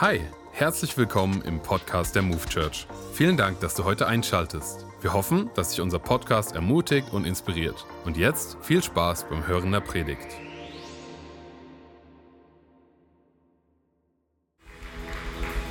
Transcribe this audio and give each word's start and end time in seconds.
Hi, 0.00 0.20
herzlich 0.50 0.98
willkommen 0.98 1.40
im 1.42 1.60
Podcast 1.60 2.16
der 2.16 2.22
Move 2.22 2.44
Church. 2.48 2.88
Vielen 3.12 3.36
Dank, 3.36 3.60
dass 3.60 3.76
du 3.76 3.84
heute 3.84 4.08
einschaltest. 4.08 4.84
Wir 5.00 5.12
hoffen, 5.12 5.50
dass 5.54 5.70
dich 5.70 5.80
unser 5.80 6.00
Podcast 6.00 6.52
ermutigt 6.52 7.12
und 7.12 7.24
inspiriert. 7.24 7.86
Und 8.04 8.16
jetzt 8.16 8.56
viel 8.60 8.82
Spaß 8.82 9.28
beim 9.30 9.46
Hören 9.46 9.70
der 9.70 9.78
Predigt. 9.78 10.26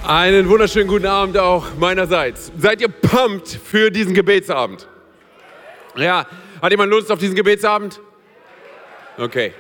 Einen 0.08 0.48
wunderschönen 0.48 0.88
guten 0.88 1.08
Abend 1.08 1.38
auch 1.38 1.76
meinerseits. 1.78 2.50
Seid 2.58 2.80
ihr 2.80 2.88
pumped 2.88 3.50
für 3.50 3.92
diesen 3.92 4.14
Gebetsabend? 4.14 4.88
Ja, 5.98 6.28
hat 6.62 6.72
jemand 6.72 6.92
Lust 6.92 7.12
auf 7.12 7.20
diesen 7.20 7.36
Gebetsabend? 7.36 8.00
Okay. 9.18 9.54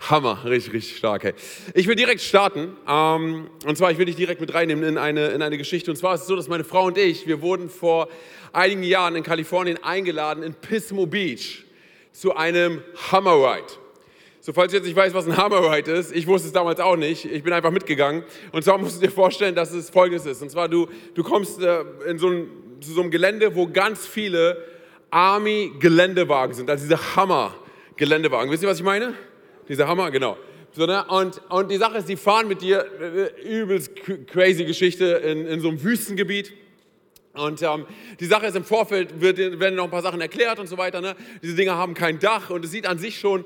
Hammer, 0.00 0.44
richtig, 0.44 0.72
richtig 0.72 0.96
stark. 0.96 1.24
Hey. 1.24 1.34
Ich 1.74 1.86
will 1.88 1.96
direkt 1.96 2.20
starten. 2.20 2.76
Ähm, 2.88 3.50
und 3.66 3.76
zwar, 3.76 3.90
ich 3.90 3.98
will 3.98 4.06
dich 4.06 4.16
direkt 4.16 4.40
mit 4.40 4.54
reinnehmen 4.54 4.84
in 4.84 4.98
eine, 4.98 5.28
in 5.28 5.42
eine 5.42 5.58
Geschichte. 5.58 5.90
Und 5.90 5.96
zwar 5.96 6.14
ist 6.14 6.22
es 6.22 6.26
so, 6.28 6.36
dass 6.36 6.48
meine 6.48 6.64
Frau 6.64 6.86
und 6.86 6.96
ich, 6.96 7.26
wir 7.26 7.42
wurden 7.42 7.68
vor 7.68 8.08
einigen 8.52 8.82
Jahren 8.82 9.16
in 9.16 9.22
Kalifornien 9.22 9.82
eingeladen 9.82 10.42
in 10.42 10.54
Pismo 10.54 11.06
Beach 11.06 11.64
zu 12.12 12.36
einem 12.36 12.82
Hammer 13.10 13.34
Ride. 13.34 13.66
So, 14.40 14.52
falls 14.52 14.70
du 14.70 14.78
jetzt 14.78 14.86
nicht 14.86 14.96
weißt, 14.96 15.14
was 15.14 15.26
ein 15.26 15.36
Hammer 15.36 15.70
Ride 15.70 15.90
ist, 15.90 16.14
ich 16.14 16.26
wusste 16.26 16.46
es 16.48 16.54
damals 16.54 16.80
auch 16.80 16.96
nicht. 16.96 17.24
Ich 17.24 17.42
bin 17.42 17.52
einfach 17.52 17.72
mitgegangen. 17.72 18.22
Und 18.52 18.62
zwar 18.62 18.78
musst 18.78 18.96
du 18.96 19.06
dir 19.06 19.12
vorstellen, 19.12 19.54
dass 19.54 19.72
es 19.72 19.90
folgendes 19.90 20.24
ist. 20.26 20.40
Und 20.42 20.50
zwar, 20.50 20.68
du, 20.68 20.88
du 21.14 21.22
kommst 21.22 21.60
äh, 21.60 21.82
in 22.06 22.18
so 22.18 22.28
ein, 22.28 22.48
zu 22.80 22.92
so 22.92 23.02
einem 23.02 23.10
Gelände, 23.10 23.54
wo 23.54 23.66
ganz 23.66 24.06
viele 24.06 24.64
Army-Geländewagen 25.10 26.54
sind. 26.54 26.70
Also 26.70 26.84
diese 26.84 27.16
Hammer-Geländewagen. 27.16 28.50
Wisst 28.50 28.62
ihr, 28.62 28.68
was 28.68 28.78
ich 28.78 28.84
meine? 28.84 29.14
Dieser 29.68 29.86
Hammer, 29.86 30.10
genau. 30.10 30.36
So, 30.72 30.86
ne? 30.86 31.04
und, 31.08 31.40
und 31.50 31.70
die 31.70 31.76
Sache 31.76 31.98
ist, 31.98 32.08
die 32.08 32.16
fahren 32.16 32.48
mit 32.48 32.62
dir, 32.62 32.86
äh, 33.00 33.42
übelst 33.42 33.94
crazy 34.26 34.64
Geschichte 34.64 35.04
in, 35.04 35.46
in 35.46 35.60
so 35.60 35.68
einem 35.68 35.82
Wüstengebiet. 35.82 36.52
Und 37.34 37.62
ähm, 37.62 37.86
die 38.18 38.26
Sache 38.26 38.46
ist, 38.46 38.56
im 38.56 38.64
Vorfeld 38.64 39.20
wird, 39.20 39.38
werden 39.38 39.76
noch 39.76 39.84
ein 39.84 39.90
paar 39.90 40.02
Sachen 40.02 40.20
erklärt 40.20 40.58
und 40.58 40.66
so 40.66 40.78
weiter. 40.78 41.00
Ne? 41.00 41.14
Diese 41.42 41.54
Dinger 41.54 41.76
haben 41.76 41.94
kein 41.94 42.18
Dach 42.18 42.50
und 42.50 42.64
es 42.64 42.70
sieht 42.70 42.86
an 42.86 42.98
sich 42.98 43.18
schon 43.18 43.44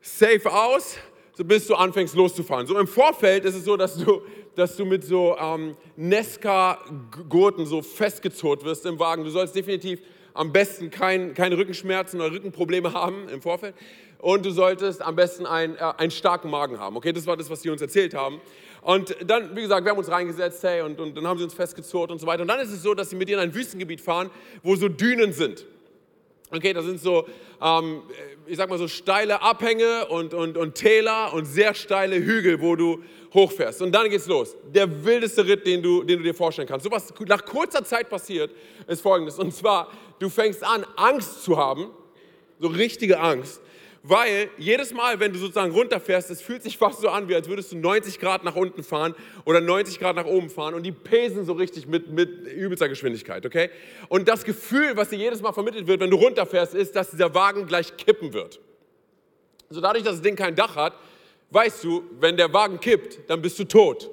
safe 0.00 0.50
aus, 0.50 0.96
so 1.32 1.44
bis 1.44 1.66
du 1.66 1.74
anfängst 1.74 2.14
loszufahren. 2.14 2.66
So 2.66 2.78
im 2.78 2.86
Vorfeld 2.86 3.44
ist 3.44 3.54
es 3.54 3.64
so, 3.64 3.76
dass 3.76 3.96
du, 3.96 4.22
dass 4.54 4.76
du 4.76 4.84
mit 4.84 5.04
so 5.04 5.36
ähm, 5.38 5.76
Nesca-Gurten 5.96 7.66
so 7.66 7.82
festgezurrt 7.82 8.64
wirst 8.64 8.86
im 8.86 8.98
Wagen. 8.98 9.24
Du 9.24 9.30
sollst 9.30 9.56
definitiv 9.56 10.00
am 10.34 10.52
besten 10.52 10.90
kein, 10.90 11.34
keine 11.34 11.56
Rückenschmerzen 11.56 12.20
oder 12.20 12.32
Rückenprobleme 12.32 12.92
haben 12.92 13.28
im 13.28 13.42
Vorfeld. 13.42 13.74
Und 14.22 14.46
du 14.46 14.52
solltest 14.52 15.02
am 15.02 15.16
besten 15.16 15.46
ein, 15.46 15.74
äh, 15.74 15.80
einen 15.98 16.12
starken 16.12 16.48
Magen 16.48 16.78
haben. 16.78 16.96
Okay, 16.96 17.12
das 17.12 17.26
war 17.26 17.36
das, 17.36 17.50
was 17.50 17.60
die 17.60 17.70
uns 17.70 17.82
erzählt 17.82 18.14
haben. 18.14 18.40
Und 18.80 19.16
dann, 19.26 19.54
wie 19.56 19.62
gesagt, 19.62 19.84
wir 19.84 19.90
haben 19.90 19.98
uns 19.98 20.08
reingesetzt, 20.08 20.62
hey, 20.62 20.82
und, 20.82 21.00
und 21.00 21.16
dann 21.16 21.26
haben 21.26 21.38
sie 21.38 21.44
uns 21.44 21.54
festgezurrt 21.54 22.12
und 22.12 22.20
so 22.20 22.26
weiter. 22.28 22.42
Und 22.42 22.48
dann 22.48 22.60
ist 22.60 22.70
es 22.70 22.82
so, 22.84 22.94
dass 22.94 23.10
sie 23.10 23.16
mit 23.16 23.28
dir 23.28 23.34
in 23.34 23.42
ein 23.42 23.52
Wüstengebiet 23.52 24.00
fahren, 24.00 24.30
wo 24.62 24.76
so 24.76 24.88
Dünen 24.88 25.32
sind. 25.32 25.66
Okay, 26.52 26.72
das 26.72 26.84
sind 26.84 27.00
so, 27.00 27.26
ähm, 27.60 28.02
ich 28.46 28.56
sag 28.56 28.70
mal 28.70 28.78
so 28.78 28.86
steile 28.86 29.42
Abhänge 29.42 30.06
und, 30.06 30.34
und, 30.34 30.56
und 30.56 30.76
Täler 30.76 31.34
und 31.34 31.46
sehr 31.46 31.74
steile 31.74 32.14
Hügel, 32.14 32.60
wo 32.60 32.76
du 32.76 33.02
hochfährst. 33.34 33.82
Und 33.82 33.90
dann 33.90 34.08
geht's 34.08 34.28
los. 34.28 34.54
Der 34.72 35.04
wildeste 35.04 35.44
Ritt, 35.44 35.66
den 35.66 35.82
du, 35.82 36.04
den 36.04 36.18
du 36.18 36.22
dir 36.22 36.34
vorstellen 36.34 36.68
kannst. 36.68 36.84
So 36.84 36.92
was 36.92 37.12
nach 37.26 37.44
kurzer 37.44 37.82
Zeit 37.84 38.08
passiert, 38.08 38.52
ist 38.86 39.02
folgendes. 39.02 39.36
Und 39.40 39.52
zwar, 39.52 39.90
du 40.20 40.28
fängst 40.28 40.62
an, 40.62 40.86
Angst 40.94 41.42
zu 41.42 41.56
haben, 41.56 41.90
so 42.60 42.68
richtige 42.68 43.18
Angst 43.18 43.61
weil 44.04 44.50
jedes 44.58 44.92
Mal, 44.92 45.20
wenn 45.20 45.32
du 45.32 45.38
sozusagen 45.38 45.70
runterfährst, 45.70 46.28
es 46.30 46.42
fühlt 46.42 46.62
sich 46.64 46.76
fast 46.76 47.00
so 47.00 47.08
an, 47.08 47.28
wie 47.28 47.36
als 47.36 47.48
würdest 47.48 47.70
du 47.70 47.76
90 47.76 48.18
Grad 48.18 48.42
nach 48.42 48.56
unten 48.56 48.82
fahren 48.82 49.14
oder 49.44 49.60
90 49.60 50.00
Grad 50.00 50.16
nach 50.16 50.26
oben 50.26 50.50
fahren 50.50 50.74
und 50.74 50.82
die 50.82 50.90
pesen 50.90 51.44
so 51.44 51.52
richtig 51.52 51.86
mit, 51.86 52.10
mit 52.10 52.48
übelster 52.48 52.88
Geschwindigkeit, 52.88 53.46
okay? 53.46 53.70
Und 54.08 54.26
das 54.26 54.44
Gefühl, 54.44 54.96
was 54.96 55.10
dir 55.10 55.16
jedes 55.18 55.40
Mal 55.40 55.52
vermittelt 55.52 55.86
wird, 55.86 56.00
wenn 56.00 56.10
du 56.10 56.16
runterfährst, 56.16 56.74
ist, 56.74 56.96
dass 56.96 57.10
dieser 57.10 57.32
Wagen 57.34 57.66
gleich 57.66 57.96
kippen 57.96 58.32
wird. 58.32 58.60
Also 59.68 59.80
dadurch, 59.80 60.02
dass 60.02 60.14
das 60.14 60.22
Ding 60.22 60.34
kein 60.34 60.56
Dach 60.56 60.74
hat, 60.74 60.94
weißt 61.50 61.84
du, 61.84 62.02
wenn 62.18 62.36
der 62.36 62.52
Wagen 62.52 62.80
kippt, 62.80 63.30
dann 63.30 63.40
bist 63.40 63.56
du 63.60 63.64
tot. 63.64 64.10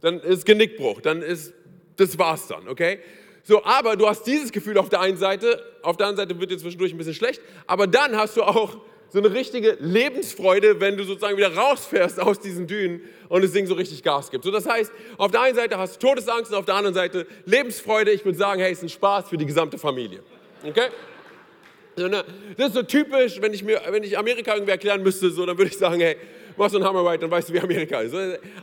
Dann 0.00 0.20
ist 0.20 0.46
Genickbruch, 0.46 1.02
dann 1.02 1.20
ist, 1.20 1.52
das 1.96 2.18
war's 2.18 2.46
dann, 2.46 2.66
okay? 2.68 3.00
So, 3.46 3.62
aber 3.64 3.94
du 3.96 4.08
hast 4.08 4.26
dieses 4.26 4.50
Gefühl 4.50 4.78
auf 4.78 4.88
der 4.88 5.00
einen 5.00 5.18
Seite, 5.18 5.62
auf 5.82 5.98
der 5.98 6.06
anderen 6.06 6.28
Seite 6.28 6.40
wird 6.40 6.50
dir 6.50 6.58
zwischendurch 6.58 6.92
ein 6.92 6.98
bisschen 6.98 7.14
schlecht, 7.14 7.42
aber 7.66 7.86
dann 7.86 8.16
hast 8.16 8.38
du 8.38 8.42
auch 8.42 8.78
so 9.10 9.18
eine 9.18 9.32
richtige 9.32 9.76
Lebensfreude, 9.80 10.80
wenn 10.80 10.96
du 10.96 11.04
sozusagen 11.04 11.36
wieder 11.36 11.54
rausfährst 11.54 12.18
aus 12.18 12.40
diesen 12.40 12.66
Dünen 12.66 13.02
und 13.28 13.44
das 13.44 13.52
Ding 13.52 13.66
so 13.66 13.74
richtig 13.74 14.02
Gas 14.02 14.30
gibt. 14.30 14.44
So, 14.44 14.50
das 14.50 14.66
heißt, 14.66 14.90
auf 15.18 15.30
der 15.30 15.42
einen 15.42 15.54
Seite 15.54 15.78
hast 15.78 16.02
du 16.02 16.08
Todesangst 16.08 16.50
und 16.50 16.58
auf 16.58 16.64
der 16.64 16.74
anderen 16.74 16.94
Seite 16.94 17.26
Lebensfreude. 17.44 18.10
Ich 18.10 18.24
würde 18.24 18.36
sagen, 18.36 18.60
hey, 18.60 18.72
es 18.72 18.78
ist 18.78 18.84
ein 18.84 18.88
Spaß 18.88 19.28
für 19.28 19.36
die 19.36 19.46
gesamte 19.46 19.78
Familie. 19.78 20.20
Okay? 20.66 20.88
Ne? 21.96 22.24
Das 22.56 22.68
ist 22.68 22.74
so 22.74 22.82
typisch, 22.82 23.40
wenn 23.40 23.52
ich 23.52 23.62
mir, 23.62 23.80
wenn 23.88 24.02
ich 24.02 24.18
Amerika 24.18 24.54
irgendwie 24.54 24.72
erklären 24.72 25.02
müsste, 25.02 25.30
so, 25.30 25.46
dann 25.46 25.56
würde 25.56 25.70
ich 25.70 25.78
sagen, 25.78 26.00
hey, 26.00 26.16
mach 26.56 26.70
so 26.70 26.78
einen 26.78 26.86
Hammer 26.86 27.08
Ride, 27.08 27.20
dann 27.20 27.30
weißt 27.30 27.50
du, 27.50 27.52
wie 27.52 27.60
Amerika 27.60 28.00
ist. 28.00 28.16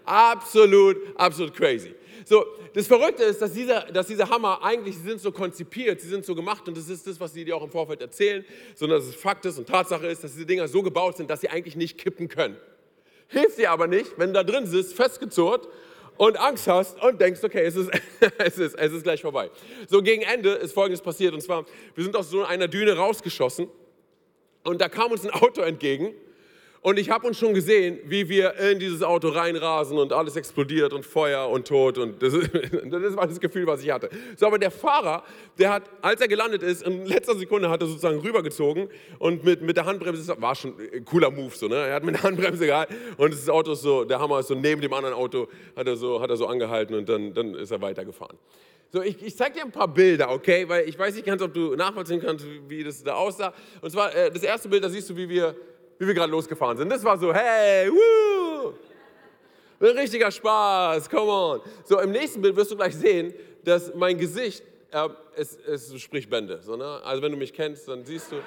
Absolut, 0.03 0.97
absolut 1.15 1.55
crazy. 1.55 1.93
So, 2.31 2.45
das 2.73 2.87
Verrückte 2.87 3.23
ist, 3.23 3.41
dass 3.41 3.51
diese, 3.51 3.87
dass 3.91 4.07
diese 4.07 4.29
Hammer 4.29 4.63
eigentlich, 4.63 4.97
sind 4.97 5.19
so 5.19 5.33
konzipiert, 5.33 5.99
sie 5.99 6.07
sind 6.07 6.23
so 6.23 6.33
gemacht 6.33 6.65
und 6.65 6.77
das 6.77 6.87
ist 6.87 7.05
das, 7.05 7.19
was 7.19 7.33
sie 7.33 7.43
dir 7.43 7.57
auch 7.57 7.61
im 7.61 7.69
Vorfeld 7.69 7.99
erzählen, 7.99 8.45
sondern 8.73 8.99
dass 8.99 9.09
es 9.09 9.15
Fakt 9.15 9.45
ist 9.45 9.57
und 9.57 9.67
Tatsache 9.67 10.07
ist, 10.07 10.23
dass 10.23 10.31
diese 10.31 10.45
Dinger 10.45 10.69
so 10.69 10.81
gebaut 10.81 11.17
sind, 11.17 11.29
dass 11.29 11.41
sie 11.41 11.49
eigentlich 11.49 11.75
nicht 11.75 11.97
kippen 11.97 12.29
können. 12.29 12.55
Hilft 13.27 13.57
dir 13.57 13.69
aber 13.69 13.87
nicht, 13.87 14.13
wenn 14.15 14.27
du 14.27 14.35
da 14.35 14.43
drin 14.45 14.65
sitzt, 14.65 14.93
festgezurrt 14.93 15.67
und 16.15 16.39
Angst 16.39 16.69
hast 16.69 17.03
und 17.03 17.19
denkst, 17.19 17.43
okay, 17.43 17.65
es 17.65 17.75
ist, 17.75 17.91
es 18.37 18.57
ist, 18.57 18.75
es 18.79 18.93
ist 18.93 19.03
gleich 19.03 19.21
vorbei. 19.21 19.51
So, 19.89 20.01
gegen 20.01 20.21
Ende 20.21 20.51
ist 20.51 20.71
Folgendes 20.71 21.01
passiert 21.01 21.33
und 21.33 21.41
zwar, 21.41 21.65
wir 21.95 22.03
sind 22.05 22.15
aus 22.15 22.29
so 22.29 22.45
einer 22.45 22.69
Düne 22.69 22.95
rausgeschossen 22.95 23.67
und 24.63 24.79
da 24.79 24.87
kam 24.87 25.11
uns 25.11 25.25
ein 25.25 25.31
Auto 25.31 25.59
entgegen 25.59 26.13
und 26.83 26.97
ich 26.97 27.11
habe 27.11 27.27
uns 27.27 27.37
schon 27.37 27.53
gesehen, 27.53 27.99
wie 28.05 28.27
wir 28.27 28.55
in 28.55 28.79
dieses 28.79 29.03
Auto 29.03 29.29
reinrasen 29.29 29.99
und 29.99 30.11
alles 30.11 30.35
explodiert 30.35 30.93
und 30.93 31.05
Feuer 31.05 31.47
und 31.47 31.67
Tod. 31.67 31.99
Und 31.99 32.23
das, 32.23 32.33
das 32.89 33.15
war 33.15 33.27
das 33.27 33.39
Gefühl, 33.39 33.67
was 33.67 33.83
ich 33.83 33.91
hatte. 33.91 34.09
So, 34.35 34.47
aber 34.47 34.57
der 34.57 34.71
Fahrer, 34.71 35.23
der 35.59 35.71
hat, 35.71 35.83
als 36.01 36.21
er 36.21 36.27
gelandet 36.27 36.63
ist, 36.63 36.81
in 36.81 37.05
letzter 37.05 37.35
Sekunde 37.35 37.69
hat 37.69 37.81
er 37.81 37.87
sozusagen 37.87 38.19
rübergezogen 38.19 38.89
und 39.19 39.43
mit, 39.43 39.61
mit 39.61 39.77
der 39.77 39.85
Handbremse, 39.85 40.35
war 40.41 40.55
schon 40.55 40.73
ein 40.91 41.05
cooler 41.05 41.29
Move, 41.29 41.55
so, 41.55 41.67
ne? 41.67 41.75
Er 41.75 41.93
hat 41.93 42.03
mit 42.03 42.15
der 42.15 42.23
Handbremse 42.23 42.65
gehalten 42.65 42.95
und 43.17 43.31
das 43.31 43.47
Auto 43.47 43.73
ist 43.73 43.83
so, 43.83 44.03
der 44.03 44.19
Hammer 44.19 44.39
ist 44.39 44.47
so 44.47 44.55
neben 44.55 44.81
dem 44.81 44.93
anderen 44.93 45.13
Auto, 45.13 45.49
hat 45.75 45.85
er 45.85 45.95
so, 45.95 46.19
hat 46.19 46.31
er 46.31 46.37
so 46.37 46.47
angehalten 46.47 46.95
und 46.95 47.07
dann, 47.07 47.31
dann 47.35 47.53
ist 47.53 47.69
er 47.69 47.81
weitergefahren. 47.81 48.37
So, 48.91 49.03
ich, 49.03 49.21
ich 49.23 49.37
zeige 49.37 49.59
dir 49.59 49.65
ein 49.65 49.71
paar 49.71 49.87
Bilder, 49.87 50.31
okay? 50.31 50.67
Weil 50.67 50.89
ich 50.89 50.97
weiß 50.97 51.13
nicht 51.13 51.27
ganz, 51.27 51.43
ob 51.43 51.53
du 51.53 51.75
nachvollziehen 51.75 52.21
kannst, 52.21 52.43
wie 52.67 52.83
das 52.83 53.03
da 53.03 53.13
aussah. 53.13 53.53
Und 53.81 53.91
zwar, 53.91 54.13
äh, 54.15 54.31
das 54.31 54.43
erste 54.43 54.67
Bild, 54.67 54.83
da 54.83 54.89
siehst 54.89 55.09
du, 55.09 55.15
wie 55.15 55.29
wir 55.29 55.55
wie 56.01 56.07
wir 56.07 56.15
gerade 56.15 56.31
losgefahren 56.31 56.75
sind. 56.77 56.89
Das 56.89 57.03
war 57.03 57.15
so, 57.15 57.31
hey, 57.31 57.87
woo! 57.91 58.73
Richtiger 59.79 60.31
Spaß, 60.31 61.07
come 61.07 61.31
on. 61.31 61.61
So, 61.85 61.99
im 61.99 62.11
nächsten 62.11 62.41
Bild 62.41 62.55
wirst 62.55 62.71
du 62.71 62.75
gleich 62.75 62.95
sehen, 62.95 63.31
dass 63.63 63.93
mein 63.93 64.17
Gesicht, 64.17 64.63
äh, 64.89 65.09
es, 65.35 65.55
es 65.57 66.01
spricht 66.01 66.27
Bände. 66.27 66.59
So, 66.63 66.75
ne? 66.75 66.99
Also 67.03 67.21
wenn 67.21 67.31
du 67.31 67.37
mich 67.37 67.53
kennst, 67.53 67.87
dann 67.87 68.03
siehst 68.03 68.31
du, 68.31 68.37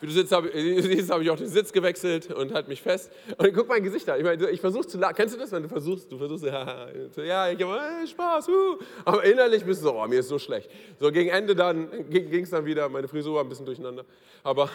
wie 0.00 0.06
du 0.06 0.12
sitzt, 0.12 0.30
habe 0.30 0.48
hab 0.48 1.20
ich 1.20 1.30
auch 1.30 1.36
den 1.36 1.48
Sitz 1.48 1.72
gewechselt 1.72 2.32
und 2.32 2.54
halt 2.54 2.68
mich 2.68 2.80
fest. 2.80 3.10
Und 3.36 3.52
guck 3.52 3.66
mein 3.66 3.82
Gesicht 3.82 4.08
an. 4.08 4.18
Ich, 4.18 4.24
meine, 4.24 4.48
ich 4.50 4.60
versuche 4.60 4.86
zu 4.86 4.96
lachen. 4.96 5.16
Kennst 5.16 5.34
du 5.34 5.40
das, 5.40 5.50
wenn 5.50 5.64
du 5.64 5.68
versuchst, 5.68 6.10
du 6.10 6.18
versuchst, 6.18 6.44
ja, 6.44 6.86
ja 7.16 7.50
ich 7.50 7.60
habe 7.60 7.80
hey, 7.80 8.06
Spaß, 8.06 8.48
uh. 8.48 8.78
aber 9.04 9.24
innerlich 9.24 9.64
bist 9.64 9.80
du 9.80 9.86
so, 9.86 10.00
oh, 10.00 10.06
mir 10.06 10.20
ist 10.20 10.28
so 10.28 10.38
schlecht. 10.38 10.70
So 11.00 11.10
gegen 11.10 11.30
Ende 11.30 11.56
dann 11.56 12.08
ging 12.10 12.44
es 12.44 12.50
dann 12.50 12.64
wieder, 12.64 12.88
meine 12.88 13.08
Frisur 13.08 13.34
war 13.34 13.42
ein 13.42 13.48
bisschen 13.48 13.66
durcheinander. 13.66 14.04
Aber 14.44 14.70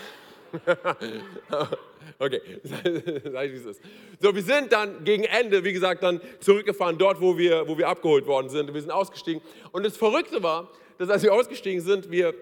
okay, 2.19 2.41
sag 2.63 2.85
ich, 2.85 3.51
wie 3.51 3.57
es 3.57 3.65
ist. 3.65 3.81
So, 4.19 4.33
wir 4.33 4.41
sind 4.41 4.71
dann 4.71 5.03
gegen 5.03 5.23
Ende, 5.23 5.63
wie 5.63 5.73
gesagt, 5.73 6.03
dann 6.03 6.21
zurückgefahren, 6.39 6.97
dort, 6.97 7.21
wo 7.21 7.37
wir, 7.37 7.67
wo 7.67 7.77
wir 7.77 7.87
abgeholt 7.87 8.25
worden 8.25 8.49
sind. 8.49 8.73
Wir 8.73 8.81
sind 8.81 8.91
ausgestiegen. 8.91 9.41
Und 9.71 9.85
das 9.85 9.97
Verrückte 9.97 10.41
war, 10.43 10.69
dass 10.97 11.09
als 11.09 11.23
wir 11.23 11.33
ausgestiegen 11.33 11.81
sind, 11.81 12.11
wir, 12.11 12.33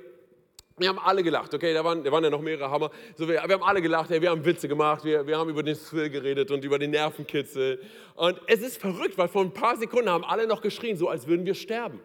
wir 0.77 0.89
haben 0.89 0.99
alle 0.99 1.23
gelacht, 1.23 1.53
okay, 1.53 1.73
da 1.73 1.83
waren, 1.83 2.03
da 2.03 2.11
waren 2.11 2.23
ja 2.23 2.29
noch 2.29 2.41
mehrere 2.41 2.69
Hammer. 2.69 2.91
So, 3.15 3.27
wir, 3.27 3.35
wir 3.35 3.55
haben 3.55 3.63
alle 3.63 3.81
gelacht, 3.81 4.09
hey, 4.09 4.21
wir 4.21 4.29
haben 4.29 4.45
Witze 4.45 4.67
gemacht, 4.67 5.03
wir, 5.03 5.25
wir 5.25 5.37
haben 5.37 5.49
über 5.49 5.63
den 5.63 5.77
Thrill 5.77 6.09
geredet 6.09 6.51
und 6.51 6.63
über 6.63 6.79
den 6.79 6.91
Nervenkitzel. 6.91 7.81
Und 8.15 8.39
es 8.47 8.61
ist 8.61 8.77
verrückt, 8.77 9.17
weil 9.17 9.27
vor 9.27 9.41
ein 9.41 9.53
paar 9.53 9.77
Sekunden 9.77 10.09
haben 10.09 10.23
alle 10.23 10.47
noch 10.47 10.61
geschrien, 10.61 10.97
so 10.97 11.09
als 11.09 11.27
würden 11.27 11.45
wir 11.45 11.55
sterben. 11.55 11.99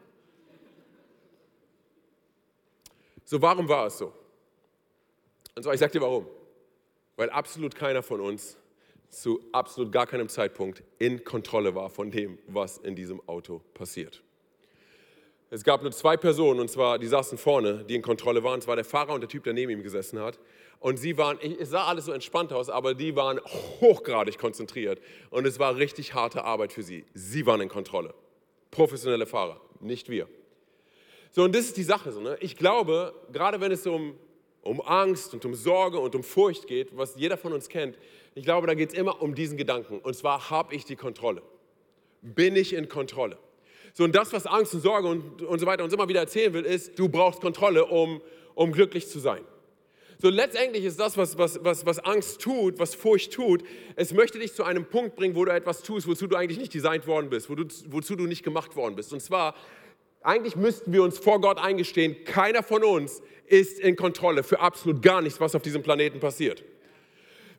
So, 3.25 3.41
warum 3.41 3.69
war 3.69 3.87
es 3.87 3.99
so? 3.99 4.13
Und 5.55 5.63
zwar, 5.63 5.75
ich 5.75 5.81
sage 5.81 5.93
dir 5.93 6.01
warum. 6.01 6.27
Weil 7.17 7.31
absolut 7.31 7.75
keiner 7.75 8.03
von 8.03 8.21
uns 8.21 8.57
zu 9.11 9.41
absolut 9.53 9.93
gar 9.93 10.07
keinem 10.07 10.29
Zeitpunkt 10.29 10.83
in 10.99 11.23
Kontrolle 11.23 11.75
war 11.75 11.91
von 11.91 12.11
dem, 12.11 12.39
was 12.47 12.79
in 12.79 12.97
diesem 12.97 13.21
Auto 13.29 13.61
passiert. 13.75 14.23
Es 15.51 15.65
gab 15.65 15.83
nur 15.83 15.93
zwei 15.93 16.17
Personen, 16.17 16.61
und 16.61 16.71
zwar, 16.71 16.99
die 16.99 17.07
saßen 17.07 17.37
vorne, 17.37 17.85
die 17.85 17.95
in 17.95 18.01
Kontrolle 18.01 18.43
waren. 18.43 18.59
Es 18.59 18.67
war 18.67 18.75
der 18.75 18.87
Fahrer 18.87 19.13
und 19.13 19.21
der 19.21 19.29
Typ, 19.29 19.45
der 19.45 19.53
neben 19.53 19.71
ihm 19.71 19.83
gesessen 19.83 20.19
hat. 20.19 20.39
Und 20.81 20.97
sie 20.97 21.19
waren, 21.19 21.39
es 21.43 21.69
sah 21.69 21.85
alles 21.85 22.07
so 22.07 22.13
entspannt 22.13 22.55
aus, 22.55 22.71
aber 22.71 22.95
die 22.95 23.15
waren 23.17 23.39
hochgradig 23.81 24.39
konzentriert. 24.39 24.99
Und 25.29 25.47
es 25.47 25.59
war 25.59 25.77
richtig 25.77 26.15
harte 26.15 26.45
Arbeit 26.45 26.73
für 26.73 26.83
sie. 26.83 27.05
Sie 27.13 27.45
waren 27.45 27.61
in 27.61 27.69
Kontrolle. 27.69 28.15
Professionelle 28.71 29.27
Fahrer, 29.27 29.61
nicht 29.81 30.09
wir. 30.09 30.27
So, 31.31 31.45
und 31.45 31.55
das 31.55 31.67
ist 31.67 31.77
die 31.77 31.83
Sache. 31.83 32.13
So, 32.13 32.21
ne? 32.23 32.39
Ich 32.41 32.57
glaube, 32.57 33.15
gerade 33.31 33.61
wenn 33.61 33.73
es 33.73 33.87
um, 33.87 34.19
um 34.63 34.81
Angst 34.81 35.35
und 35.35 35.45
um 35.45 35.55
Sorge 35.55 35.99
und 35.99 36.15
um 36.15 36.23
Furcht 36.23 36.67
geht, 36.67 36.97
was 36.97 37.17
jeder 37.17 37.37
von 37.37 37.53
uns 37.53 37.69
kennt, 37.69 37.99
ich 38.35 38.45
glaube, 38.45 38.67
da 38.67 38.75
geht 38.75 38.93
es 38.93 38.99
immer 38.99 39.21
um 39.21 39.35
diesen 39.35 39.59
Gedanken. 39.59 39.99
Und 39.99 40.15
zwar, 40.17 40.51
habe 40.51 40.75
ich 40.75 40.85
die 40.85 40.97
Kontrolle? 40.97 41.43
Bin 42.23 42.57
ich 42.57 42.73
in 42.73 42.89
Kontrolle? 42.89 43.37
So, 43.93 44.05
und 44.05 44.15
das, 44.15 44.33
was 44.33 44.47
Angst 44.47 44.73
und 44.75 44.81
Sorge 44.81 45.09
und, 45.09 45.43
und 45.43 45.59
so 45.59 45.67
weiter 45.67 45.85
uns 45.85 45.93
immer 45.93 46.09
wieder 46.09 46.21
erzählen 46.21 46.55
will, 46.55 46.65
ist, 46.65 46.99
du 46.99 47.09
brauchst 47.09 47.41
Kontrolle, 47.41 47.85
um, 47.85 48.23
um 48.55 48.73
glücklich 48.73 49.09
zu 49.09 49.19
sein. 49.19 49.43
So, 50.19 50.31
letztendlich 50.31 50.85
ist 50.85 51.01
das, 51.01 51.17
was, 51.17 51.37
was, 51.37 51.63
was, 51.65 51.85
was 51.85 51.99
Angst 51.99 52.41
tut, 52.41 52.79
was 52.79 52.95
Furcht 52.95 53.33
tut, 53.33 53.65
es 53.97 54.15
möchte 54.15 54.39
dich 54.39 54.55
zu 54.55 54.63
einem 54.63 54.85
Punkt 54.87 55.17
bringen, 55.17 55.35
wo 55.35 55.45
du 55.45 55.53
etwas 55.53 55.83
tust, 55.83 56.07
wozu 56.07 56.29
du 56.29 56.37
eigentlich 56.37 56.59
nicht 56.59 56.73
designt 56.73 57.09
worden 57.09 57.29
bist, 57.29 57.51
wo 57.51 57.57
du, 57.57 57.65
wozu 57.89 58.15
du 58.15 58.27
nicht 58.27 58.45
gemacht 58.45 58.77
worden 58.77 58.95
bist. 58.95 59.13
Und 59.13 59.21
zwar, 59.21 59.57
eigentlich 60.23 60.57
müssten 60.57 60.93
wir 60.93 61.03
uns 61.03 61.19
vor 61.19 61.41
Gott 61.41 61.59
eingestehen, 61.59 62.25
keiner 62.25 62.63
von 62.63 62.85
uns 62.85 63.23
ist 63.47 63.79
in 63.79 63.97
Kontrolle 63.97 64.43
für 64.43 64.61
absolut 64.61 65.03
gar 65.03 65.21
nichts, 65.21 65.41
was 65.41 65.55
auf 65.55 65.63
diesem 65.63 65.83
Planeten 65.83 66.21
passiert. 66.21 66.65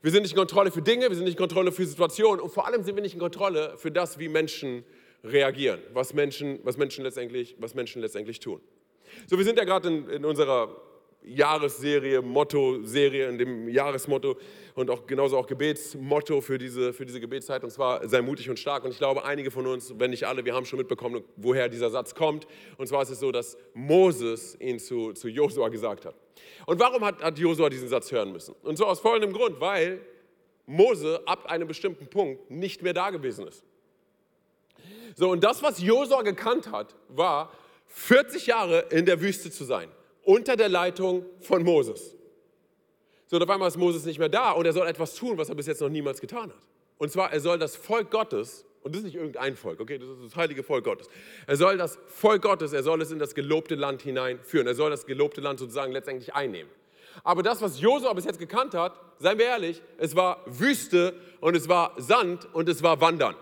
Wir 0.02 0.12
sind 0.12 0.24
nicht 0.24 0.32
in 0.32 0.38
Kontrolle 0.38 0.72
für 0.72 0.82
Dinge, 0.82 1.10
wir 1.10 1.16
sind 1.16 1.26
nicht 1.26 1.36
in 1.36 1.40
Kontrolle 1.40 1.72
für 1.72 1.86
Situationen 1.86 2.42
und 2.42 2.52
vor 2.52 2.68
allem 2.68 2.84
sind 2.84 2.96
wir 2.96 3.02
nicht 3.02 3.14
in 3.14 3.20
Kontrolle 3.20 3.76
für 3.78 3.92
das, 3.92 4.20
wie 4.20 4.28
Menschen 4.28 4.84
reagieren, 5.24 5.80
was 5.94 6.14
Menschen, 6.14 6.60
was 6.64 6.78
Menschen, 6.78 7.04
letztendlich, 7.04 7.56
was 7.60 7.74
Menschen 7.74 8.02
letztendlich 8.02 8.40
tun. 8.40 8.60
So, 9.28 9.38
wir 9.38 9.46
sind 9.46 9.58
ja 9.58 9.64
gerade 9.64 9.88
in, 9.88 10.10
in 10.10 10.26
unserer 10.26 10.76
Jahresserie, 11.26 12.22
Motto-Serie, 12.22 13.30
in 13.30 13.38
dem 13.38 13.70
Jahresmotto 13.70 14.38
und 14.76 14.90
auch 14.90 15.06
genauso 15.06 15.38
auch 15.38 15.48
Gebetsmotto 15.48 16.42
für 16.42 16.58
diese, 16.58 16.94
für 16.94 17.06
diese 17.06 17.20
Gebetszeit 17.20 17.64
und 17.64 17.70
zwar 17.70 18.08
sei 18.08 18.22
mutig 18.22 18.50
und 18.50 18.60
stark. 18.60 18.84
Und 18.84 18.92
ich 18.92 18.98
glaube, 18.98 19.24
einige 19.24 19.52
von 19.52 19.68
uns, 19.68 19.94
wenn 19.98 20.12
nicht 20.12 20.26
alle, 20.26 20.44
wir 20.46 20.54
haben 20.54 20.66
schon 20.66 20.80
mitbekommen, 20.80 21.24
woher 21.36 21.70
dieser 21.70 21.90
Satz 21.90 22.16
kommt. 22.16 22.48
Und 22.78 22.88
zwar 22.88 23.04
ist 23.04 23.10
es 23.10 23.20
so, 23.20 23.32
dass 23.32 23.58
Moses 23.74 24.58
ihn 24.60 24.80
zu, 24.80 25.14
zu 25.14 25.28
Josua 25.28 25.70
gesagt 25.70 26.06
hat. 26.06 26.16
Und 26.66 26.80
warum 26.80 27.04
hat, 27.04 27.22
hat 27.22 27.38
Josua 27.38 27.70
diesen 27.70 27.88
Satz 27.88 28.12
hören 28.12 28.32
müssen? 28.32 28.56
Und 28.64 28.78
so 28.78 28.86
aus 28.86 29.00
folgendem 29.00 29.34
Grund, 29.34 29.60
weil 29.60 30.02
Mose 30.66 31.22
ab 31.26 31.46
einem 31.48 31.68
bestimmten 31.68 32.08
Punkt 32.08 32.50
nicht 32.50 32.82
mehr 32.82 32.94
da 32.94 33.10
gewesen 33.10 33.48
ist. 33.48 33.64
So, 35.16 35.30
und 35.30 35.44
das, 35.44 35.62
was 35.62 35.82
Josua 35.82 36.22
gekannt 36.22 36.72
hat, 36.72 36.96
war 37.10 37.52
40 37.88 38.48
Jahre 38.48 38.86
in 38.90 39.06
der 39.06 39.22
Wüste 39.22 39.52
zu 39.52 39.64
sein, 39.64 39.90
unter 40.24 40.56
der 40.56 40.70
Leitung 40.70 41.26
von 41.42 41.64
Moses. 41.64 42.16
So, 43.28 43.38
und 43.38 43.44
auf 43.44 43.50
einmal 43.50 43.68
ist 43.68 43.78
Moses 43.78 44.06
nicht 44.06 44.20
mehr 44.20 44.30
da 44.30 44.52
und 44.52 44.66
er 44.66 44.74
soll 44.74 44.88
etwas 44.88 45.16
tun, 45.16 45.38
was 45.38 45.50
er 45.50 45.56
bis 45.56 45.68
jetzt 45.68 45.82
noch 45.82 45.90
niemals 45.90 46.22
getan 46.22 46.50
hat. 46.52 46.68
Und 46.98 47.12
zwar, 47.12 47.34
er 47.34 47.40
soll 47.40 47.58
das 47.58 47.76
Volk 47.76 48.12
Gottes, 48.12 48.66
und 48.84 48.94
das 48.94 49.00
ist 49.00 49.06
nicht 49.06 49.16
irgendein 49.16 49.56
Volk, 49.56 49.80
okay, 49.80 49.98
das 49.98 50.08
ist 50.10 50.24
das 50.24 50.36
heilige 50.36 50.64
Volk 50.64 50.86
Gottes. 50.86 51.08
Er 51.48 51.56
soll 51.56 51.78
das 51.78 51.98
Volk 52.08 52.42
Gottes, 52.42 52.74
er 52.74 52.84
soll 52.84 53.02
es 53.02 53.12
in 53.12 53.20
das 53.20 53.34
gelobte 53.34 53.76
Land 53.76 54.02
hineinführen. 54.02 54.68
Er 54.68 54.76
soll 54.76 54.90
das 54.92 55.06
gelobte 55.06 55.42
Land 55.42 55.60
sozusagen 55.60 55.92
letztendlich 55.92 56.34
einnehmen. 56.36 56.72
Aber 57.24 57.44
das, 57.44 57.62
was 57.62 57.80
Josua 57.80 58.14
bis 58.14 58.26
jetzt 58.26 58.40
gekannt 58.40 58.74
hat, 58.74 59.00
seien 59.20 59.38
wir 59.38 59.46
ehrlich, 59.46 59.82
es 59.98 60.16
war 60.16 60.42
Wüste 60.46 61.14
und 61.40 61.56
es 61.56 61.70
war 61.70 61.94
Sand 61.98 62.48
und 62.54 62.68
es 62.70 62.82
war 62.82 63.00
Wandern. 63.02 63.36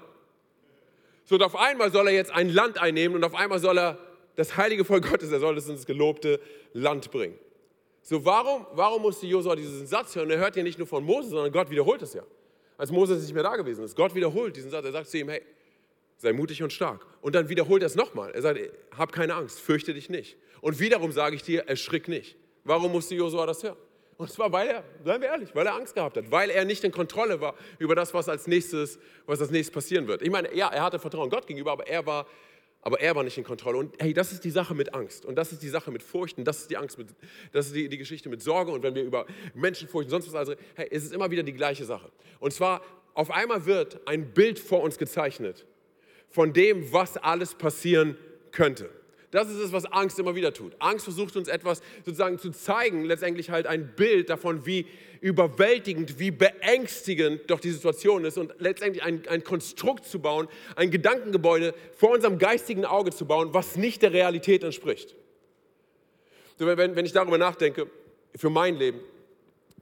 So, 1.26 1.36
und 1.36 1.44
auf 1.44 1.56
einmal 1.56 1.92
soll 1.92 2.08
er 2.08 2.14
jetzt 2.14 2.32
ein 2.32 2.50
Land 2.50 2.82
einnehmen 2.82 3.16
und 3.16 3.24
auf 3.24 3.36
einmal 3.36 3.60
soll 3.60 3.78
er 3.78 3.98
das 4.36 4.58
heilige 4.58 4.86
Volk 4.86 5.10
Gottes, 5.10 5.32
er 5.32 5.40
soll 5.40 5.58
es 5.58 5.68
ins 5.68 5.86
gelobte 5.86 6.40
Land 6.74 7.12
bringen. 7.12 7.38
So, 8.02 8.26
warum, 8.26 8.66
warum 8.74 9.02
musste 9.04 9.28
Josua 9.28 9.56
diesen 9.56 9.86
Satz 9.86 10.16
hören? 10.16 10.30
Er 10.32 10.38
hört 10.38 10.56
ja 10.56 10.64
nicht 10.64 10.78
nur 10.78 10.88
von 10.88 11.04
Moses, 11.04 11.32
sondern 11.32 11.52
Gott 11.52 11.70
wiederholt 11.70 12.02
es 12.02 12.14
ja. 12.14 12.24
Als 12.78 12.92
Moses 12.92 13.22
nicht 13.22 13.34
mehr 13.34 13.44
da 13.44 13.56
gewesen 13.56 13.84
ist. 13.84 13.96
Gott 13.96 14.16
wiederholt 14.16 14.56
diesen 14.56 14.72
Satz. 14.72 14.86
Er 14.86 14.92
sagt 14.92 15.08
zu 15.08 15.20
ihm, 15.20 15.30
hey, 15.30 15.44
sei 16.18 16.34
mutig 16.34 16.64
und 16.64 16.74
stark. 16.74 17.06
Und 17.22 17.36
dann 17.36 17.50
wiederholt 17.50 17.84
er 17.84 17.88
es 17.88 17.96
nochmal. 17.96 18.32
Er 18.32 18.42
sagt, 18.42 18.60
hab 18.98 19.12
keine 19.12 19.36
Angst, 19.36 19.60
fürchte 19.60 19.94
dich 19.94 20.10
nicht. 20.10 20.38
Und 20.62 20.80
wiederum 20.80 21.12
sage 21.12 21.36
ich 21.36 21.44
dir, 21.44 21.62
erschrick 21.68 22.08
nicht. 22.08 22.38
Warum 22.64 22.92
musste 22.92 23.16
Josua 23.16 23.46
das 23.46 23.64
hören? 23.64 23.78
Und 24.18 24.32
zwar, 24.32 24.52
weil 24.52 24.68
er, 24.68 24.84
seien 25.04 25.20
wir 25.20 25.30
ehrlich, 25.30 25.50
weil 25.56 25.66
er 25.66 25.74
Angst 25.74 25.96
gehabt 25.96 26.16
hat, 26.16 26.30
weil 26.30 26.52
er 26.52 26.64
nicht 26.64 26.84
in 26.84 26.92
Kontrolle 26.92 27.42
war 27.42 27.56
über 27.80 27.96
das, 27.96 28.14
was 28.14 28.30
als 28.30 28.46
nächstes, 28.46 29.00
was 29.26 29.42
als 29.42 29.50
nächstes 29.50 29.74
passieren 29.74 30.08
wird. 30.08 30.22
Ich 30.22 30.30
meine, 30.30 30.54
ja, 30.56 30.68
er 30.68 30.84
hatte 30.84 31.00
Vertrauen 31.00 31.32
Gott 31.32 31.48
gegenüber, 31.48 31.72
aber 31.72 31.88
er 31.88 32.06
war, 32.06 32.28
aber 32.82 33.00
er 33.00 33.16
war 33.16 33.24
nicht 33.24 33.38
in 33.38 33.44
Kontrolle. 33.44 33.78
Und 33.78 33.94
hey, 34.00 34.14
das 34.14 34.32
ist 34.32 34.44
die 34.44 34.50
Sache 34.50 34.74
mit 34.74 34.94
Angst. 34.94 35.26
Und 35.26 35.36
das 35.36 35.52
ist 35.52 35.62
die 35.62 35.70
Sache 35.70 35.92
mit 35.92 36.02
Furchten. 36.02 36.44
Das 36.44 36.60
ist 36.60 36.70
die 36.70 36.78
Angst 36.78 36.98
mit, 36.98 37.10
das 37.52 37.68
ist 37.68 37.76
die, 37.76 37.90
die 37.90 37.98
Geschichte 37.98 38.30
mit 38.30 38.42
Sorge. 38.42 38.72
Und 38.72 38.82
wenn 38.84 38.96
wir 38.96 39.04
über 39.04 39.26
Menschenfurcht 39.54 40.06
und 40.06 40.12
sonst 40.12 40.28
was 40.28 40.36
also, 40.36 40.56
hey, 40.76 40.88
es 40.90 41.04
ist 41.04 41.14
immer 41.14 41.30
wieder 41.30 41.44
die 41.44 41.54
gleiche 41.54 41.86
Sache. 41.86 42.12
Und 42.40 42.54
zwar, 42.54 42.82
auf 43.14 43.30
einmal 43.30 43.66
wird 43.66 44.08
ein 44.08 44.34
Bild 44.34 44.58
vor 44.58 44.82
uns 44.82 44.98
gezeichnet 44.98 45.66
von 46.30 46.54
dem, 46.54 46.92
was 46.92 47.18
alles 47.18 47.56
passieren 47.56 48.18
könnte. 48.52 48.90
Das 49.32 49.50
ist 49.50 49.58
es, 49.58 49.72
was 49.72 49.86
Angst 49.86 50.20
immer 50.20 50.36
wieder 50.36 50.54
tut. 50.54 50.74
Angst 50.80 51.06
versucht 51.06 51.38
uns 51.38 51.48
etwas 51.48 51.82
sozusagen 52.06 52.38
zu 52.38 52.52
zeigen, 52.52 53.06
letztendlich 53.06 53.50
halt 53.50 53.66
ein 53.66 53.96
Bild 53.96 54.30
davon, 54.30 54.66
wie 54.66 54.86
überwältigend, 55.22 56.20
wie 56.20 56.32
beängstigend 56.32 57.50
doch 57.50 57.60
die 57.60 57.72
Situation 57.72 58.26
ist 58.26 58.38
und 58.38 58.54
letztendlich 58.60 59.04
ein, 59.04 59.26
ein 59.30 59.44
Konstrukt 59.44 60.06
zu 60.06 60.20
bauen, 60.20 60.48
ein 60.76 60.92
Gedankengebäude 60.92 61.74
vor 61.96 62.12
unserem 62.12 62.40
geistigen 62.40 62.86
Auge 62.86 63.12
zu 63.12 63.26
bauen, 63.26 63.54
was 63.54 63.78
nicht 63.78 64.02
der 64.02 64.12
Realität 64.12 64.64
entspricht. 64.64 65.16
So, 66.58 66.68
wenn, 66.68 66.96
wenn 66.96 67.06
ich 67.06 67.14
darüber 67.14 67.38
nachdenke, 67.38 67.88
für 68.36 68.50
mein 68.50 68.78
Leben, 68.78 69.00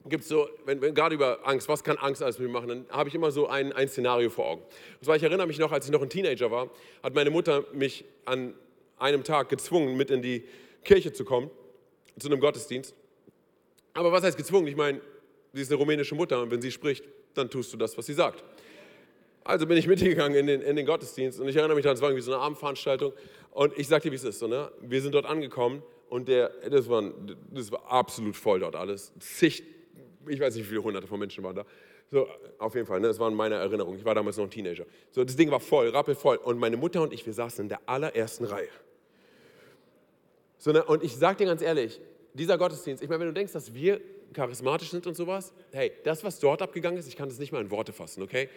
gibt 0.06 0.22
es 0.22 0.28
so, 0.28 0.48
wenn, 0.64 0.80
wenn, 0.80 0.94
gerade 0.94 1.14
über 1.14 1.40
Angst, 1.44 1.68
was 1.68 1.84
kann 1.84 1.96
Angst 1.98 2.22
alles 2.22 2.38
mit 2.38 2.48
mir 2.48 2.54
machen, 2.54 2.68
dann 2.68 2.86
habe 2.90 3.08
ich 3.08 3.14
immer 3.14 3.30
so 3.30 3.48
ein, 3.48 3.72
ein 3.72 3.88
Szenario 3.88 4.30
vor 4.30 4.46
Augen. 4.46 4.62
Und 4.62 5.04
zwar, 5.04 5.16
ich 5.16 5.22
erinnere 5.22 5.46
mich 5.46 5.58
noch, 5.58 5.72
als 5.72 5.86
ich 5.86 5.92
noch 5.92 6.02
ein 6.02 6.08
Teenager 6.08 6.50
war, 6.50 6.70
hat 7.02 7.14
meine 7.14 7.30
Mutter 7.30 7.64
mich 7.72 8.04
an 8.24 8.54
einem 9.00 9.24
Tag 9.24 9.48
gezwungen, 9.48 9.96
mit 9.96 10.10
in 10.10 10.22
die 10.22 10.44
Kirche 10.84 11.12
zu 11.12 11.24
kommen, 11.24 11.50
zu 12.18 12.28
einem 12.28 12.40
Gottesdienst. 12.40 12.94
Aber 13.94 14.12
was 14.12 14.22
heißt 14.22 14.36
gezwungen? 14.36 14.66
Ich 14.66 14.76
meine, 14.76 15.00
sie 15.52 15.62
ist 15.62 15.70
eine 15.70 15.78
rumänische 15.78 16.14
Mutter 16.14 16.42
und 16.42 16.50
wenn 16.50 16.60
sie 16.60 16.70
spricht, 16.70 17.04
dann 17.34 17.50
tust 17.50 17.72
du 17.72 17.76
das, 17.76 17.96
was 17.96 18.06
sie 18.06 18.14
sagt. 18.14 18.44
Also 19.44 19.66
bin 19.66 19.76
ich 19.76 19.86
mitgegangen 19.88 20.38
in 20.38 20.46
den, 20.46 20.62
in 20.62 20.76
den 20.76 20.86
Gottesdienst 20.86 21.40
und 21.40 21.48
ich 21.48 21.56
erinnere 21.56 21.74
mich 21.74 21.82
daran, 21.82 21.96
es 21.96 22.02
war 22.02 22.10
irgendwie 22.10 22.24
so 22.24 22.32
eine 22.32 22.42
Abendveranstaltung 22.42 23.12
und 23.52 23.76
ich 23.78 23.88
sagte, 23.88 24.10
wie 24.10 24.16
es 24.16 24.24
ist. 24.24 24.38
So, 24.38 24.46
ne? 24.46 24.70
Wir 24.80 25.02
sind 25.02 25.14
dort 25.14 25.26
angekommen 25.26 25.82
und 26.08 26.28
der, 26.28 26.50
das, 26.70 26.88
war, 26.88 27.02
das 27.52 27.72
war 27.72 27.90
absolut 27.90 28.36
voll 28.36 28.60
dort 28.60 28.76
alles. 28.76 29.12
Zig, 29.18 29.62
ich 30.28 30.40
weiß 30.40 30.54
nicht, 30.54 30.64
wie 30.64 30.68
viele 30.68 30.82
hunderte 30.82 31.06
von 31.06 31.18
Menschen 31.18 31.42
waren 31.42 31.56
da. 31.56 31.64
So, 32.10 32.26
auf 32.58 32.74
jeden 32.74 32.86
Fall, 32.86 32.98
ne, 32.98 33.06
das 33.06 33.20
waren 33.20 33.34
meine 33.34 33.54
Erinnerungen. 33.54 33.96
Ich 33.96 34.04
war 34.04 34.16
damals 34.16 34.36
noch 34.36 34.44
ein 34.44 34.50
Teenager. 34.50 34.84
So, 35.12 35.22
das 35.22 35.36
Ding 35.36 35.50
war 35.50 35.60
voll, 35.60 35.88
rappelvoll. 35.90 36.38
Und 36.38 36.58
meine 36.58 36.76
Mutter 36.76 37.02
und 37.02 37.12
ich, 37.12 37.24
wir 37.24 37.32
saßen 37.32 37.64
in 37.64 37.68
der 37.68 37.80
allerersten 37.86 38.44
Reihe. 38.44 38.68
Sondern, 40.60 40.84
und 40.84 41.02
ich 41.02 41.16
sage 41.16 41.38
dir 41.38 41.46
ganz 41.46 41.62
ehrlich, 41.62 42.00
dieser 42.34 42.58
Gottesdienst, 42.58 43.02
ich 43.02 43.08
meine, 43.08 43.20
wenn 43.20 43.28
du 43.28 43.34
denkst, 43.34 43.52
dass 43.52 43.74
wir 43.74 44.00
charismatisch 44.34 44.90
sind 44.90 45.06
und 45.06 45.16
sowas, 45.16 45.52
hey, 45.72 45.90
das, 46.04 46.22
was 46.22 46.38
dort 46.38 46.62
abgegangen 46.62 46.98
ist, 46.98 47.08
ich 47.08 47.16
kann 47.16 47.28
das 47.28 47.38
nicht 47.38 47.50
mal 47.50 47.62
in 47.62 47.70
Worte 47.70 47.92
fassen, 47.92 48.22
okay? 48.22 48.48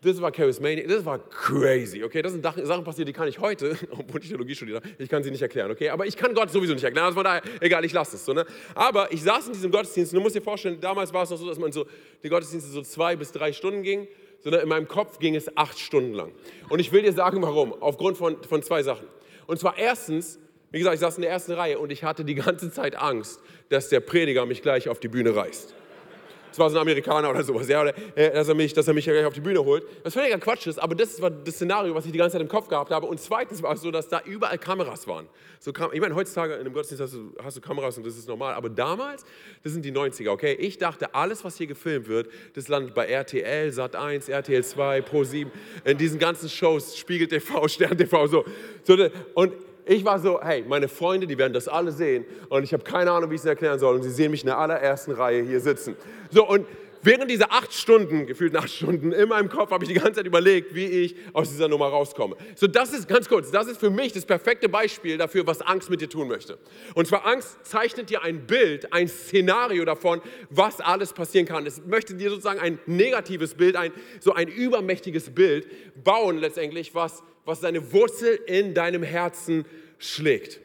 Das 0.00 0.20
war 0.20 0.32
Charismania, 0.32 0.86
das 0.86 1.04
war 1.04 1.18
crazy, 1.18 2.02
okay? 2.02 2.22
Das 2.22 2.32
sind 2.32 2.42
Sachen 2.42 2.84
passiert, 2.84 3.08
die 3.08 3.12
kann 3.12 3.28
ich 3.28 3.40
heute, 3.40 3.76
obwohl 3.90 4.22
ich 4.22 4.28
Theologie 4.28 4.54
studiere, 4.54 4.82
ich 4.98 5.08
kann 5.08 5.22
sie 5.24 5.32
nicht 5.32 5.42
erklären, 5.42 5.70
okay? 5.72 5.90
Aber 5.90 6.06
ich 6.06 6.16
kann 6.16 6.32
Gott 6.32 6.50
sowieso 6.50 6.74
nicht 6.74 6.84
erklären, 6.84 7.06
also 7.06 7.16
von 7.16 7.24
daher, 7.24 7.42
egal, 7.60 7.84
ich 7.84 7.92
lasse 7.92 8.16
es 8.16 8.24
so, 8.24 8.32
ne? 8.32 8.46
Aber 8.76 9.12
ich 9.12 9.22
saß 9.22 9.48
in 9.48 9.52
diesem 9.52 9.72
Gottesdienst 9.72 10.12
und 10.12 10.18
du 10.18 10.22
musst 10.22 10.36
dir 10.36 10.42
vorstellen, 10.42 10.80
damals 10.80 11.12
war 11.12 11.24
es 11.24 11.30
noch 11.30 11.38
so, 11.38 11.46
dass 11.46 11.58
man 11.58 11.72
so, 11.72 11.86
die 12.22 12.28
Gottesdienste 12.28 12.70
so 12.70 12.82
zwei 12.82 13.16
bis 13.16 13.32
drei 13.32 13.52
Stunden 13.52 13.82
ging, 13.82 14.06
sondern 14.42 14.62
in 14.62 14.68
meinem 14.68 14.86
Kopf 14.88 15.18
ging 15.18 15.34
es 15.34 15.56
acht 15.56 15.78
Stunden 15.78 16.14
lang. 16.14 16.32
Und 16.68 16.78
ich 16.78 16.90
will 16.92 17.02
dir 17.02 17.12
sagen, 17.12 17.42
warum. 17.42 17.72
Aufgrund 17.80 18.16
von, 18.16 18.42
von 18.42 18.62
zwei 18.62 18.82
Sachen. 18.82 19.06
Und 19.46 19.60
zwar 19.60 19.78
erstens, 19.78 20.38
wie 20.72 20.78
gesagt, 20.78 20.94
ich 20.94 21.00
saß 21.00 21.16
in 21.16 21.22
der 21.22 21.30
ersten 21.30 21.52
Reihe 21.52 21.78
und 21.78 21.92
ich 21.92 22.02
hatte 22.02 22.24
die 22.24 22.34
ganze 22.34 22.72
Zeit 22.72 22.96
Angst, 22.96 23.40
dass 23.68 23.88
der 23.90 24.00
Prediger 24.00 24.46
mich 24.46 24.62
gleich 24.62 24.88
auf 24.88 25.00
die 25.00 25.08
Bühne 25.08 25.36
reißt. 25.36 25.74
Das 26.52 26.58
war 26.58 26.68
so 26.68 26.76
ein 26.76 26.82
Amerikaner 26.82 27.30
oder 27.30 27.42
sowas, 27.42 27.66
ja, 27.66 27.80
oder, 27.80 27.94
äh, 28.14 28.30
dass, 28.30 28.46
er 28.46 28.54
mich, 28.54 28.74
dass 28.74 28.86
er 28.86 28.92
mich 28.92 29.06
gleich 29.06 29.24
auf 29.24 29.32
die 29.32 29.40
Bühne 29.40 29.64
holt. 29.64 29.84
Was 30.02 30.12
völliger 30.12 30.38
Quatsch 30.38 30.66
ist, 30.66 30.78
aber 30.78 30.94
das 30.94 31.20
war 31.22 31.30
das 31.30 31.54
Szenario, 31.54 31.94
was 31.94 32.04
ich 32.04 32.12
die 32.12 32.18
ganze 32.18 32.34
Zeit 32.34 32.42
im 32.42 32.48
Kopf 32.48 32.68
gehabt 32.68 32.90
habe. 32.90 33.06
Und 33.06 33.18
zweitens 33.20 33.62
war 33.62 33.72
es 33.72 33.80
so, 33.80 33.90
dass 33.90 34.06
da 34.08 34.20
überall 34.26 34.58
Kameras 34.58 35.06
waren. 35.06 35.28
So, 35.60 35.72
ich 35.92 36.00
meine, 36.00 36.14
heutzutage 36.14 36.52
in 36.52 36.60
einem 36.60 36.74
Gottesdienst 36.74 37.02
hast 37.02 37.14
du, 37.14 37.32
hast 37.42 37.56
du 37.56 37.62
Kameras 37.62 37.96
und 37.96 38.06
das 38.06 38.18
ist 38.18 38.28
normal, 38.28 38.52
aber 38.52 38.68
damals, 38.68 39.24
das 39.62 39.72
sind 39.72 39.82
die 39.82 39.92
90er, 39.92 40.28
okay? 40.28 40.52
Ich 40.52 40.76
dachte, 40.76 41.14
alles, 41.14 41.42
was 41.42 41.56
hier 41.56 41.66
gefilmt 41.66 42.06
wird, 42.06 42.28
das 42.52 42.68
landet 42.68 42.94
bei 42.94 43.06
RTL, 43.06 43.70
Sat1, 43.70 44.30
RTL 44.30 44.62
2, 44.62 45.00
Pro7, 45.00 45.46
in 45.84 45.96
diesen 45.96 46.18
ganzen 46.18 46.50
Shows, 46.50 46.98
Spiegel 46.98 47.28
TV, 47.28 47.66
Stern 47.68 47.96
TV, 47.96 48.26
so. 48.26 48.44
so 48.84 49.08
und 49.32 49.54
ich 49.84 50.04
war 50.04 50.18
so, 50.18 50.40
hey, 50.40 50.64
meine 50.66 50.88
Freunde, 50.88 51.26
die 51.26 51.36
werden 51.36 51.52
das 51.52 51.68
alle 51.68 51.92
sehen 51.92 52.24
und 52.48 52.62
ich 52.62 52.72
habe 52.72 52.84
keine 52.84 53.10
Ahnung, 53.10 53.30
wie 53.30 53.34
ich 53.34 53.40
es 53.40 53.46
erklären 53.46 53.78
soll 53.78 53.96
und 53.96 54.02
sie 54.02 54.10
sehen 54.10 54.30
mich 54.30 54.42
in 54.42 54.46
der 54.46 54.58
allerersten 54.58 55.12
Reihe 55.12 55.42
hier 55.42 55.60
sitzen. 55.60 55.96
So 56.30 56.46
und 56.48 56.66
während 57.02 57.30
dieser 57.30 57.52
acht 57.52 57.72
Stunden, 57.72 58.26
gefühlt 58.26 58.56
acht 58.56 58.70
Stunden, 58.70 59.12
in 59.12 59.28
meinem 59.28 59.48
Kopf 59.48 59.70
habe 59.70 59.84
ich 59.84 59.88
die 59.88 59.94
ganze 59.94 60.14
Zeit 60.14 60.26
überlegt, 60.26 60.74
wie 60.74 60.86
ich 60.86 61.16
aus 61.32 61.50
dieser 61.50 61.68
Nummer 61.68 61.88
rauskomme. 61.88 62.36
So, 62.54 62.66
das 62.66 62.92
ist 62.92 63.08
ganz 63.08 63.28
kurz, 63.28 63.50
das 63.50 63.66
ist 63.66 63.78
für 63.78 63.90
mich 63.90 64.12
das 64.12 64.24
perfekte 64.24 64.68
Beispiel 64.68 65.18
dafür, 65.18 65.46
was 65.46 65.60
Angst 65.62 65.90
mit 65.90 66.00
dir 66.00 66.08
tun 66.08 66.28
möchte. 66.28 66.58
Und 66.94 67.06
zwar 67.06 67.26
Angst 67.26 67.58
zeichnet 67.64 68.10
dir 68.10 68.22
ein 68.22 68.46
Bild, 68.46 68.92
ein 68.92 69.08
Szenario 69.08 69.84
davon, 69.84 70.20
was 70.50 70.80
alles 70.80 71.12
passieren 71.12 71.46
kann. 71.46 71.66
Es 71.66 71.84
möchte 71.84 72.14
dir 72.14 72.30
sozusagen 72.30 72.60
ein 72.60 72.78
negatives 72.86 73.54
Bild, 73.54 73.76
ein, 73.76 73.92
so 74.20 74.32
ein 74.32 74.48
übermächtiges 74.48 75.30
Bild 75.30 75.66
bauen 76.02 76.38
letztendlich, 76.38 76.94
was, 76.94 77.22
was 77.44 77.60
seine 77.60 77.92
Wurzel 77.92 78.38
in 78.46 78.74
deinem 78.74 79.02
Herzen 79.02 79.64
schlägt. 79.98 80.60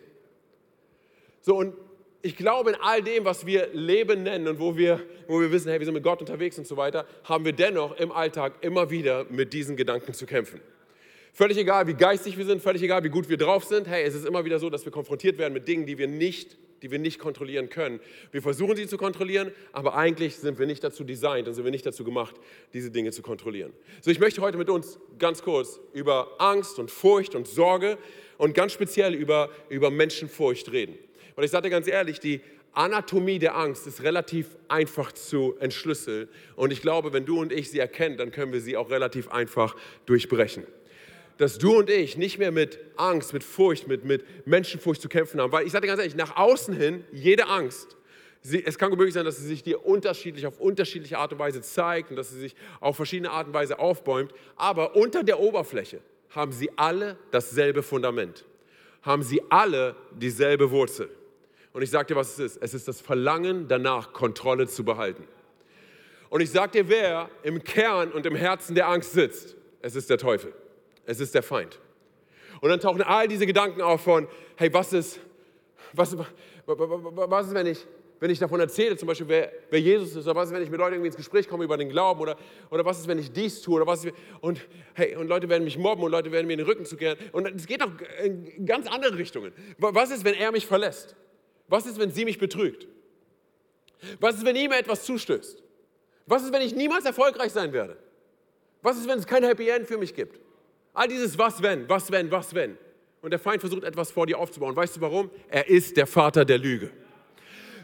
So, 1.41 1.55
und 1.55 1.73
ich 2.21 2.35
glaube, 2.35 2.71
in 2.71 2.75
all 2.81 3.01
dem, 3.01 3.25
was 3.25 3.45
wir 3.45 3.69
Leben 3.73 4.23
nennen 4.23 4.47
und 4.47 4.59
wo 4.59 4.75
wir, 4.75 5.01
wo 5.27 5.39
wir 5.39 5.51
wissen, 5.51 5.69
hey, 5.69 5.79
wir 5.79 5.85
sind 5.85 5.93
mit 5.93 6.03
Gott 6.03 6.19
unterwegs 6.19 6.57
und 6.57 6.65
so 6.65 6.75
weiter, 6.75 7.05
haben 7.23 7.45
wir 7.45 7.53
dennoch 7.53 7.97
im 7.97 8.11
Alltag 8.11 8.53
immer 8.61 8.89
wieder 8.89 9.25
mit 9.29 9.53
diesen 9.53 9.75
Gedanken 9.75 10.13
zu 10.13 10.25
kämpfen. 10.25 10.59
Völlig 11.33 11.57
egal, 11.57 11.85
wie 11.85 11.93
geistig 11.93 12.35
wir 12.35 12.45
sind, 12.45 12.63
völlig 12.63 12.81
egal, 12.81 13.03
wie 13.03 13.09
gut 13.09 13.29
wir 13.29 13.37
drauf 13.37 13.63
sind. 13.63 13.87
Hey, 13.87 14.03
es 14.03 14.15
ist 14.15 14.25
immer 14.25 14.43
wieder 14.43 14.57
so, 14.57 14.71
dass 14.71 14.85
wir 14.85 14.91
konfrontiert 14.91 15.37
werden 15.37 15.53
mit 15.53 15.67
Dingen, 15.67 15.85
die 15.85 15.99
wir 15.99 16.07
nicht, 16.07 16.57
die 16.81 16.89
wir 16.89 16.97
nicht 16.97 17.19
kontrollieren 17.19 17.69
können. 17.69 17.99
Wir 18.31 18.41
versuchen 18.41 18.75
sie 18.75 18.87
zu 18.87 18.97
kontrollieren, 18.97 19.51
aber 19.71 19.95
eigentlich 19.95 20.37
sind 20.37 20.57
wir 20.57 20.65
nicht 20.65 20.83
dazu 20.83 21.03
designt 21.03 21.47
und 21.47 21.53
sind 21.53 21.63
wir 21.63 21.71
nicht 21.71 21.85
dazu 21.85 22.03
gemacht, 22.03 22.35
diese 22.73 22.89
Dinge 22.89 23.11
zu 23.11 23.21
kontrollieren. 23.21 23.71
So, 24.01 24.09
ich 24.09 24.19
möchte 24.19 24.41
heute 24.41 24.57
mit 24.57 24.69
uns 24.69 24.99
ganz 25.19 25.43
kurz 25.43 25.79
über 25.93 26.35
Angst 26.39 26.79
und 26.79 26.89
Furcht 26.89 27.35
und 27.35 27.47
Sorge 27.47 27.99
und 28.37 28.55
ganz 28.55 28.73
speziell 28.73 29.13
über, 29.13 29.49
über 29.69 29.91
Menschenfurcht 29.91 30.71
reden. 30.71 30.97
Und 31.37 31.43
ich 31.43 31.51
sage 31.51 31.63
dir 31.63 31.69
ganz 31.69 31.87
ehrlich, 31.87 32.19
die 32.19 32.41
Anatomie 32.73 33.37
der 33.37 33.55
Angst 33.55 33.85
ist 33.85 34.01
relativ 34.01 34.57
einfach 34.67 35.11
zu 35.11 35.55
entschlüsseln. 35.59 36.27
Und 36.55 36.73
ich 36.73 36.81
glaube, 36.81 37.13
wenn 37.13 37.25
du 37.25 37.39
und 37.39 37.53
ich 37.53 37.69
sie 37.69 37.77
erkennen, 37.77 38.17
dann 38.17 38.31
können 38.31 38.51
wir 38.51 38.59
sie 38.59 38.75
auch 38.75 38.89
relativ 38.89 39.29
einfach 39.29 39.75
durchbrechen. 40.07 40.65
Dass 41.37 41.59
du 41.59 41.77
und 41.77 41.91
ich 41.91 42.17
nicht 42.17 42.39
mehr 42.39 42.51
mit 42.51 42.79
Angst, 42.95 43.33
mit 43.33 43.43
Furcht, 43.43 43.87
mit, 43.87 44.03
mit 44.03 44.47
Menschenfurcht 44.47 44.99
zu 44.99 45.09
kämpfen 45.09 45.39
haben. 45.39 45.51
Weil 45.51 45.67
ich 45.67 45.71
sage 45.71 45.83
dir 45.83 45.89
ganz 45.89 45.99
ehrlich, 45.99 46.15
nach 46.15 46.35
außen 46.37 46.75
hin, 46.75 47.05
jede 47.11 47.45
Angst, 47.45 47.95
sie, 48.41 48.65
es 48.65 48.79
kann 48.79 48.89
möglich 48.89 49.13
sein, 49.13 49.25
dass 49.25 49.37
sie 49.37 49.45
sich 49.45 49.61
dir 49.61 49.85
unterschiedlich, 49.85 50.47
auf 50.47 50.59
unterschiedliche 50.59 51.19
Art 51.19 51.33
und 51.33 51.39
Weise 51.39 51.61
zeigt 51.61 52.09
und 52.09 52.15
dass 52.15 52.31
sie 52.31 52.39
sich 52.39 52.55
auf 52.79 52.95
verschiedene 52.95 53.29
Art 53.29 53.45
und 53.45 53.53
Weise 53.53 53.77
aufbäumt. 53.77 54.31
Aber 54.55 54.95
unter 54.95 55.23
der 55.23 55.39
Oberfläche 55.39 55.99
haben 56.31 56.51
sie 56.51 56.71
alle 56.77 57.15
dasselbe 57.29 57.83
Fundament. 57.83 58.43
Haben 59.03 59.21
sie 59.21 59.39
alle 59.49 59.95
dieselbe 60.19 60.71
Wurzel. 60.71 61.11
Und 61.77 61.83
ich 61.83 61.91
sage 61.91 62.07
dir, 62.07 62.15
was 62.15 62.31
es 62.31 62.39
ist. 62.39 62.57
Es 62.63 62.73
ist 62.73 62.87
das 62.87 63.01
Verlangen 63.01 63.67
danach, 63.67 64.11
Kontrolle 64.11 64.65
zu 64.65 64.83
behalten. 64.83 65.27
Und 66.31 66.41
ich 66.41 66.49
sage 66.49 66.71
dir, 66.71 66.89
wer 66.89 67.29
im 67.43 67.63
Kern 67.63 68.11
und 68.11 68.25
im 68.25 68.33
Herzen 68.35 68.73
der 68.73 68.87
Angst 68.87 69.11
sitzt. 69.11 69.55
Es 69.83 69.95
ist 69.95 70.09
der 70.09 70.17
Teufel. 70.17 70.53
Es 71.05 71.19
ist 71.19 71.35
der 71.35 71.43
Feind. 71.43 71.79
Und 72.61 72.71
dann 72.71 72.79
tauchen 72.79 73.03
all 73.03 73.27
diese 73.27 73.45
Gedanken 73.45 73.83
auf 73.83 74.01
von, 74.01 74.27
hey, 74.55 74.73
was 74.73 74.91
ist, 74.91 75.19
was, 75.93 76.17
was 76.65 77.45
ist, 77.45 77.53
wenn 77.53 77.67
ich, 77.67 77.85
wenn 78.19 78.31
ich 78.31 78.39
davon 78.39 78.59
erzähle, 78.59 78.97
zum 78.97 79.05
Beispiel, 79.05 79.27
wer, 79.27 79.51
wer 79.69 79.79
Jesus 79.79 80.15
ist, 80.15 80.25
oder 80.25 80.33
was 80.33 80.47
ist, 80.47 80.55
wenn 80.55 80.63
ich 80.63 80.71
mit 80.71 80.79
Leuten 80.79 80.93
irgendwie 80.93 81.09
ins 81.09 81.15
Gespräch 81.15 81.47
komme 81.47 81.63
über 81.63 81.77
den 81.77 81.89
Glauben, 81.89 82.19
oder, 82.21 82.37
oder 82.71 82.85
was 82.85 82.97
ist, 82.97 83.07
wenn 83.07 83.19
ich 83.19 83.31
dies 83.31 83.61
tue, 83.61 83.75
oder 83.75 83.85
was 83.85 84.03
ist, 84.03 84.15
und, 84.41 84.67
hey, 84.95 85.15
und 85.15 85.27
Leute 85.27 85.47
werden 85.47 85.63
mich 85.63 85.77
mobben 85.77 86.03
und 86.03 86.09
Leute 86.09 86.31
werden 86.31 86.47
mir 86.47 86.53
in 86.53 86.57
den 86.57 86.67
Rücken 86.67 86.85
zukehren. 86.85 87.19
Und 87.33 87.45
es 87.55 87.67
geht 87.67 87.83
auch 87.83 87.91
in 88.23 88.65
ganz 88.65 88.87
andere 88.87 89.15
Richtungen. 89.15 89.53
Was 89.77 90.09
ist, 90.09 90.25
wenn 90.25 90.33
er 90.33 90.51
mich 90.51 90.65
verlässt? 90.65 91.15
Was 91.67 91.85
ist, 91.85 91.99
wenn 91.99 92.11
sie 92.11 92.25
mich 92.25 92.37
betrügt? 92.37 92.87
Was 94.19 94.35
ist, 94.35 94.45
wenn 94.45 94.55
ihm 94.55 94.71
etwas 94.71 95.03
zustößt? 95.03 95.63
Was 96.25 96.43
ist, 96.43 96.53
wenn 96.53 96.61
ich 96.61 96.75
niemals 96.75 97.05
erfolgreich 97.05 97.51
sein 97.51 97.73
werde? 97.73 97.97
Was 98.81 98.97
ist, 98.97 99.07
wenn 99.07 99.19
es 99.19 99.25
kein 99.25 99.43
Happy 99.43 99.69
End 99.69 99.87
für 99.87 99.97
mich 99.97 100.13
gibt? 100.13 100.39
All 100.93 101.07
dieses 101.07 101.37
Was 101.37 101.61
wenn, 101.61 101.87
was 101.89 102.11
wenn, 102.11 102.31
was 102.31 102.53
wenn. 102.53 102.77
Und 103.21 103.31
der 103.31 103.39
Feind 103.39 103.61
versucht 103.61 103.83
etwas 103.83 104.11
vor 104.11 104.25
dir 104.25 104.37
aufzubauen. 104.37 104.75
Weißt 104.75 104.97
du 104.97 105.01
warum? 105.01 105.29
Er 105.49 105.67
ist 105.67 105.97
der 105.97 106.07
Vater 106.07 106.45
der 106.45 106.57
Lüge. 106.57 106.91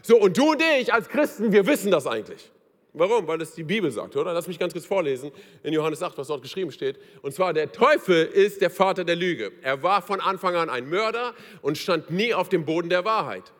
So, 0.02 0.18
und 0.18 0.36
du 0.36 0.52
und 0.52 0.62
ich 0.80 0.92
als 0.92 1.08
Christen, 1.08 1.52
wir 1.52 1.66
wissen 1.66 1.90
das 1.90 2.06
eigentlich. 2.06 2.50
Warum? 2.92 3.26
Weil 3.26 3.40
es 3.40 3.54
die 3.54 3.64
Bibel 3.64 3.90
sagt, 3.90 4.14
oder? 4.16 4.32
Lass 4.32 4.46
mich 4.46 4.58
ganz 4.58 4.72
kurz 4.72 4.86
vorlesen 4.86 5.32
in 5.64 5.72
Johannes 5.72 6.02
8, 6.02 6.16
was 6.16 6.28
dort 6.28 6.42
geschrieben 6.42 6.70
steht. 6.70 6.98
Und 7.22 7.34
zwar, 7.34 7.52
der 7.52 7.72
Teufel 7.72 8.24
ist 8.26 8.60
der 8.60 8.70
Vater 8.70 9.04
der 9.04 9.16
Lüge. 9.16 9.50
Er 9.62 9.82
war 9.82 10.00
von 10.00 10.20
Anfang 10.20 10.54
an 10.54 10.70
ein 10.70 10.88
Mörder 10.88 11.34
und 11.60 11.76
stand 11.76 12.10
nie 12.10 12.32
auf 12.32 12.48
dem 12.48 12.64
Boden 12.64 12.88
der 12.88 13.04
Wahrheit 13.04 13.52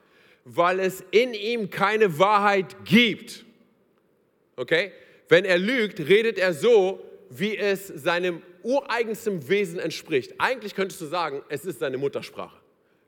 weil 0.45 0.81
es 0.81 1.03
in 1.11 1.35
ihm 1.35 1.71
keine 1.71 2.19
Wahrheit 2.19 2.77
gibt. 2.85 3.45
Okay? 4.57 4.93
Wenn 5.29 5.45
er 5.45 5.59
lügt, 5.59 6.01
redet 6.01 6.39
er 6.39 6.53
so, 6.53 7.03
wie 7.31 7.57
es 7.57 7.89
seinem 7.89 8.43
ureigensten 8.63 9.49
Wesen 9.49 9.79
entspricht. 9.79 10.35
Eigentlich 10.39 10.75
könntest 10.75 11.01
du 11.01 11.07
sagen, 11.07 11.43
es 11.49 11.65
ist 11.65 11.81
seine 11.81 11.99
Muttersprache. 11.99 12.57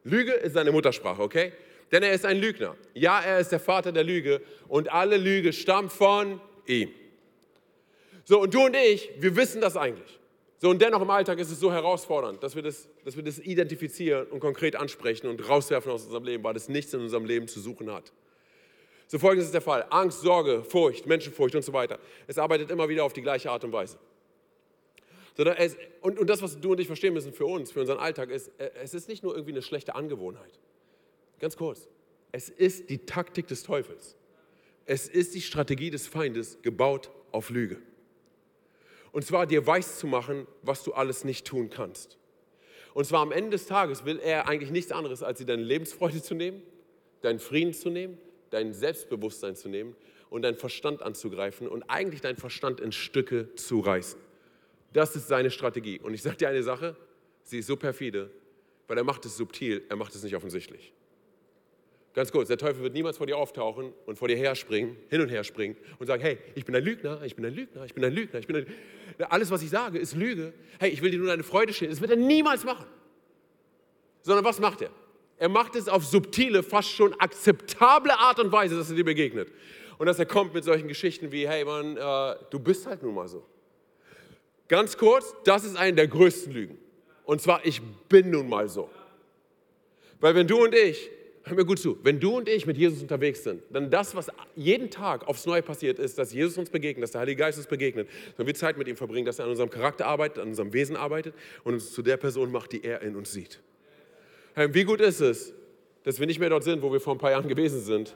Lüge 0.04 0.32
ist 0.32 0.54
seine 0.54 0.72
Muttersprache, 0.72 1.22
okay? 1.22 1.52
Denn 1.92 2.02
er 2.02 2.12
ist 2.12 2.24
ein 2.24 2.38
Lügner. 2.38 2.76
Ja, 2.94 3.20
er 3.20 3.38
ist 3.38 3.52
der 3.52 3.60
Vater 3.60 3.92
der 3.92 4.04
Lüge 4.04 4.40
und 4.68 4.90
alle 4.90 5.16
Lüge 5.16 5.52
stammt 5.52 5.92
von 5.92 6.40
ihm. 6.66 6.90
So, 8.24 8.40
und 8.40 8.54
du 8.54 8.64
und 8.66 8.74
ich, 8.74 9.10
wir 9.18 9.36
wissen 9.36 9.60
das 9.60 9.76
eigentlich. 9.76 10.15
So, 10.58 10.70
und 10.70 10.80
dennoch 10.80 11.02
im 11.02 11.10
Alltag 11.10 11.38
ist 11.38 11.50
es 11.50 11.60
so 11.60 11.70
herausfordernd, 11.70 12.42
dass 12.42 12.54
wir, 12.54 12.62
das, 12.62 12.88
dass 13.04 13.16
wir 13.16 13.22
das 13.22 13.38
identifizieren 13.38 14.26
und 14.28 14.40
konkret 14.40 14.74
ansprechen 14.74 15.26
und 15.26 15.46
rauswerfen 15.46 15.92
aus 15.92 16.04
unserem 16.04 16.24
Leben, 16.24 16.42
weil 16.44 16.56
es 16.56 16.68
nichts 16.68 16.94
in 16.94 17.00
unserem 17.00 17.26
Leben 17.26 17.46
zu 17.46 17.60
suchen 17.60 17.92
hat. 17.92 18.12
So 19.06 19.18
folgendes 19.18 19.46
ist 19.46 19.54
der 19.54 19.60
Fall. 19.60 19.86
Angst, 19.90 20.22
Sorge, 20.22 20.64
Furcht, 20.64 21.06
Menschenfurcht 21.06 21.54
und 21.54 21.62
so 21.62 21.72
weiter. 21.72 21.98
Es 22.26 22.38
arbeitet 22.38 22.70
immer 22.70 22.88
wieder 22.88 23.04
auf 23.04 23.12
die 23.12 23.22
gleiche 23.22 23.50
Art 23.50 23.64
und 23.64 23.72
Weise. 23.72 23.98
Und, 26.00 26.18
und 26.18 26.30
das, 26.30 26.40
was 26.40 26.58
du 26.58 26.72
und 26.72 26.80
ich 26.80 26.86
verstehen 26.86 27.12
müssen 27.12 27.32
für 27.32 27.44
uns, 27.44 27.70
für 27.70 27.80
unseren 27.80 27.98
Alltag, 27.98 28.30
ist, 28.30 28.50
äh, 28.58 28.70
es 28.82 28.94
ist 28.94 29.08
nicht 29.08 29.22
nur 29.22 29.34
irgendwie 29.34 29.52
eine 29.52 29.62
schlechte 29.62 29.94
Angewohnheit. 29.94 30.58
Ganz 31.38 31.56
kurz. 31.56 31.88
Es 32.32 32.48
ist 32.48 32.88
die 32.88 32.98
Taktik 32.98 33.46
des 33.46 33.62
Teufels. 33.62 34.16
Es 34.86 35.08
ist 35.08 35.34
die 35.34 35.42
Strategie 35.42 35.90
des 35.90 36.06
Feindes, 36.06 36.58
gebaut 36.62 37.10
auf 37.32 37.50
Lüge. 37.50 37.78
Und 39.16 39.22
zwar 39.22 39.46
dir 39.46 39.66
weiß 39.66 39.98
zu 39.98 40.06
machen, 40.06 40.46
was 40.60 40.84
du 40.84 40.92
alles 40.92 41.24
nicht 41.24 41.46
tun 41.46 41.70
kannst. 41.70 42.18
Und 42.92 43.06
zwar 43.06 43.22
am 43.22 43.32
Ende 43.32 43.52
des 43.52 43.64
Tages 43.64 44.04
will 44.04 44.18
er 44.18 44.46
eigentlich 44.46 44.70
nichts 44.70 44.92
anderes, 44.92 45.22
als 45.22 45.38
dir 45.38 45.46
deine 45.46 45.62
Lebensfreude 45.62 46.20
zu 46.20 46.34
nehmen, 46.34 46.62
deinen 47.22 47.38
Frieden 47.38 47.72
zu 47.72 47.88
nehmen, 47.88 48.18
dein 48.50 48.74
Selbstbewusstsein 48.74 49.56
zu 49.56 49.70
nehmen 49.70 49.96
und 50.28 50.42
deinen 50.42 50.58
Verstand 50.58 51.00
anzugreifen 51.00 51.66
und 51.66 51.84
eigentlich 51.84 52.20
deinen 52.20 52.36
Verstand 52.36 52.78
in 52.78 52.92
Stücke 52.92 53.54
zu 53.54 53.80
reißen. 53.80 54.20
Das 54.92 55.16
ist 55.16 55.28
seine 55.28 55.50
Strategie. 55.50 55.98
Und 55.98 56.12
ich 56.12 56.20
sage 56.20 56.36
dir 56.36 56.50
eine 56.50 56.62
Sache, 56.62 56.94
sie 57.42 57.60
ist 57.60 57.68
so 57.68 57.76
perfide, 57.76 58.30
weil 58.86 58.98
er 58.98 59.04
macht 59.04 59.24
es 59.24 59.38
subtil, 59.38 59.82
er 59.88 59.96
macht 59.96 60.14
es 60.14 60.24
nicht 60.24 60.36
offensichtlich. 60.36 60.92
Ganz 62.16 62.32
kurz, 62.32 62.48
der 62.48 62.56
Teufel 62.56 62.82
wird 62.82 62.94
niemals 62.94 63.18
vor 63.18 63.26
dir 63.26 63.36
auftauchen 63.36 63.92
und 64.06 64.18
vor 64.18 64.26
dir 64.26 64.38
herspringen, 64.38 64.96
hin 65.10 65.20
und 65.20 65.28
her 65.28 65.44
springen 65.44 65.76
und 65.98 66.06
sagen, 66.06 66.22
hey, 66.22 66.38
ich 66.54 66.64
bin 66.64 66.74
ein 66.74 66.82
Lügner, 66.82 67.20
ich 67.22 67.36
bin 67.36 67.44
ein 67.44 67.52
Lügner, 67.52 67.84
ich 67.84 67.92
bin 67.92 68.02
ein 68.02 68.12
Lügner, 68.14 68.38
ich 68.38 68.46
bin 68.46 68.56
ein 68.56 68.62
Lügner. 68.62 69.30
Alles, 69.30 69.50
was 69.50 69.60
ich 69.60 69.68
sage, 69.68 69.98
ist 69.98 70.16
Lüge. 70.16 70.54
Hey, 70.80 70.88
ich 70.88 71.02
will 71.02 71.10
dir 71.10 71.18
nur 71.18 71.26
deine 71.26 71.42
Freude 71.42 71.74
stehen. 71.74 71.90
Das 71.90 72.00
wird 72.00 72.10
er 72.10 72.16
niemals 72.16 72.64
machen. 72.64 72.86
Sondern 74.22 74.46
was 74.46 74.58
macht 74.60 74.80
er? 74.80 74.88
Er 75.36 75.50
macht 75.50 75.76
es 75.76 75.90
auf 75.90 76.06
subtile, 76.06 76.62
fast 76.62 76.88
schon 76.88 77.12
akzeptable 77.20 78.18
Art 78.18 78.40
und 78.40 78.50
Weise, 78.50 78.78
dass 78.78 78.88
er 78.88 78.96
dir 78.96 79.04
begegnet. 79.04 79.52
Und 79.98 80.06
dass 80.06 80.18
er 80.18 80.24
kommt 80.24 80.54
mit 80.54 80.64
solchen 80.64 80.88
Geschichten 80.88 81.32
wie, 81.32 81.46
hey 81.46 81.66
Mann, 81.66 81.98
äh, 81.98 82.36
du 82.48 82.58
bist 82.58 82.86
halt 82.86 83.02
nun 83.02 83.14
mal 83.14 83.28
so. 83.28 83.44
Ganz 84.68 84.96
kurz, 84.96 85.34
das 85.44 85.64
ist 85.64 85.76
eine 85.76 85.96
der 85.96 86.08
größten 86.08 86.50
Lügen. 86.50 86.78
Und 87.24 87.42
zwar, 87.42 87.66
ich 87.66 87.82
bin 88.08 88.30
nun 88.30 88.48
mal 88.48 88.70
so. 88.70 88.88
Weil 90.18 90.34
wenn 90.34 90.46
du 90.46 90.64
und 90.64 90.74
ich 90.74 91.10
hör 91.46 91.54
mir 91.54 91.64
gut 91.64 91.78
zu, 91.78 91.96
wenn 92.02 92.18
du 92.18 92.36
und 92.36 92.48
ich 92.48 92.66
mit 92.66 92.76
Jesus 92.76 93.00
unterwegs 93.00 93.44
sind, 93.44 93.62
dann 93.70 93.88
das, 93.88 94.16
was 94.16 94.26
jeden 94.56 94.90
Tag 94.90 95.28
aufs 95.28 95.46
Neue 95.46 95.62
passiert 95.62 95.98
ist, 95.98 96.18
dass 96.18 96.32
Jesus 96.32 96.58
uns 96.58 96.70
begegnet, 96.70 97.04
dass 97.04 97.12
der 97.12 97.20
Heilige 97.20 97.38
Geist 97.38 97.56
uns 97.56 97.68
begegnet, 97.68 98.08
wenn 98.36 98.46
wir 98.46 98.54
Zeit 98.54 98.76
mit 98.76 98.88
ihm 98.88 98.96
verbringen, 98.96 99.26
dass 99.26 99.38
er 99.38 99.44
an 99.44 99.52
unserem 99.52 99.70
Charakter 99.70 100.06
arbeitet, 100.06 100.42
an 100.42 100.48
unserem 100.48 100.72
Wesen 100.72 100.96
arbeitet 100.96 101.34
und 101.62 101.74
uns 101.74 101.92
zu 101.92 102.02
der 102.02 102.16
Person 102.16 102.50
macht, 102.50 102.72
die 102.72 102.82
er 102.84 103.00
in 103.02 103.14
uns 103.14 103.32
sieht. 103.32 103.60
Wie 104.56 104.84
gut 104.84 105.00
ist 105.00 105.20
es, 105.20 105.54
dass 106.02 106.18
wir 106.18 106.26
nicht 106.26 106.40
mehr 106.40 106.50
dort 106.50 106.64
sind, 106.64 106.82
wo 106.82 106.92
wir 106.92 107.00
vor 107.00 107.14
ein 107.14 107.18
paar 107.18 107.30
Jahren 107.30 107.46
gewesen 107.46 107.80
sind. 107.80 108.14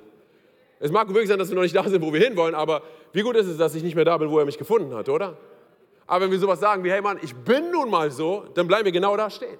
Es 0.81 0.91
mag 0.91 1.09
wirklich 1.09 1.29
sein, 1.29 1.39
dass 1.39 1.51
wir 1.51 1.55
noch 1.55 1.63
nicht 1.63 1.77
da 1.77 1.89
sind, 1.89 2.03
wo 2.03 2.13
wir 2.13 2.21
hinwollen, 2.21 2.55
aber 2.55 2.83
wie 3.13 3.23
gut 3.23 3.37
ist 3.37 3.47
es, 3.47 3.59
dass 3.59 3.75
ich 3.75 3.83
nicht 3.83 3.95
mehr 3.95 4.05
da 4.05 4.17
bin, 4.17 4.31
wo 4.31 4.39
er 4.39 4.45
mich 4.45 4.59
gefunden 4.59 4.93
hat, 4.95 5.09
oder? 5.09 5.37
Aber 6.07 6.25
wenn 6.25 6.33
wir 6.33 6.39
sowas 6.39 6.59
sagen 6.59 6.83
wie, 6.83 6.91
hey 6.91 7.01
Mann, 7.01 7.19
ich 7.23 7.35
bin 7.35 7.71
nun 7.71 7.91
mal 7.91 8.11
so, 8.11 8.47
dann 8.55 8.67
bleiben 8.67 8.87
wir 8.87 8.93
genau 8.93 9.17
da 9.17 9.31
stehen. 9.31 9.59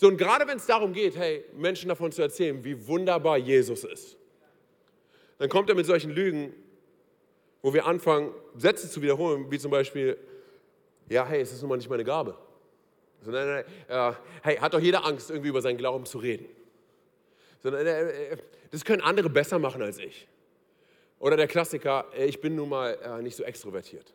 So, 0.00 0.08
und 0.08 0.16
gerade 0.16 0.48
wenn 0.48 0.56
es 0.56 0.64
darum 0.64 0.94
geht, 0.94 1.14
hey, 1.18 1.44
Menschen 1.52 1.90
davon 1.90 2.10
zu 2.10 2.22
erzählen, 2.22 2.64
wie 2.64 2.86
wunderbar 2.86 3.36
Jesus 3.36 3.84
ist, 3.84 4.16
dann 5.36 5.50
kommt 5.50 5.68
er 5.68 5.74
mit 5.74 5.84
solchen 5.84 6.10
Lügen, 6.10 6.54
wo 7.60 7.74
wir 7.74 7.84
anfangen, 7.84 8.32
Sätze 8.56 8.88
zu 8.88 9.02
wiederholen, 9.02 9.50
wie 9.50 9.58
zum 9.58 9.70
Beispiel, 9.70 10.16
ja, 11.10 11.26
hey, 11.26 11.42
es 11.42 11.52
ist 11.52 11.60
nun 11.60 11.68
mal 11.68 11.76
nicht 11.76 11.90
meine 11.90 12.04
Gabe. 12.04 12.34
So, 13.20 13.30
nein, 13.30 13.46
nein, 13.46 13.64
äh, 13.88 14.14
hey, 14.42 14.56
hat 14.56 14.72
doch 14.72 14.80
jeder 14.80 15.04
Angst, 15.04 15.28
irgendwie 15.28 15.50
über 15.50 15.60
seinen 15.60 15.76
Glauben 15.76 16.06
zu 16.06 16.16
reden. 16.16 16.46
So, 17.62 17.68
nein, 17.68 17.84
nein, 17.84 18.08
das 18.70 18.82
können 18.86 19.02
andere 19.02 19.28
besser 19.28 19.58
machen 19.58 19.82
als 19.82 19.98
ich. 19.98 20.26
Oder 21.18 21.36
der 21.36 21.46
Klassiker, 21.46 22.06
äh, 22.16 22.24
ich 22.24 22.40
bin 22.40 22.54
nun 22.54 22.70
mal 22.70 22.98
äh, 23.04 23.20
nicht 23.20 23.36
so 23.36 23.44
extrovertiert. 23.44 24.14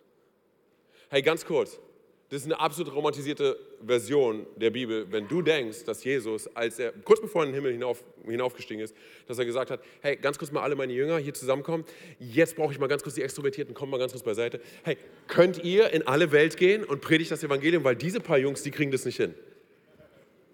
Hey, 1.09 1.21
ganz 1.21 1.45
kurz, 1.45 1.79
das 2.29 2.41
ist 2.41 2.45
eine 2.47 2.59
absolut 2.59 2.93
romantisierte 2.93 3.57
Version 3.85 4.47
der 4.55 4.71
Bibel, 4.71 5.05
wenn 5.11 5.27
du 5.27 5.43
denkst, 5.43 5.83
dass 5.85 6.03
Jesus, 6.03 6.47
als 6.55 6.79
er 6.79 6.91
kurz 7.03 7.21
bevor 7.21 7.43
er 7.43 7.45
in 7.45 7.51
den 7.51 7.55
Himmel 7.55 7.73
hinauf, 7.73 8.03
hinaufgestiegen 8.25 8.83
ist, 8.83 8.95
dass 9.27 9.37
er 9.37 9.45
gesagt 9.45 9.69
hat, 9.69 9.79
hey, 10.01 10.15
ganz 10.15 10.39
kurz 10.39 10.51
mal 10.51 10.63
alle 10.63 10.75
meine 10.75 10.91
Jünger 10.91 11.19
hier 11.19 11.35
zusammenkommen, 11.35 11.85
jetzt 12.19 12.55
brauche 12.55 12.73
ich 12.73 12.79
mal 12.79 12.87
ganz 12.87 13.03
kurz 13.03 13.13
die 13.13 13.21
Extrovertierten, 13.21 13.75
kommt 13.75 13.91
mal 13.91 13.99
ganz 13.99 14.11
kurz 14.11 14.23
beiseite. 14.23 14.59
Hey, 14.83 14.97
könnt 15.27 15.63
ihr 15.63 15.91
in 15.91 16.07
alle 16.07 16.31
Welt 16.31 16.57
gehen 16.57 16.83
und 16.83 17.01
predigt 17.01 17.29
das 17.29 17.43
Evangelium, 17.43 17.83
weil 17.83 17.95
diese 17.95 18.19
paar 18.19 18.39
Jungs, 18.39 18.63
die 18.63 18.71
kriegen 18.71 18.91
das 18.91 19.05
nicht 19.05 19.17
hin. 19.17 19.35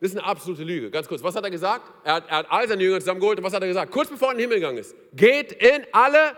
Das 0.02 0.12
ist 0.12 0.18
eine 0.18 0.26
absolute 0.26 0.64
Lüge. 0.64 0.92
Ganz 0.92 1.08
kurz, 1.08 1.24
was 1.24 1.36
hat 1.36 1.44
er 1.44 1.52
gesagt? 1.52 1.90
Er 2.04 2.16
hat, 2.16 2.28
er 2.28 2.38
hat 2.38 2.48
all 2.50 2.68
seine 2.68 2.84
Jünger 2.84 3.00
zusammengeholt 3.00 3.38
und 3.38 3.46
was 3.46 3.54
hat 3.54 3.62
er 3.62 3.68
gesagt? 3.68 3.92
Kurz 3.92 4.10
bevor 4.10 4.30
er 4.30 4.32
in 4.32 4.38
den 4.40 4.42
Himmel 4.50 4.58
gegangen 4.58 4.80
ist. 4.80 4.96
Geht 5.14 5.54
in 5.54 5.86
alle. 5.92 6.36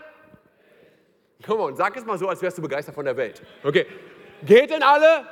Komm 1.46 1.60
on, 1.60 1.76
sag 1.76 1.96
es 1.98 2.06
mal 2.06 2.18
so, 2.20 2.28
als 2.28 2.42
wärst 2.42 2.58
du 2.58 2.62
begeistert 2.62 2.94
von 2.94 3.06
der 3.06 3.18
Welt. 3.18 3.42
Okay. 3.64 3.86
Geht 4.46 4.72
in 4.72 4.84
alle. 4.84 5.28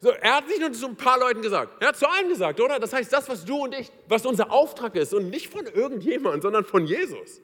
So, 0.00 0.10
er 0.10 0.36
hat 0.36 0.48
nicht 0.48 0.60
nur 0.60 0.70
zu 0.72 0.86
ein 0.86 0.96
paar 0.96 1.18
Leuten 1.18 1.40
gesagt, 1.40 1.80
er 1.80 1.88
hat 1.88 1.96
zu 1.96 2.06
allen 2.06 2.28
gesagt, 2.28 2.60
oder? 2.60 2.78
Das 2.78 2.92
heißt, 2.92 3.10
das, 3.10 3.26
was 3.28 3.46
du 3.46 3.64
und 3.64 3.74
ich, 3.74 3.90
was 4.06 4.26
unser 4.26 4.52
Auftrag 4.52 4.96
ist 4.96 5.14
und 5.14 5.30
nicht 5.30 5.48
von 5.48 5.66
irgendjemandem, 5.66 6.42
sondern 6.42 6.64
von 6.64 6.84
Jesus, 6.84 7.40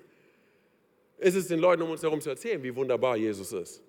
ist 1.17 1.35
es 1.37 1.49
den 1.49 1.59
Leuten 1.59 1.81
um 1.83 1.91
uns 1.91 2.03
herum 2.03 2.21
zu 2.21 2.29
erzählen, 2.29 2.63
wie 2.63 2.77
wunderbar 2.77 3.17
Jesus 3.17 3.53
ist. 3.53 3.83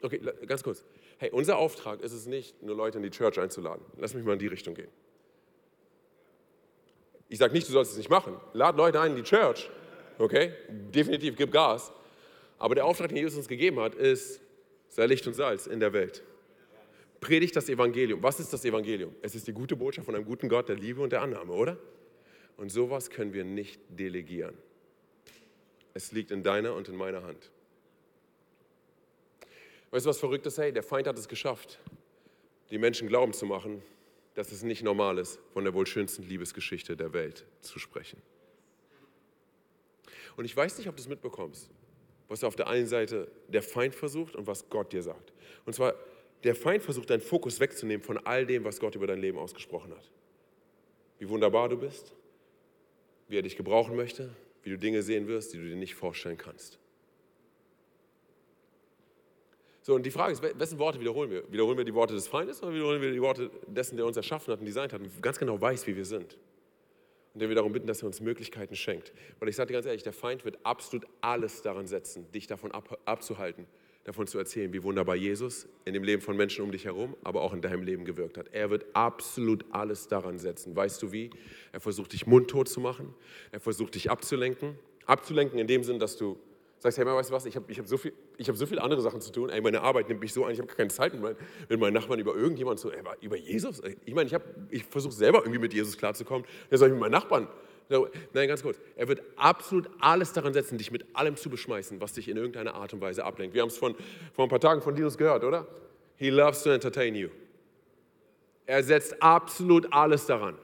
Okay, 0.00 0.20
ganz 0.46 0.62
kurz. 0.62 0.84
Hey, 1.18 1.30
unser 1.30 1.58
Auftrag 1.58 2.00
ist 2.02 2.12
es 2.12 2.26
nicht, 2.26 2.62
nur 2.62 2.76
Leute 2.76 2.98
in 2.98 3.02
die 3.02 3.10
Church 3.10 3.40
einzuladen. 3.40 3.84
Lass 3.96 4.14
mich 4.14 4.24
mal 4.24 4.34
in 4.34 4.38
die 4.38 4.46
Richtung 4.46 4.74
gehen. 4.74 4.90
Ich 7.28 7.38
sage 7.38 7.52
nicht, 7.52 7.68
du 7.68 7.72
sollst 7.72 7.92
es 7.92 7.98
nicht 7.98 8.10
machen. 8.10 8.40
Lad 8.52 8.76
Leute 8.76 9.00
ein 9.00 9.10
in 9.10 9.16
die 9.16 9.22
Church. 9.24 9.68
Okay? 10.18 10.52
Definitiv, 10.68 11.36
gib 11.36 11.50
Gas. 11.50 11.92
Aber 12.58 12.74
der 12.74 12.84
Auftrag, 12.84 13.08
den 13.08 13.18
Jesus 13.18 13.36
uns 13.36 13.48
gegeben 13.48 13.78
hat, 13.80 13.94
ist, 13.94 14.40
sei 14.88 15.06
Licht 15.06 15.26
und 15.26 15.34
Salz 15.34 15.66
in 15.66 15.80
der 15.80 15.92
Welt. 15.92 16.22
Predigt 17.20 17.56
das 17.56 17.68
Evangelium. 17.68 18.22
Was 18.22 18.40
ist 18.40 18.52
das 18.52 18.64
Evangelium? 18.64 19.14
Es 19.22 19.34
ist 19.34 19.46
die 19.46 19.52
gute 19.52 19.76
Botschaft 19.76 20.06
von 20.06 20.14
einem 20.14 20.24
guten 20.24 20.48
Gott 20.48 20.68
der 20.68 20.76
Liebe 20.76 21.00
und 21.00 21.10
der 21.10 21.22
Annahme, 21.22 21.52
oder? 21.52 21.78
Und 22.56 22.70
sowas 22.70 23.10
können 23.10 23.32
wir 23.32 23.44
nicht 23.44 23.80
delegieren. 23.88 24.56
Es 25.94 26.12
liegt 26.12 26.30
in 26.30 26.42
deiner 26.42 26.74
und 26.74 26.88
in 26.88 26.96
meiner 26.96 27.22
Hand. 27.22 27.50
Weißt 29.90 30.04
du, 30.04 30.10
was 30.10 30.18
verrückt 30.18 30.46
ist? 30.46 30.58
Hey, 30.58 30.72
der 30.72 30.82
Feind 30.82 31.06
hat 31.06 31.18
es 31.18 31.28
geschafft, 31.28 31.80
die 32.70 32.78
Menschen 32.78 33.08
glauben 33.08 33.32
zu 33.32 33.46
machen, 33.46 33.82
dass 34.34 34.52
es 34.52 34.62
nicht 34.62 34.82
normal 34.82 35.18
ist, 35.18 35.40
von 35.52 35.64
der 35.64 35.74
wohl 35.74 35.86
schönsten 35.86 36.22
Liebesgeschichte 36.22 36.96
der 36.96 37.12
Welt 37.12 37.46
zu 37.60 37.78
sprechen. 37.78 38.20
Und 40.36 40.44
ich 40.44 40.56
weiß 40.56 40.78
nicht, 40.78 40.88
ob 40.88 40.94
du 40.94 41.02
es 41.02 41.08
mitbekommst, 41.08 41.70
was 42.28 42.44
auf 42.44 42.56
der 42.56 42.68
einen 42.68 42.86
Seite 42.86 43.30
der 43.48 43.62
Feind 43.62 43.94
versucht 43.94 44.36
und 44.36 44.46
was 44.46 44.68
Gott 44.68 44.92
dir 44.92 45.02
sagt. 45.02 45.32
Und 45.64 45.72
zwar, 45.72 45.94
der 46.44 46.54
Feind 46.54 46.82
versucht, 46.82 47.10
deinen 47.10 47.20
Fokus 47.20 47.58
wegzunehmen 47.58 48.04
von 48.04 48.18
all 48.18 48.46
dem, 48.46 48.64
was 48.64 48.78
Gott 48.78 48.94
über 48.94 49.06
dein 49.06 49.20
Leben 49.20 49.38
ausgesprochen 49.38 49.92
hat. 49.92 50.10
Wie 51.18 51.28
wunderbar 51.28 51.68
du 51.68 51.76
bist, 51.76 52.14
wie 53.28 53.38
er 53.38 53.42
dich 53.42 53.56
gebrauchen 53.56 53.96
möchte, 53.96 54.30
wie 54.62 54.70
du 54.70 54.78
Dinge 54.78 55.02
sehen 55.02 55.26
wirst, 55.26 55.52
die 55.52 55.58
du 55.58 55.64
dir 55.64 55.76
nicht 55.76 55.94
vorstellen 55.94 56.36
kannst. 56.36 56.78
So, 59.82 59.94
und 59.94 60.04
die 60.04 60.10
Frage 60.10 60.34
ist, 60.34 60.42
wessen 60.42 60.78
Worte 60.78 61.00
wiederholen 61.00 61.30
wir? 61.30 61.50
Wiederholen 61.50 61.78
wir 61.78 61.84
die 61.84 61.94
Worte 61.94 62.12
des 62.12 62.28
Feindes 62.28 62.62
oder 62.62 62.74
wiederholen 62.74 63.00
wir 63.00 63.10
die 63.10 63.22
Worte 63.22 63.50
dessen, 63.66 63.96
der 63.96 64.04
uns 64.04 64.18
erschaffen 64.18 64.52
hat 64.52 64.60
und 64.60 64.66
designt 64.66 64.92
hat 64.92 65.00
und 65.00 65.22
ganz 65.22 65.38
genau 65.38 65.58
weiß, 65.58 65.86
wie 65.86 65.96
wir 65.96 66.04
sind? 66.04 66.36
Und 67.38 67.42
der 67.42 67.50
wir 67.50 67.54
darum 67.54 67.70
bitten, 67.70 67.86
dass 67.86 68.02
er 68.02 68.06
uns 68.06 68.20
Möglichkeiten 68.20 68.74
schenkt. 68.74 69.12
Weil 69.38 69.48
ich 69.48 69.54
sage 69.54 69.68
dir 69.68 69.74
ganz 69.74 69.86
ehrlich, 69.86 70.02
der 70.02 70.12
Feind 70.12 70.44
wird 70.44 70.58
absolut 70.64 71.06
alles 71.20 71.62
daran 71.62 71.86
setzen, 71.86 72.26
dich 72.32 72.48
davon 72.48 72.72
ab, 72.72 72.98
abzuhalten, 73.04 73.66
davon 74.02 74.26
zu 74.26 74.38
erzählen, 74.38 74.72
wie 74.72 74.82
wunderbar 74.82 75.14
Jesus 75.14 75.68
in 75.84 75.94
dem 75.94 76.02
Leben 76.02 76.20
von 76.20 76.36
Menschen 76.36 76.64
um 76.64 76.72
dich 76.72 76.84
herum, 76.84 77.16
aber 77.22 77.42
auch 77.42 77.52
in 77.52 77.60
deinem 77.60 77.84
Leben 77.84 78.04
gewirkt 78.04 78.38
hat. 78.38 78.48
Er 78.50 78.70
wird 78.70 78.86
absolut 78.92 79.64
alles 79.70 80.08
daran 80.08 80.40
setzen. 80.40 80.74
Weißt 80.74 81.00
du 81.00 81.12
wie? 81.12 81.30
Er 81.70 81.78
versucht 81.78 82.12
dich 82.12 82.26
mundtot 82.26 82.68
zu 82.68 82.80
machen. 82.80 83.14
Er 83.52 83.60
versucht 83.60 83.94
dich 83.94 84.10
abzulenken. 84.10 84.76
Abzulenken 85.06 85.60
in 85.60 85.68
dem 85.68 85.84
Sinn, 85.84 86.00
dass 86.00 86.16
du 86.16 86.40
Sagst, 86.80 86.98
hey, 86.98 87.04
weißt 87.04 87.30
du 87.30 87.34
was, 87.34 87.44
ich 87.46 87.56
habe 87.56 87.70
ich 87.70 87.78
hab 87.78 87.88
so, 87.88 87.96
hab 87.96 88.56
so 88.56 88.66
viele 88.66 88.82
andere 88.82 89.00
Sachen 89.00 89.20
zu 89.20 89.32
tun. 89.32 89.50
Ey, 89.50 89.60
meine 89.60 89.80
Arbeit 89.80 90.08
nimmt 90.08 90.20
mich 90.20 90.32
so 90.32 90.44
ein, 90.44 90.52
ich 90.52 90.60
habe 90.60 90.68
keine 90.68 90.90
Zeit 90.90 91.12
mit, 91.12 91.80
mein, 91.80 91.92
Nachbarn 91.92 92.20
über 92.20 92.36
irgendjemanden 92.36 92.80
zu, 92.80 92.92
ey, 92.92 93.02
über 93.20 93.36
Jesus. 93.36 93.82
Ich 94.04 94.14
meine, 94.14 94.30
ich, 94.30 94.36
ich 94.70 94.84
versuche 94.84 95.12
selber 95.12 95.40
irgendwie 95.40 95.58
mit 95.58 95.74
Jesus 95.74 95.98
klarzukommen. 95.98 96.46
Dann 96.70 96.78
soll 96.78 96.88
ich 96.88 96.92
mit 96.92 97.00
meinen 97.00 97.12
Nachbarn. 97.12 97.48
Nein, 98.32 98.48
ganz 98.48 98.62
kurz. 98.62 98.78
Er 98.96 99.08
wird 99.08 99.22
absolut 99.36 99.88
alles 99.98 100.32
daran 100.32 100.52
setzen, 100.52 100.78
dich 100.78 100.90
mit 100.90 101.04
allem 101.14 101.36
zu 101.36 101.48
beschmeißen, 101.48 102.00
was 102.00 102.12
dich 102.12 102.28
in 102.28 102.36
irgendeiner 102.36 102.74
Art 102.74 102.92
und 102.92 103.00
Weise 103.00 103.24
ablenkt. 103.24 103.54
Wir 103.54 103.62
haben 103.62 103.68
es 103.68 103.78
vor 103.78 103.94
ein 104.36 104.48
paar 104.48 104.60
Tagen 104.60 104.82
von 104.82 104.94
Jesus 104.94 105.16
gehört, 105.16 105.42
oder? 105.42 105.66
He 106.16 106.28
loves 106.30 106.62
to 106.62 106.70
entertain 106.70 107.14
you. 107.14 107.28
Er 108.66 108.82
setzt 108.82 109.22
absolut 109.22 109.90
alles 109.92 110.26
daran. 110.26 110.56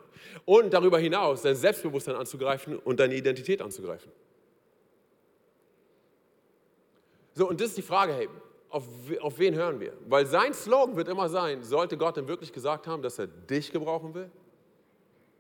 Und 0.45 0.75
darüber 0.75 0.99
hinaus 0.99 1.43
dein 1.43 1.55
Selbstbewusstsein 1.55 2.17
anzugreifen 2.17 2.79
und 2.79 3.01
deine 3.01 3.15
Identität 3.15 3.63
anzugreifen. 3.63 4.13
So, 7.35 7.49
und 7.49 7.61
das 7.61 7.69
ist 7.69 7.77
die 7.77 7.83
Frage, 7.83 8.15
hey, 8.15 8.29
auf, 8.71 8.85
auf 9.21 9.39
wen 9.39 9.55
hören 9.55 9.79
wir? 9.81 9.93
Weil 10.09 10.27
sein 10.27 10.55
Slogan 10.55 10.97
wird 10.97 11.09
immer 11.09 11.29
sein, 11.29 11.63
sollte 11.63 11.97
Gott 11.97 12.17
denn 12.17 12.27
wirklich 12.27 12.53
gesagt 12.53 12.87
haben, 12.87 13.03
dass 13.03 13.19
er 13.19 13.27
dich 13.27 13.71
gebrauchen 13.71 14.15
will? 14.15 14.31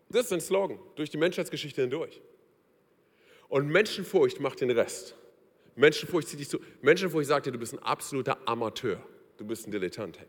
Das 0.09 0.23
ist 0.23 0.29
sein 0.29 0.41
Slogan, 0.41 0.79
durch 0.97 1.11
die 1.11 1.17
Menschheitsgeschichte 1.17 1.81
hindurch. 1.81 2.21
Und 3.49 3.69
Menschenfurcht 3.69 4.41
macht 4.41 4.61
den 4.61 4.71
Rest. 4.71 5.17
Menschenfurcht 5.77 6.29
zieht 6.29 6.41
dich 6.41 6.49
zu. 6.49 6.61
Menschenfurcht 6.83 7.29
sagt 7.29 7.47
dir, 7.47 7.53
du 7.53 7.59
bist 7.59 7.73
ein 7.73 7.81
absoluter 7.81 8.39
Amateur. 8.47 9.01
Du 9.37 9.45
bist 9.45 9.67
ein 9.67 9.73
Dilettant. 9.73 10.19
Hey. 10.19 10.27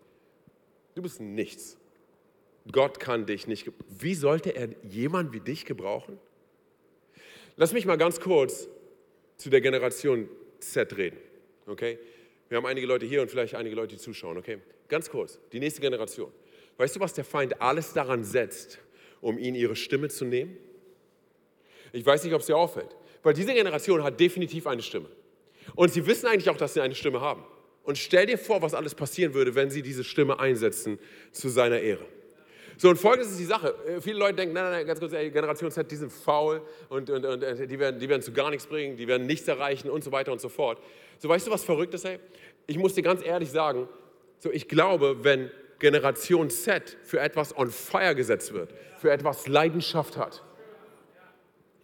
Du 0.95 1.01
bist 1.01 1.19
nichts. 1.19 1.78
Gott 2.71 2.99
kann 2.99 3.25
dich 3.25 3.47
nicht. 3.47 3.71
Wie 3.88 4.15
sollte 4.15 4.56
er 4.56 4.69
jemanden 4.84 5.34
wie 5.34 5.39
dich 5.39 5.65
gebrauchen? 5.65 6.17
Lass 7.58 7.73
mich 7.73 7.86
mal 7.86 7.97
ganz 7.97 8.19
kurz 8.19 8.67
zu 9.38 9.49
der 9.49 9.62
Generation 9.62 10.28
Z 10.60 10.97
reden. 10.97 11.17
Okay? 11.65 11.99
Wir 12.49 12.58
haben 12.58 12.65
einige 12.65 12.88
Leute 12.88 13.06
hier 13.06 13.21
und 13.21 13.30
vielleicht 13.30 13.56
einige 13.56 13.75
Leute, 13.75 13.95
die 13.95 14.01
zuschauen. 14.01 14.38
Okay? 14.38 14.60
Ganz 14.88 15.10
kurz, 15.10 15.39
die 15.51 15.60
nächste 15.60 15.82
Generation. 15.82 16.32
Weißt 16.78 16.95
du, 16.95 16.99
was 16.99 17.13
der 17.13 17.23
Feind 17.23 17.62
alles 17.62 17.93
daran 17.93 18.23
setzt, 18.23 18.80
um 19.21 19.38
ihnen 19.38 19.56
ihre 19.56 19.75
Stimme 19.75 20.10
zu 20.10 20.25
nehmen? 20.25 20.58
Ich 21.93 22.06
weiß 22.06 22.23
nicht, 22.23 22.34
ob 22.34 22.41
es 22.41 22.47
dir 22.47 22.58
auffällt, 22.58 22.95
weil 23.23 23.34
diese 23.34 23.54
Generation 23.54 24.04
hat 24.04 24.19
definitiv 24.19 24.67
eine 24.67 24.82
Stimme. 24.82 25.10
Und 25.75 25.91
sie 25.91 26.06
wissen 26.06 26.28
eigentlich 26.28 26.49
auch, 26.49 26.58
dass 26.58 26.73
sie 26.73 26.82
eine 26.82 26.93
Stimme 26.93 27.21
haben. 27.21 27.43
Und 27.84 27.97
stell 27.97 28.25
dir 28.25 28.38
vor, 28.38 28.62
was 28.62 28.73
alles 28.73 28.93
passieren 28.93 29.34
würde, 29.34 29.56
wenn 29.56 29.69
sie 29.69 29.82
diese 29.82 30.04
Stimme 30.04 30.39
einsetzen 30.39 30.99
zu 31.32 31.49
seiner 31.49 31.80
Ehre. 31.80 32.06
So, 32.78 32.89
und 32.89 32.97
folgendes 32.97 33.32
ist 33.32 33.39
die 33.39 33.45
Sache. 33.45 33.73
Äh, 33.88 34.01
viele 34.01 34.19
Leute 34.19 34.36
denken, 34.36 34.54
nein, 34.54 34.63
nein, 34.65 34.73
nein 34.73 34.88
ganz 34.88 34.99
kurz, 34.99 35.13
ey, 35.13 35.30
Generation 35.32 35.71
Z, 35.71 35.89
die 35.89 35.95
sind 35.95 36.12
faul 36.12 36.62
und, 36.89 37.10
und, 37.10 37.25
und 37.25 37.43
äh, 37.43 37.67
die, 37.67 37.80
werden, 37.80 37.99
die 37.99 38.10
werden 38.10 38.21
zu 38.21 38.34
gar 38.34 38.49
nichts 38.49 38.65
bringen, 38.67 38.97
die 38.97 39.08
werden 39.08 39.25
nichts 39.25 39.47
erreichen 39.47 39.89
und 39.89 40.04
so 40.04 40.12
weiter 40.12 40.32
und 40.32 40.41
so 40.41 40.49
fort. 40.49 40.80
So, 41.19 41.30
weißt 41.30 41.47
du, 41.47 41.51
was 41.51 41.63
verrückt 41.63 41.93
ist, 41.93 42.06
ey? 42.06 42.19
Ich 42.67 42.78
muss 42.78 42.93
dir 42.93 43.01
ganz 43.01 43.23
ehrlich 43.23 43.51
sagen, 43.51 43.88
so, 44.39 44.51
ich 44.51 44.67
glaube, 44.67 45.23
wenn 45.23 45.51
Generation 45.80 46.49
Z 46.49 46.97
für 47.04 47.19
etwas 47.19 47.56
on 47.58 47.69
fire 47.69 48.15
gesetzt 48.15 48.54
wird, 48.54 48.73
für 48.99 49.12
etwas 49.12 49.47
Leidenschaft 49.47 50.17
hat, 50.17 50.43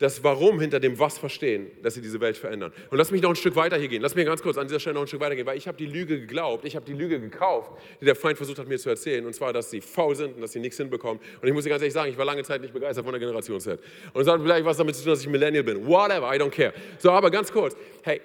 das 0.01 0.23
Warum 0.23 0.59
hinter 0.59 0.79
dem 0.79 0.97
Was 0.97 1.19
verstehen, 1.19 1.67
dass 1.83 1.93
sie 1.93 2.01
diese 2.01 2.19
Welt 2.19 2.35
verändern. 2.35 2.73
Und 2.89 2.97
lass 2.97 3.11
mich 3.11 3.21
noch 3.21 3.29
ein 3.29 3.35
Stück 3.35 3.55
weiter 3.55 3.77
hier 3.77 3.87
gehen. 3.87 4.01
Lass 4.01 4.15
mich 4.15 4.25
ganz 4.25 4.41
kurz 4.41 4.57
an 4.57 4.65
dieser 4.65 4.79
Stelle 4.79 4.95
noch 4.95 5.01
ein 5.01 5.07
Stück 5.07 5.19
weiter 5.19 5.35
gehen, 5.35 5.45
weil 5.45 5.59
ich 5.59 5.67
habe 5.67 5.77
die 5.77 5.85
Lüge 5.85 6.19
geglaubt, 6.19 6.65
ich 6.65 6.75
habe 6.75 6.83
die 6.83 6.93
Lüge 6.93 7.19
gekauft, 7.19 7.71
die 8.01 8.05
der 8.05 8.15
Feind 8.15 8.35
versucht 8.35 8.57
hat 8.57 8.67
mir 8.67 8.79
zu 8.79 8.89
erzählen. 8.89 9.23
Und 9.27 9.33
zwar, 9.35 9.53
dass 9.53 9.69
sie 9.69 9.79
faul 9.79 10.15
sind 10.15 10.35
und 10.35 10.41
dass 10.41 10.53
sie 10.53 10.59
nichts 10.59 10.77
hinbekommen. 10.77 11.21
Und 11.39 11.47
ich 11.47 11.53
muss 11.53 11.65
dir 11.65 11.69
ganz 11.69 11.83
ehrlich 11.83 11.93
sagen, 11.93 12.09
ich 12.09 12.17
war 12.17 12.25
lange 12.25 12.41
Zeit 12.41 12.61
nicht 12.61 12.73
begeistert 12.73 13.05
von 13.05 13.13
der 13.13 13.19
Generation 13.19 13.59
Z. 13.59 13.79
Und 14.11 14.21
es 14.23 14.27
hat 14.27 14.41
vielleicht 14.41 14.65
was 14.65 14.77
damit 14.77 14.95
zu 14.95 15.03
tun, 15.03 15.11
dass 15.11 15.21
ich 15.21 15.27
Millennial 15.27 15.63
bin. 15.63 15.85
Whatever, 15.85 16.33
I 16.33 16.39
don't 16.39 16.49
care. 16.49 16.73
So, 16.97 17.11
aber 17.11 17.29
ganz 17.29 17.51
kurz. 17.51 17.75
Hey, 18.01 18.21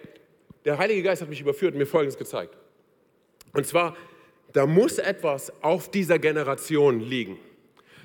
der 0.67 0.79
Heilige 0.79 1.03
Geist 1.03 1.23
hat 1.23 1.29
mich 1.29 1.41
überführt 1.41 1.73
und 1.73 1.79
mir 1.79 1.87
Folgendes 1.87 2.19
gezeigt. 2.19 2.55
Und 3.53 3.67
zwar, 3.67 3.97
da 4.53 4.67
muss 4.67 4.99
etwas 4.99 5.53
auf 5.63 5.91
dieser 5.91 6.19
Generation 6.19 7.01
liegen. 7.01 7.39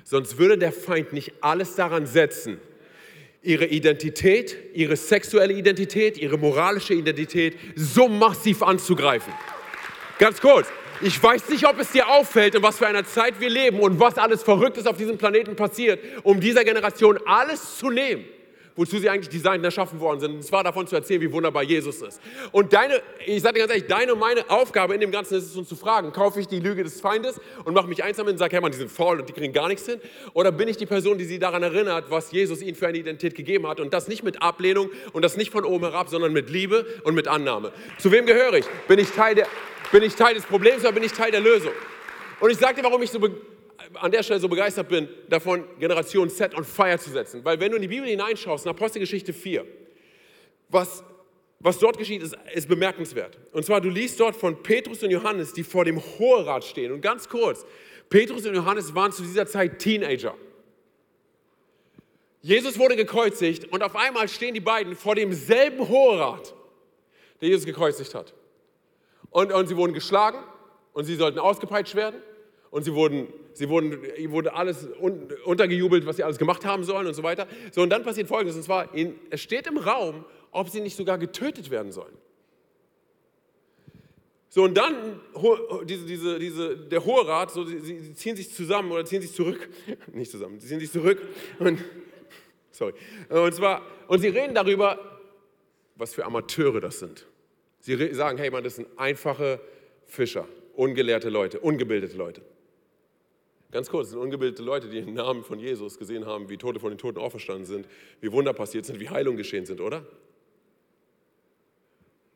Sonst 0.04 0.38
würde 0.38 0.56
der 0.56 0.72
Feind 0.72 1.12
nicht 1.12 1.32
alles 1.40 1.74
daran 1.74 2.06
setzen, 2.06 2.60
ihre 3.42 3.66
Identität, 3.66 4.56
ihre 4.74 4.96
sexuelle 4.96 5.52
Identität, 5.52 6.16
ihre 6.18 6.38
moralische 6.38 6.94
Identität 6.94 7.58
so 7.74 8.06
massiv 8.08 8.62
anzugreifen. 8.62 9.32
Ganz 10.20 10.40
kurz, 10.40 10.68
ich 11.00 11.20
weiß 11.20 11.48
nicht, 11.48 11.66
ob 11.66 11.80
es 11.80 11.90
dir 11.90 12.08
auffällt, 12.08 12.54
in 12.54 12.62
was 12.62 12.78
für 12.78 12.86
einer 12.86 13.04
Zeit 13.04 13.40
wir 13.40 13.50
leben 13.50 13.80
und 13.80 13.98
was 13.98 14.18
alles 14.18 14.44
Verrücktes 14.44 14.86
auf 14.86 14.96
diesem 14.96 15.18
Planeten 15.18 15.56
passiert, 15.56 15.98
um 16.22 16.38
dieser 16.38 16.62
Generation 16.62 17.18
alles 17.26 17.78
zu 17.78 17.90
nehmen, 17.90 18.24
wozu 18.76 18.98
sie 18.98 19.08
eigentlich 19.08 19.28
designt 19.28 19.64
erschaffen 19.64 20.00
worden 20.00 20.20
sind. 20.20 20.34
Und 20.36 20.42
zwar 20.42 20.64
davon 20.64 20.86
zu 20.86 20.96
erzählen, 20.96 21.20
wie 21.20 21.32
wunderbar 21.32 21.62
Jesus 21.62 22.00
ist. 22.02 22.20
Und 22.50 22.72
deine, 22.72 23.00
ich 23.26 23.42
sage 23.42 23.54
dir 23.54 23.60
ganz 23.60 23.72
ehrlich, 23.72 23.86
deine 23.88 24.14
und 24.14 24.18
meine 24.18 24.48
Aufgabe 24.50 24.94
in 24.94 25.00
dem 25.00 25.10
Ganzen 25.10 25.36
ist 25.38 25.44
es, 25.44 25.56
uns 25.56 25.68
zu 25.68 25.76
fragen, 25.76 26.12
kaufe 26.12 26.40
ich 26.40 26.48
die 26.48 26.60
Lüge 26.60 26.82
des 26.82 27.00
Feindes 27.00 27.40
und 27.64 27.74
mache 27.74 27.86
mich 27.86 28.02
einsam 28.02 28.26
und 28.26 28.38
sage, 28.38 28.56
hey 28.56 28.62
Mann, 28.62 28.72
die 28.72 28.78
sind 28.78 28.90
faul 28.90 29.20
und 29.20 29.28
die 29.28 29.32
kriegen 29.32 29.52
gar 29.52 29.68
nichts 29.68 29.86
hin? 29.86 30.00
Oder 30.34 30.52
bin 30.52 30.68
ich 30.68 30.76
die 30.76 30.86
Person, 30.86 31.18
die 31.18 31.24
sie 31.24 31.38
daran 31.38 31.62
erinnert, 31.62 32.10
was 32.10 32.32
Jesus 32.32 32.62
ihnen 32.62 32.76
für 32.76 32.86
eine 32.86 32.98
Identität 32.98 33.34
gegeben 33.34 33.66
hat 33.66 33.80
und 33.80 33.92
das 33.92 34.08
nicht 34.08 34.22
mit 34.22 34.42
Ablehnung 34.42 34.90
und 35.12 35.22
das 35.22 35.36
nicht 35.36 35.50
von 35.50 35.64
oben 35.64 35.84
herab, 35.84 36.08
sondern 36.08 36.32
mit 36.32 36.50
Liebe 36.50 36.86
und 37.04 37.14
mit 37.14 37.28
Annahme. 37.28 37.72
Zu 37.98 38.10
wem 38.12 38.26
gehöre 38.26 38.54
ich? 38.54 38.66
Bin 38.88 38.98
ich 38.98 39.10
Teil, 39.10 39.34
der, 39.34 39.46
bin 39.90 40.02
ich 40.02 40.14
Teil 40.14 40.34
des 40.34 40.44
Problems 40.44 40.82
oder 40.82 40.92
bin 40.92 41.02
ich 41.02 41.12
Teil 41.12 41.30
der 41.30 41.40
Lösung? 41.40 41.72
Und 42.40 42.50
ich 42.50 42.58
sage 42.58 42.76
dir, 42.76 42.84
warum 42.84 43.02
ich 43.02 43.10
so 43.10 43.20
an 43.94 44.10
der 44.10 44.22
Stelle 44.22 44.40
so 44.40 44.48
begeistert 44.48 44.88
bin, 44.88 45.08
davon 45.28 45.64
Generation 45.78 46.28
Z 46.30 46.54
on 46.56 46.64
fire 46.64 46.98
zu 46.98 47.10
setzen. 47.10 47.44
Weil 47.44 47.58
wenn 47.60 47.70
du 47.70 47.76
in 47.76 47.82
die 47.82 47.88
Bibel 47.88 48.08
hineinschaust, 48.08 48.64
in 48.64 48.70
Apostelgeschichte 48.70 49.32
4, 49.32 49.64
was, 50.68 51.04
was 51.60 51.78
dort 51.78 51.98
geschieht, 51.98 52.22
ist, 52.22 52.36
ist 52.54 52.68
bemerkenswert. 52.68 53.38
Und 53.52 53.64
zwar, 53.64 53.80
du 53.80 53.88
liest 53.88 54.18
dort 54.20 54.36
von 54.36 54.62
Petrus 54.62 55.02
und 55.02 55.10
Johannes, 55.10 55.52
die 55.52 55.64
vor 55.64 55.84
dem 55.84 56.00
Hoherat 56.18 56.64
stehen. 56.64 56.92
Und 56.92 57.00
ganz 57.00 57.28
kurz, 57.28 57.64
Petrus 58.08 58.46
und 58.46 58.54
Johannes 58.54 58.94
waren 58.94 59.12
zu 59.12 59.22
dieser 59.22 59.46
Zeit 59.46 59.78
Teenager. 59.78 60.34
Jesus 62.40 62.78
wurde 62.78 62.96
gekreuzigt 62.96 63.72
und 63.72 63.82
auf 63.82 63.94
einmal 63.94 64.28
stehen 64.28 64.54
die 64.54 64.60
beiden 64.60 64.96
vor 64.96 65.14
demselben 65.14 65.88
Hoherat, 65.88 66.54
der 67.40 67.48
Jesus 67.48 67.64
gekreuzigt 67.64 68.14
hat. 68.14 68.34
Und, 69.30 69.52
und 69.52 69.68
sie 69.68 69.76
wurden 69.76 69.92
geschlagen 69.92 70.38
und 70.92 71.04
sie 71.04 71.14
sollten 71.14 71.38
ausgepeitscht 71.38 71.94
werden 71.94 72.20
und 72.72 72.84
sie 72.84 72.94
wurden, 72.94 73.28
sie 73.52 73.68
wurden, 73.68 73.98
wurde 74.30 74.54
alles 74.54 74.88
un, 74.98 75.28
untergejubelt, 75.44 76.06
was 76.06 76.16
sie 76.16 76.24
alles 76.24 76.38
gemacht 76.38 76.64
haben 76.64 76.84
sollen 76.84 77.06
und 77.06 77.12
so 77.12 77.22
weiter. 77.22 77.46
So, 77.70 77.82
und 77.82 77.90
dann 77.90 78.02
passiert 78.02 78.28
Folgendes, 78.28 78.56
und 78.56 78.62
zwar, 78.62 78.94
in, 78.94 79.14
es 79.28 79.42
steht 79.42 79.66
im 79.66 79.76
Raum, 79.76 80.24
ob 80.50 80.70
sie 80.70 80.80
nicht 80.80 80.96
sogar 80.96 81.18
getötet 81.18 81.70
werden 81.70 81.92
sollen. 81.92 82.16
So, 84.48 84.64
und 84.64 84.74
dann, 84.74 85.20
diese, 85.84 86.06
diese, 86.06 86.38
diese, 86.38 86.76
der 86.76 87.04
Hohe 87.04 87.26
Rat, 87.28 87.50
so, 87.50 87.64
sie, 87.64 87.78
sie 87.78 88.14
ziehen 88.14 88.36
sich 88.36 88.50
zusammen 88.54 88.90
oder 88.90 89.04
ziehen 89.04 89.20
sich 89.20 89.34
zurück, 89.34 89.68
nicht 90.12 90.30
zusammen, 90.30 90.58
sie 90.58 90.68
ziehen 90.68 90.80
sich 90.80 90.90
zurück 90.90 91.20
und, 91.58 91.78
sorry, 92.70 92.94
und 93.28 93.54
zwar, 93.54 93.82
und 94.08 94.20
sie 94.20 94.28
reden 94.28 94.54
darüber, 94.54 95.20
was 95.96 96.14
für 96.14 96.24
Amateure 96.24 96.80
das 96.80 97.00
sind. 97.00 97.26
Sie 97.80 98.14
sagen, 98.14 98.38
hey 98.38 98.50
Mann, 98.50 98.64
das 98.64 98.76
sind 98.76 98.88
einfache 98.96 99.60
Fischer, 100.06 100.48
ungelehrte 100.74 101.28
Leute, 101.28 101.60
ungebildete 101.60 102.16
Leute. 102.16 102.42
Ganz 103.72 103.88
kurz, 103.88 104.10
sind 104.10 104.18
ungebildete 104.18 104.62
Leute, 104.62 104.88
die 104.88 104.98
im 104.98 105.14
Namen 105.14 105.42
von 105.42 105.58
Jesus 105.58 105.98
gesehen 105.98 106.26
haben, 106.26 106.50
wie 106.50 106.58
Tote 106.58 106.78
von 106.78 106.90
den 106.90 106.98
Toten 106.98 107.18
auferstanden 107.18 107.64
sind, 107.64 107.88
wie 108.20 108.30
Wunder 108.30 108.52
passiert 108.52 108.84
sind, 108.84 109.00
wie 109.00 109.08
Heilung 109.08 109.36
geschehen 109.36 109.64
sind, 109.64 109.80
oder? 109.80 110.06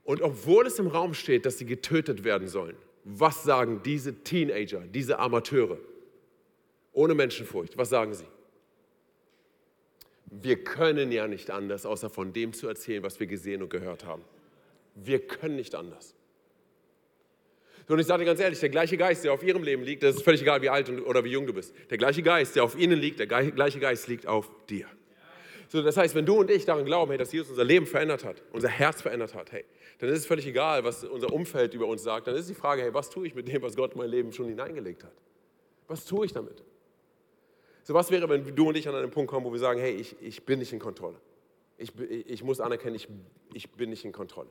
Und 0.02 0.22
obwohl 0.22 0.66
es 0.66 0.78
im 0.78 0.86
Raum 0.86 1.12
steht, 1.12 1.44
dass 1.44 1.58
sie 1.58 1.66
getötet 1.66 2.24
werden 2.24 2.48
sollen, 2.48 2.76
was 3.04 3.44
sagen 3.44 3.82
diese 3.84 4.24
Teenager, 4.24 4.80
diese 4.80 5.18
Amateure, 5.18 5.78
ohne 6.92 7.14
Menschenfurcht, 7.14 7.76
was 7.76 7.90
sagen 7.90 8.14
sie? 8.14 8.24
Wir 10.24 10.64
können 10.64 11.12
ja 11.12 11.28
nicht 11.28 11.50
anders, 11.50 11.84
außer 11.84 12.08
von 12.08 12.32
dem 12.32 12.54
zu 12.54 12.66
erzählen, 12.66 13.02
was 13.02 13.20
wir 13.20 13.26
gesehen 13.26 13.62
und 13.62 13.68
gehört 13.68 14.06
haben. 14.06 14.24
Wir 14.94 15.18
können 15.18 15.56
nicht 15.56 15.74
anders. 15.74 16.15
Und 17.88 18.00
ich 18.00 18.06
sage 18.06 18.24
dir 18.24 18.26
ganz 18.26 18.40
ehrlich, 18.40 18.58
der 18.58 18.68
gleiche 18.68 18.96
Geist, 18.96 19.24
der 19.24 19.32
auf 19.32 19.42
ihrem 19.42 19.62
Leben 19.62 19.82
liegt, 19.82 20.02
das 20.02 20.16
ist 20.16 20.22
völlig 20.22 20.42
egal, 20.42 20.60
wie 20.60 20.68
alt 20.68 20.90
oder 21.02 21.22
wie 21.24 21.30
jung 21.30 21.46
du 21.46 21.52
bist. 21.52 21.72
Der 21.88 21.98
gleiche 21.98 22.22
Geist, 22.22 22.56
der 22.56 22.64
auf 22.64 22.76
ihnen 22.76 22.98
liegt, 22.98 23.20
der 23.20 23.26
gleiche 23.26 23.78
Geist 23.78 24.08
liegt 24.08 24.26
auf 24.26 24.50
dir. 24.68 24.86
So, 25.68 25.82
das 25.82 25.96
heißt, 25.96 26.14
wenn 26.14 26.26
du 26.26 26.38
und 26.38 26.50
ich 26.50 26.64
daran 26.64 26.84
glauben, 26.84 27.10
hey, 27.10 27.18
dass 27.18 27.32
Jesus 27.32 27.50
unser 27.50 27.64
Leben 27.64 27.86
verändert 27.86 28.24
hat, 28.24 28.42
unser 28.52 28.68
Herz 28.68 29.02
verändert 29.02 29.34
hat, 29.34 29.52
hey, 29.52 29.64
dann 29.98 30.10
ist 30.10 30.20
es 30.20 30.26
völlig 30.26 30.46
egal, 30.46 30.84
was 30.84 31.04
unser 31.04 31.32
Umfeld 31.32 31.74
über 31.74 31.86
uns 31.86 32.02
sagt. 32.02 32.26
Dann 32.26 32.34
ist 32.36 32.48
die 32.48 32.54
Frage, 32.54 32.82
hey, 32.82 32.92
was 32.94 33.10
tue 33.10 33.26
ich 33.26 33.34
mit 33.34 33.48
dem, 33.48 33.62
was 33.62 33.76
Gott 33.76 33.92
in 33.92 33.98
mein 33.98 34.10
Leben 34.10 34.32
schon 34.32 34.46
hineingelegt 34.46 35.04
hat? 35.04 35.12
Was 35.88 36.04
tue 36.04 36.26
ich 36.26 36.32
damit? 36.32 36.62
So, 37.82 37.94
was 37.94 38.10
wäre, 38.10 38.28
wenn 38.28 38.54
du 38.54 38.68
und 38.68 38.76
ich 38.76 38.88
an 38.88 38.94
einen 38.94 39.10
Punkt 39.10 39.30
kommen, 39.30 39.46
wo 39.46 39.52
wir 39.52 39.60
sagen, 39.60 39.80
hey, 39.80 39.94
ich, 39.94 40.16
ich 40.20 40.44
bin 40.44 40.58
nicht 40.58 40.72
in 40.72 40.80
Kontrolle. 40.80 41.16
Ich, 41.78 41.92
ich 42.00 42.42
muss 42.42 42.60
anerkennen, 42.60 42.96
ich, 42.96 43.08
ich 43.54 43.70
bin 43.70 43.90
nicht 43.90 44.04
in 44.04 44.12
Kontrolle. 44.12 44.48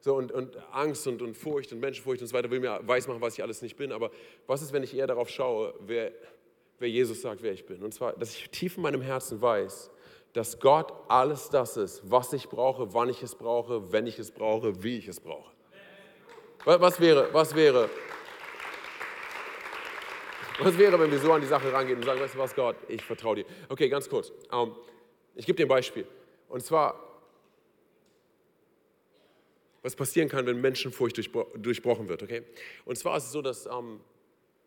So, 0.00 0.14
und, 0.14 0.30
und 0.30 0.56
Angst 0.72 1.06
und, 1.06 1.22
und 1.22 1.36
Furcht 1.36 1.72
und 1.72 1.80
Menschenfurcht 1.80 2.20
und 2.22 2.28
so 2.28 2.34
weiter 2.34 2.50
will 2.50 2.60
mir 2.60 2.80
weismachen, 2.82 3.20
was 3.20 3.34
ich 3.34 3.42
alles 3.42 3.62
nicht 3.62 3.76
bin. 3.76 3.90
Aber 3.92 4.10
was 4.46 4.62
ist, 4.62 4.72
wenn 4.72 4.82
ich 4.82 4.96
eher 4.96 5.06
darauf 5.06 5.28
schaue, 5.28 5.74
wer, 5.80 6.12
wer 6.78 6.88
Jesus 6.88 7.20
sagt, 7.22 7.42
wer 7.42 7.52
ich 7.52 7.66
bin? 7.66 7.82
Und 7.82 7.92
zwar, 7.92 8.12
dass 8.12 8.34
ich 8.34 8.48
tief 8.50 8.76
in 8.76 8.82
meinem 8.82 9.02
Herzen 9.02 9.42
weiß, 9.42 9.90
dass 10.32 10.60
Gott 10.60 10.92
alles 11.08 11.48
das 11.50 11.76
ist, 11.76 12.08
was 12.08 12.32
ich 12.32 12.48
brauche, 12.48 12.94
wann 12.94 13.08
ich 13.08 13.22
es 13.22 13.34
brauche, 13.34 13.92
wenn 13.92 14.06
ich 14.06 14.18
es 14.18 14.30
brauche, 14.30 14.82
wie 14.84 14.98
ich 14.98 15.08
es 15.08 15.18
brauche. 15.18 15.50
Was 16.64 17.00
wäre, 17.00 17.28
was 17.32 17.54
wäre, 17.54 17.88
was 20.60 20.76
wäre, 20.76 20.98
wenn 20.98 21.10
wir 21.10 21.18
so 21.18 21.32
an 21.32 21.40
die 21.40 21.46
Sache 21.46 21.72
rangehen 21.72 21.98
und 21.98 22.04
sagen, 22.04 22.20
weißt 22.20 22.34
du 22.34 22.38
was, 22.38 22.54
Gott, 22.54 22.76
ich 22.88 23.02
vertraue 23.02 23.36
dir. 23.36 23.44
Okay, 23.68 23.88
ganz 23.88 24.08
kurz. 24.08 24.32
Ähm, 24.52 24.74
ich 25.34 25.46
gebe 25.46 25.56
dir 25.56 25.66
ein 25.66 25.68
Beispiel. 25.68 26.06
Und 26.48 26.64
zwar, 26.64 27.07
was 29.82 29.96
passieren 29.96 30.28
kann, 30.28 30.46
wenn 30.46 30.60
Menschenfurcht 30.60 31.16
durchbrochen 31.16 32.08
wird. 32.08 32.22
Okay? 32.22 32.42
Und 32.84 32.96
zwar 32.96 33.16
ist 33.16 33.24
es 33.24 33.32
so, 33.32 33.42
dass, 33.42 33.66
ähm, 33.66 34.00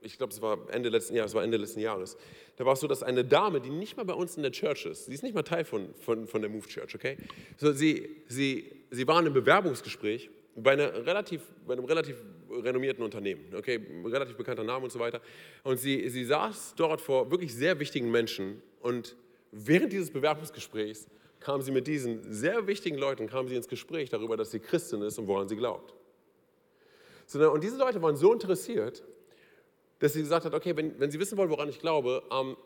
ich 0.01 0.17
glaube, 0.17 0.33
es 0.33 0.41
war 0.41 0.57
Ende 0.71 0.89
letzten 0.89 1.15
Jahres, 1.15 1.33
war 1.33 1.43
Ende 1.43 1.57
letzten 1.57 1.79
Jahres, 1.79 2.17
da 2.57 2.65
war 2.65 2.73
es 2.73 2.79
so, 2.79 2.87
dass 2.87 3.03
eine 3.03 3.23
Dame, 3.23 3.61
die 3.61 3.69
nicht 3.69 3.97
mal 3.97 4.05
bei 4.05 4.13
uns 4.13 4.37
in 4.37 4.43
der 4.43 4.51
Church 4.51 4.85
ist, 4.85 5.05
sie 5.05 5.13
ist 5.13 5.23
nicht 5.23 5.35
mal 5.35 5.43
Teil 5.43 5.65
von, 5.65 5.93
von, 5.95 6.27
von 6.27 6.41
der 6.41 6.49
Move 6.49 6.67
Church, 6.67 6.95
okay? 6.95 7.17
So, 7.57 7.71
sie, 7.71 8.09
sie, 8.27 8.71
sie 8.89 9.07
war 9.07 9.19
in 9.19 9.25
einem 9.25 9.33
Bewerbungsgespräch 9.33 10.29
bei, 10.55 10.71
einer 10.71 11.05
relativ, 11.05 11.41
bei 11.65 11.73
einem 11.73 11.85
relativ 11.85 12.17
renommierten 12.49 13.03
Unternehmen, 13.03 13.53
okay, 13.55 13.79
relativ 14.05 14.35
bekannter 14.35 14.63
Name 14.63 14.83
und 14.83 14.91
so 14.91 14.99
weiter. 14.99 15.21
Und 15.63 15.77
sie, 15.77 16.09
sie 16.09 16.25
saß 16.25 16.75
dort 16.75 17.01
vor 17.01 17.31
wirklich 17.31 17.53
sehr 17.53 17.79
wichtigen 17.79 18.11
Menschen 18.11 18.61
und 18.81 19.15
während 19.51 19.93
dieses 19.93 20.11
Bewerbungsgesprächs 20.11 21.07
kam 21.41 21.61
sie 21.61 21.71
mit 21.71 21.87
diesen 21.87 22.31
sehr 22.31 22.67
wichtigen 22.67 22.97
Leuten, 22.97 23.27
kam 23.27 23.47
sie 23.47 23.55
ins 23.55 23.67
Gespräch 23.67 24.09
darüber, 24.09 24.37
dass 24.37 24.51
sie 24.51 24.59
Christin 24.59 25.01
ist 25.01 25.17
und 25.19 25.27
woran 25.27 25.49
sie 25.49 25.55
glaubt. 25.55 25.93
Und 27.33 27.63
diese 27.63 27.77
Leute 27.77 28.01
waren 28.01 28.15
so 28.15 28.31
interessiert, 28.33 29.03
dass 29.99 30.13
sie 30.13 30.21
gesagt 30.21 30.45
hat, 30.45 30.53
okay, 30.53 30.75
wenn, 30.75 30.99
wenn 30.99 31.11
Sie 31.11 31.19
wissen 31.19 31.37
wollen, 31.37 31.49
woran 31.49 31.69
ich 31.69 31.79
glaube, 31.79 32.23
ähm, 32.31 32.57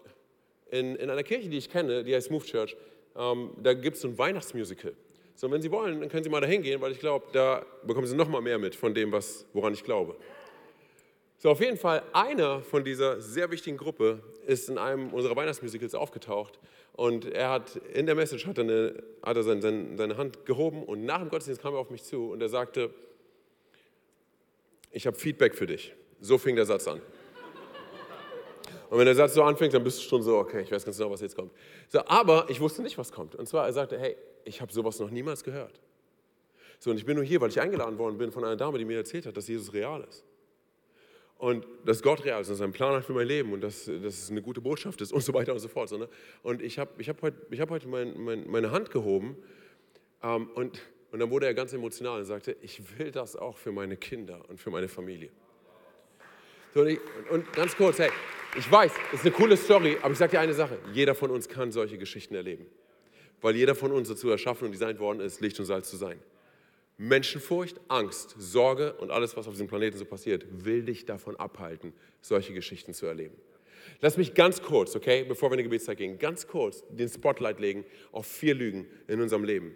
in, 0.72 0.96
in 0.96 1.10
einer 1.10 1.22
Kirche, 1.22 1.50
die 1.50 1.58
ich 1.58 1.70
kenne, 1.70 2.04
die 2.04 2.16
heißt 2.16 2.32
Move 2.32 2.46
Church, 2.46 2.76
ähm, 3.16 3.52
da 3.62 3.74
gibt 3.74 3.98
es 3.98 4.02
so 4.02 4.08
ein 4.08 4.18
Weihnachtsmusical. 4.18 4.94
So, 5.36 5.52
wenn 5.52 5.62
Sie 5.62 5.70
wollen, 5.70 6.00
dann 6.00 6.10
können 6.10 6.24
Sie 6.24 6.30
mal 6.30 6.42
da 6.42 6.48
hingehen, 6.48 6.80
weil 6.82 6.94
ich 6.94 7.00
glaube, 7.00 7.28
da 7.34 7.66
bekommen 7.86 8.08
Sie 8.08 8.16
noch 8.16 8.30
mal 8.30 8.42
mehr 8.42 8.58
mit 8.58 8.74
von 8.74 8.94
dem, 8.94 9.12
was, 9.12 9.46
woran 9.54 9.74
ich 9.74 9.84
glaube. 9.84 10.16
So, 11.38 11.50
auf 11.50 11.60
jeden 11.60 11.78
Fall, 11.78 12.02
einer 12.14 12.62
von 12.62 12.84
dieser 12.84 13.22
sehr 13.22 13.52
wichtigen 13.52 13.78
Gruppe 13.78 14.24
ist 14.48 14.70
in 14.70 14.78
einem 14.78 15.14
unserer 15.14 15.36
Weihnachtsmusicals 15.36 15.94
aufgetaucht 15.94 16.58
und 16.96 17.26
er 17.26 17.50
hat 17.50 17.76
in 17.94 18.06
der 18.06 18.16
Message 18.16 18.46
hat 18.48 18.58
er, 18.58 18.64
eine, 18.64 19.04
hat 19.22 19.36
er 19.36 19.44
seine, 19.44 19.62
seine, 19.62 19.98
seine 19.98 20.18
Hand 20.18 20.46
gehoben 20.46 20.84
und 20.84 21.04
nach 21.04 21.20
dem 21.20 21.30
Gottesdienst 21.30 21.62
kam 21.62 21.74
er 21.74 21.80
auf 21.80 21.90
mich 21.90 22.04
zu 22.04 22.32
und 22.32 22.42
er 22.42 22.50
sagte, 22.50 22.90
ich 24.92 25.06
habe 25.06 25.18
Feedback 25.18 25.56
für 25.56 25.68
dich. 25.68 25.94
So 26.22 26.38
fing 26.38 26.56
der 26.56 26.66
Satz 26.66 26.88
an. 26.88 27.02
Und 28.90 29.00
wenn 29.00 29.06
der 29.06 29.16
Satz 29.16 29.34
so 29.34 29.44
anfängt, 29.44 29.74
dann 29.74 29.84
bist 29.84 30.00
du 30.00 30.04
schon 30.04 30.22
so, 30.22 30.38
okay, 30.38 30.62
ich 30.62 30.72
weiß 30.72 30.86
ganz 30.86 30.98
genau, 30.98 31.12
was 31.12 31.20
jetzt 31.20 31.36
kommt. 31.36 31.52
So, 31.90 32.00
aber 32.06 32.46
ich 32.50 32.62
wusste 32.62 32.82
nicht, 32.82 32.98
was 32.98 33.12
kommt. 33.12 33.36
Und 33.36 33.50
zwar, 33.50 33.66
er 33.66 33.74
sagte, 33.74 34.00
hey, 34.00 34.16
ich 34.46 34.62
habe 34.62 34.72
sowas 34.72 35.00
noch 35.00 35.10
niemals 35.10 35.44
gehört. 35.44 35.82
So, 36.80 36.92
und 36.92 36.98
ich 36.98 37.06
bin 37.06 37.16
nur 37.16 37.26
hier, 37.26 37.42
weil 37.42 37.50
ich 37.50 37.60
eingeladen 37.60 37.98
worden 37.98 38.18
bin 38.18 38.32
von 38.32 38.46
einer 38.46 38.56
Dame, 38.56 38.78
die 38.78 38.86
mir 38.86 38.98
erzählt 38.98 39.26
hat, 39.26 39.36
dass 39.36 39.48
Jesus 39.48 39.74
real 39.74 40.06
ist 40.08 40.24
und 41.38 41.66
dass 41.84 42.02
Gott 42.02 42.24
real 42.24 42.42
ist, 42.42 42.50
dass 42.50 42.60
er 42.60 42.64
einen 42.64 42.74
Plan 42.74 42.94
hat 42.94 43.06
für 43.06 43.14
mein 43.14 43.28
Leben 43.28 43.52
und 43.54 43.62
dass, 43.62 43.86
dass 43.86 44.24
es 44.24 44.32
eine 44.32 44.42
gute 44.42 44.62
Botschaft 44.62 45.02
ist 45.02 45.12
und 45.14 45.22
so 45.22 45.34
weiter 45.34 45.54
und 45.54 45.60
so 45.60 45.68
fort. 45.68 45.92
Ne? 45.92 46.08
Und 46.44 46.62
ich 46.62 46.80
habe 46.80 46.92
ich 46.98 47.10
hab 47.10 47.22
heute, 47.22 47.38
hab 47.60 47.70
heute 47.70 47.88
mein, 47.88 48.18
mein, 48.20 48.50
meine 48.50 48.72
Hand 48.72 48.92
gehoben 48.92 49.36
ähm, 50.24 50.50
und, 50.56 50.82
und 51.12 51.20
dann 51.20 51.30
wurde 51.30 51.46
er 51.46 51.54
ganz 51.54 51.74
emotional 51.74 52.20
und 52.20 52.26
sagte, 52.26 52.56
ich 52.62 52.82
will 52.98 53.12
das 53.12 53.36
auch 53.36 53.58
für 53.58 53.72
meine 53.72 53.98
Kinder 53.98 54.42
und 54.50 54.60
für 54.60 54.70
meine 54.70 54.88
Familie. 54.88 55.30
So, 56.74 56.82
und, 56.82 56.88
ich, 56.88 57.00
und 57.30 57.52
ganz 57.54 57.76
kurz, 57.76 58.00
hey, 58.00 58.10
ich 58.58 58.70
weiß, 58.72 58.92
das 59.12 59.20
ist 59.20 59.26
eine 59.26 59.36
coole 59.36 59.58
Story, 59.58 59.98
aber 60.02 60.12
ich 60.12 60.18
sage 60.18 60.32
dir 60.32 60.40
eine 60.40 60.54
Sache, 60.54 60.78
jeder 60.94 61.16
von 61.16 61.32
uns 61.32 61.48
kann 61.48 61.72
solche 61.72 61.98
Geschichten 61.98 62.36
erleben, 62.36 62.66
weil 63.42 63.56
jeder 63.56 63.76
von 63.76 63.92
uns 63.92 64.08
dazu 64.08 64.30
erschaffen 64.30 64.66
und 64.66 64.72
designt 64.72 65.00
worden 65.00 65.20
ist, 65.20 65.42
Licht 65.42 65.60
und 65.60 65.66
Salz 65.66 65.90
zu 65.90 65.98
sein. 65.98 66.20
Menschenfurcht, 66.98 67.80
Angst, 67.88 68.36
Sorge 68.38 68.94
und 68.94 69.12
alles, 69.12 69.36
was 69.36 69.48
auf 69.48 69.54
diesem 69.54 69.68
Planeten 69.68 69.98
so 69.98 70.06
passiert, 70.06 70.46
will 70.50 70.84
dich 70.84 71.06
davon 71.06 71.36
abhalten, 71.36 71.94
solche 72.22 72.54
Geschichten 72.54 72.94
zu 72.94 73.06
erleben. 73.06 73.36
Lass 74.02 74.18
mich 74.18 74.34
ganz 74.34 74.62
kurz, 74.62 74.96
okay, 74.96 75.24
bevor 75.24 75.50
wir 75.50 75.54
in 75.54 75.60
die 75.60 75.64
Gebetszeit 75.66 75.98
gehen, 75.98 76.18
ganz 76.18 76.48
kurz 76.48 76.84
den 76.90 77.10
Spotlight 77.10 77.60
legen 77.60 77.86
auf 78.12 78.26
vier 78.26 78.56
Lügen 78.56 78.88
in 79.08 79.22
unserem 79.22 79.44
Leben. 79.44 79.74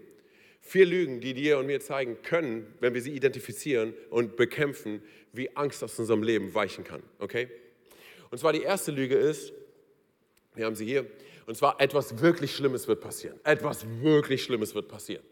Vier 0.61 0.85
Lügen, 0.85 1.21
die 1.21 1.33
dir 1.33 1.57
und 1.57 1.67
mir 1.67 1.79
zeigen 1.79 2.21
können, 2.21 2.73
wenn 2.79 2.93
wir 2.93 3.01
sie 3.01 3.11
identifizieren 3.11 3.93
und 4.09 4.35
bekämpfen, 4.35 5.01
wie 5.31 5.55
Angst 5.55 5.83
aus 5.83 5.97
unserem 5.99 6.23
Leben 6.23 6.53
weichen 6.53 6.83
kann, 6.83 7.03
okay? 7.19 7.49
Und 8.31 8.37
zwar 8.39 8.53
die 8.53 8.61
erste 8.61 8.91
Lüge 8.91 9.15
ist, 9.15 9.53
wir 10.55 10.65
haben 10.65 10.75
sie 10.75 10.85
hier, 10.85 11.05
Und 11.49 11.55
zwar 11.55 11.81
etwas 11.81 12.21
wirklich 12.21 12.55
Schlimmes 12.55 12.87
wird 12.87 13.01
passieren. 13.01 13.39
Etwas 13.43 13.83
wirklich 14.01 14.43
Schlimmes 14.43 14.75
wird 14.75 14.87
passieren. 14.87 15.23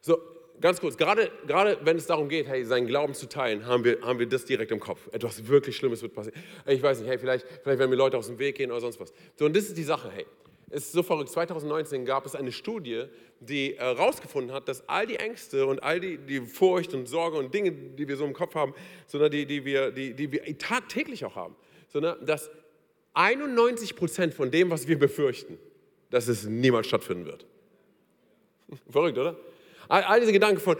So, 0.00 0.22
ganz 0.60 0.80
kurz, 0.80 0.96
gerade, 0.96 1.30
gerade 1.46 1.78
wenn 1.82 1.96
es 1.96 2.06
darum 2.06 2.28
geht, 2.28 2.46
hey, 2.46 2.64
seinen 2.64 2.86
Glauben 2.86 3.14
zu 3.14 3.28
teilen, 3.28 3.66
haben 3.66 3.84
wir, 3.84 4.00
haben 4.02 4.18
wir 4.18 4.26
das 4.26 4.44
direkt 4.44 4.70
im 4.72 4.80
Kopf. 4.80 5.08
Etwas 5.12 5.46
wirklich 5.46 5.76
Schlimmes 5.76 6.02
wird 6.02 6.14
passieren. 6.14 6.40
Ich 6.66 6.82
weiß 6.82 7.00
nicht, 7.00 7.08
hey, 7.08 7.18
vielleicht, 7.18 7.46
vielleicht 7.62 7.78
werden 7.78 7.90
mir 7.90 7.96
Leute 7.96 8.16
aus 8.18 8.26
dem 8.26 8.38
Weg 8.38 8.56
gehen 8.56 8.70
oder 8.70 8.80
sonst 8.80 9.00
was. 9.00 9.12
So, 9.36 9.46
und 9.46 9.56
das 9.56 9.64
ist 9.64 9.76
die 9.76 9.82
Sache, 9.82 10.10
hey. 10.10 10.26
Es 10.68 10.86
ist 10.86 10.92
so 10.92 11.04
verrückt, 11.04 11.30
2019 11.30 12.04
gab 12.04 12.26
es 12.26 12.34
eine 12.34 12.50
Studie, 12.50 13.04
die 13.38 13.76
herausgefunden 13.78 14.50
äh, 14.50 14.54
hat, 14.54 14.68
dass 14.68 14.88
all 14.88 15.06
die 15.06 15.16
Ängste 15.16 15.64
und 15.64 15.80
all 15.82 16.00
die, 16.00 16.18
die 16.18 16.40
Furcht 16.40 16.92
und 16.92 17.06
Sorge 17.06 17.38
und 17.38 17.54
Dinge, 17.54 17.70
die 17.70 18.08
wir 18.08 18.16
so 18.16 18.24
im 18.24 18.32
Kopf 18.32 18.56
haben, 18.56 18.74
sondern 19.06 19.30
die, 19.30 19.46
die, 19.46 19.64
wir, 19.64 19.92
die, 19.92 20.14
die 20.14 20.32
wir 20.32 20.58
tagtäglich 20.58 21.24
auch 21.24 21.36
haben, 21.36 21.54
sondern 21.88 22.24
dass 22.26 22.50
91 23.14 23.94
Prozent 23.94 24.34
von 24.34 24.50
dem, 24.50 24.70
was 24.70 24.88
wir 24.88 24.98
befürchten, 24.98 25.56
dass 26.10 26.26
es 26.26 26.44
niemals 26.44 26.86
stattfinden 26.88 27.26
wird. 27.26 27.46
Verrückt, 28.90 29.18
oder? 29.18 29.36
All, 29.88 30.02
all, 30.04 30.20
diese 30.20 30.32
Gedanken 30.32 30.60
von, 30.60 30.76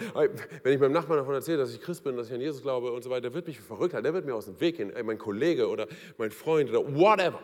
wenn 0.62 0.73
ich 0.73 0.81
meinem 0.81 0.92
Nachbarn 0.92 1.19
davon 1.19 1.35
erzähle, 1.35 1.59
dass 1.59 1.73
ich 1.73 1.81
Christ 1.81 2.05
bin, 2.05 2.16
dass 2.16 2.29
ich 2.29 2.35
an 2.35 2.40
Jesus 2.40 2.62
glaube 2.62 2.90
und 2.92 3.03
so 3.03 3.11
weiter, 3.11 3.23
der 3.23 3.35
wird 3.35 3.47
mich 3.47 3.61
verrückt 3.61 3.95
halten, 3.95 4.05
der 4.05 4.14
wird 4.14 4.27
mir 4.27 4.35
aus 4.35 4.47
dem 4.47 4.61
Weg 4.61 4.77
gehen, 4.77 4.92
mein 5.05 5.19
Kollege 5.19 5.69
oder 5.69 5.87
mein 6.19 6.31
Freund 6.31 6.71
oder 6.71 6.85
whatever. 6.95 7.40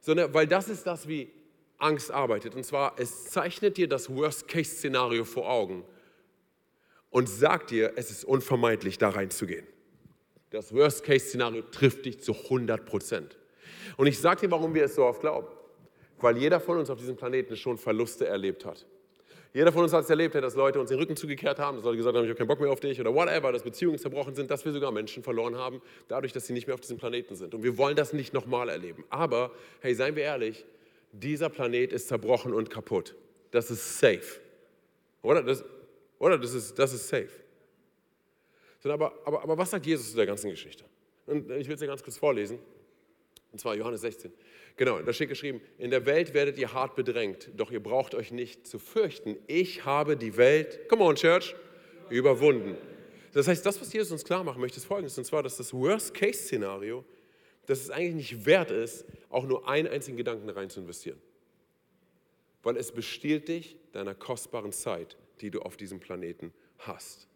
Sondern, 0.00 0.32
weil 0.34 0.46
das 0.46 0.68
ist 0.68 0.86
das, 0.86 1.08
wie 1.08 1.30
Angst 1.78 2.10
arbeitet. 2.10 2.54
Und 2.54 2.64
zwar, 2.64 2.94
es 2.98 3.26
zeichnet 3.26 3.76
dir 3.76 3.88
das 3.88 4.14
Worst-Case-Szenario 4.14 5.24
vor 5.24 5.48
Augen 5.50 5.84
und 7.10 7.28
sagt 7.28 7.70
dir, 7.70 7.92
es 7.96 8.10
ist 8.10 8.24
unvermeidlich, 8.24 8.98
da 8.98 9.10
reinzugehen. 9.10 9.66
Das 10.50 10.74
Worst-Case-Szenario 10.74 11.62
trifft 11.62 12.06
dich 12.06 12.20
zu 12.20 12.32
100 12.32 12.84
Prozent. 12.84 13.36
Und 13.96 14.06
ich 14.06 14.18
sage 14.18 14.42
dir, 14.42 14.50
warum 14.50 14.74
wir 14.74 14.84
es 14.84 14.94
so 14.94 15.04
oft 15.04 15.20
glauben. 15.20 15.48
Weil 16.18 16.38
jeder 16.38 16.60
von 16.60 16.78
uns 16.78 16.90
auf 16.90 16.98
diesem 16.98 17.16
Planeten 17.16 17.56
schon 17.56 17.76
Verluste 17.76 18.26
erlebt 18.26 18.64
hat. 18.64 18.86
Jeder 19.54 19.70
von 19.70 19.84
uns 19.84 19.92
hat 19.92 20.02
es 20.02 20.10
erlebt, 20.10 20.34
dass 20.34 20.56
Leute 20.56 20.80
uns 20.80 20.88
den 20.88 20.98
Rücken 20.98 21.14
zugekehrt 21.14 21.60
haben, 21.60 21.76
dass 21.76 21.84
Leute 21.84 21.98
gesagt 21.98 22.16
haben, 22.16 22.24
ich 22.24 22.30
habe 22.30 22.38
keinen 22.38 22.48
Bock 22.48 22.58
mehr 22.58 22.72
auf 22.72 22.80
dich 22.80 23.00
oder 23.00 23.14
whatever, 23.14 23.52
dass 23.52 23.62
Beziehungen 23.62 23.98
zerbrochen 23.98 24.34
sind, 24.34 24.50
dass 24.50 24.64
wir 24.64 24.72
sogar 24.72 24.90
Menschen 24.90 25.22
verloren 25.22 25.56
haben, 25.56 25.80
dadurch, 26.08 26.32
dass 26.32 26.48
sie 26.48 26.52
nicht 26.52 26.66
mehr 26.66 26.74
auf 26.74 26.80
diesem 26.80 26.98
Planeten 26.98 27.36
sind. 27.36 27.54
Und 27.54 27.62
wir 27.62 27.78
wollen 27.78 27.94
das 27.94 28.12
nicht 28.12 28.34
nochmal 28.34 28.68
erleben. 28.68 29.04
Aber, 29.10 29.52
hey, 29.80 29.94
seien 29.94 30.16
wir 30.16 30.24
ehrlich, 30.24 30.64
dieser 31.12 31.50
Planet 31.50 31.92
ist 31.92 32.08
zerbrochen 32.08 32.52
und 32.52 32.68
kaputt. 32.68 33.14
Das 33.52 33.70
ist 33.70 34.00
safe. 34.00 34.40
Oder? 35.22 35.44
Das, 35.44 35.64
oder? 36.18 36.36
Das, 36.36 36.52
ist, 36.52 36.76
das 36.76 36.92
ist 36.92 37.06
safe. 37.06 37.30
Aber, 38.82 39.12
aber, 39.24 39.40
aber 39.44 39.56
was 39.56 39.70
sagt 39.70 39.86
Jesus 39.86 40.10
zu 40.10 40.16
der 40.16 40.26
ganzen 40.26 40.50
Geschichte? 40.50 40.84
Und 41.26 41.48
ich 41.52 41.68
will 41.68 41.74
es 41.74 41.80
dir 41.80 41.86
ganz 41.86 42.02
kurz 42.02 42.18
vorlesen. 42.18 42.58
Und 43.54 43.60
zwar 43.60 43.76
Johannes 43.76 44.00
16. 44.00 44.32
Genau, 44.76 45.00
da 45.00 45.12
steht 45.12 45.28
geschrieben, 45.28 45.60
in 45.78 45.92
der 45.92 46.06
Welt 46.06 46.34
werdet 46.34 46.58
ihr 46.58 46.72
hart 46.72 46.96
bedrängt, 46.96 47.50
doch 47.56 47.70
ihr 47.70 47.80
braucht 47.80 48.16
euch 48.16 48.32
nicht 48.32 48.66
zu 48.66 48.80
fürchten. 48.80 49.36
Ich 49.46 49.84
habe 49.84 50.16
die 50.16 50.36
Welt, 50.36 50.88
come 50.88 51.04
on 51.04 51.14
Church, 51.14 51.54
überwunden. 52.10 52.76
Das 53.32 53.46
heißt, 53.46 53.64
das, 53.64 53.80
was 53.80 53.92
Jesus 53.92 54.10
uns 54.10 54.24
klar 54.24 54.42
machen 54.42 54.60
möchte, 54.60 54.78
ist 54.78 54.86
folgendes, 54.86 55.16
und 55.16 55.24
zwar, 55.24 55.44
dass 55.44 55.56
das 55.56 55.72
Worst-Case-Szenario, 55.72 57.04
dass 57.66 57.80
es 57.80 57.90
eigentlich 57.90 58.32
nicht 58.32 58.44
wert 58.44 58.72
ist, 58.72 59.04
auch 59.30 59.46
nur 59.46 59.68
einen 59.68 59.86
einzigen 59.86 60.16
Gedanken 60.16 60.50
rein 60.50 60.68
zu 60.68 60.80
investieren. 60.80 61.22
Weil 62.64 62.76
es 62.76 62.90
bestiehlt 62.90 63.46
dich 63.46 63.76
deiner 63.92 64.16
kostbaren 64.16 64.72
Zeit, 64.72 65.16
die 65.42 65.52
du 65.52 65.60
auf 65.60 65.76
diesem 65.76 66.00
Planeten 66.00 66.52
hast. 66.78 67.28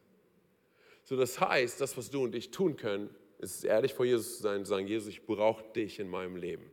So, 1.05 1.15
das 1.15 1.39
heißt, 1.39 1.81
das, 1.81 1.97
was 1.97 2.11
du 2.11 2.25
und 2.25 2.35
ich 2.35 2.51
tun 2.51 2.77
können, 2.77 3.09
ist 3.39 3.65
ehrlich 3.65 3.95
vor 3.95 4.05
Jesus 4.05 4.37
zu 4.37 4.43
sein 4.43 4.59
und 4.59 4.65
zu 4.65 4.71
sagen, 4.71 4.87
Jesus, 4.87 5.09
ich 5.09 5.25
brauche 5.25 5.65
dich 5.73 5.99
in 5.99 6.09
meinem 6.09 6.37
Leben. 6.37 6.71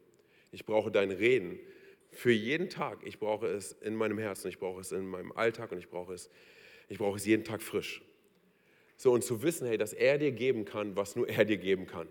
Ich 0.52 0.66
brauche 0.66 0.92
dein 0.92 1.12
Reden 1.12 1.60
für 2.12 2.32
jeden 2.32 2.70
Tag. 2.70 3.00
Ich 3.06 3.20
brauche 3.20 3.48
es 3.48 3.74
in 3.74 3.96
meinem 3.96 4.18
Herzen, 4.18 4.48
ich 4.48 4.58
brauche 4.58 4.82
es 4.82 4.92
in 4.92 5.06
meinem 5.06 5.32
Alltag 5.34 5.72
und 5.72 5.78
ich 5.78 5.90
brauche 5.90 6.14
es, 6.14 6.30
ich 6.88 6.98
brauche 6.98 7.18
es 7.18 7.26
jeden 7.26 7.44
Tag 7.44 7.62
frisch. 7.62 8.02
So, 8.98 9.12
und 9.12 9.24
zu 9.24 9.44
wissen, 9.44 9.68
hey, 9.68 9.78
dass 9.78 9.94
er 9.94 10.18
dir 10.18 10.32
geben 10.32 10.66
kann, 10.66 10.96
was 10.96 11.16
nur 11.16 11.28
er 11.28 11.44
dir 11.46 11.58
geben 11.58 11.86
kann. 11.86 12.08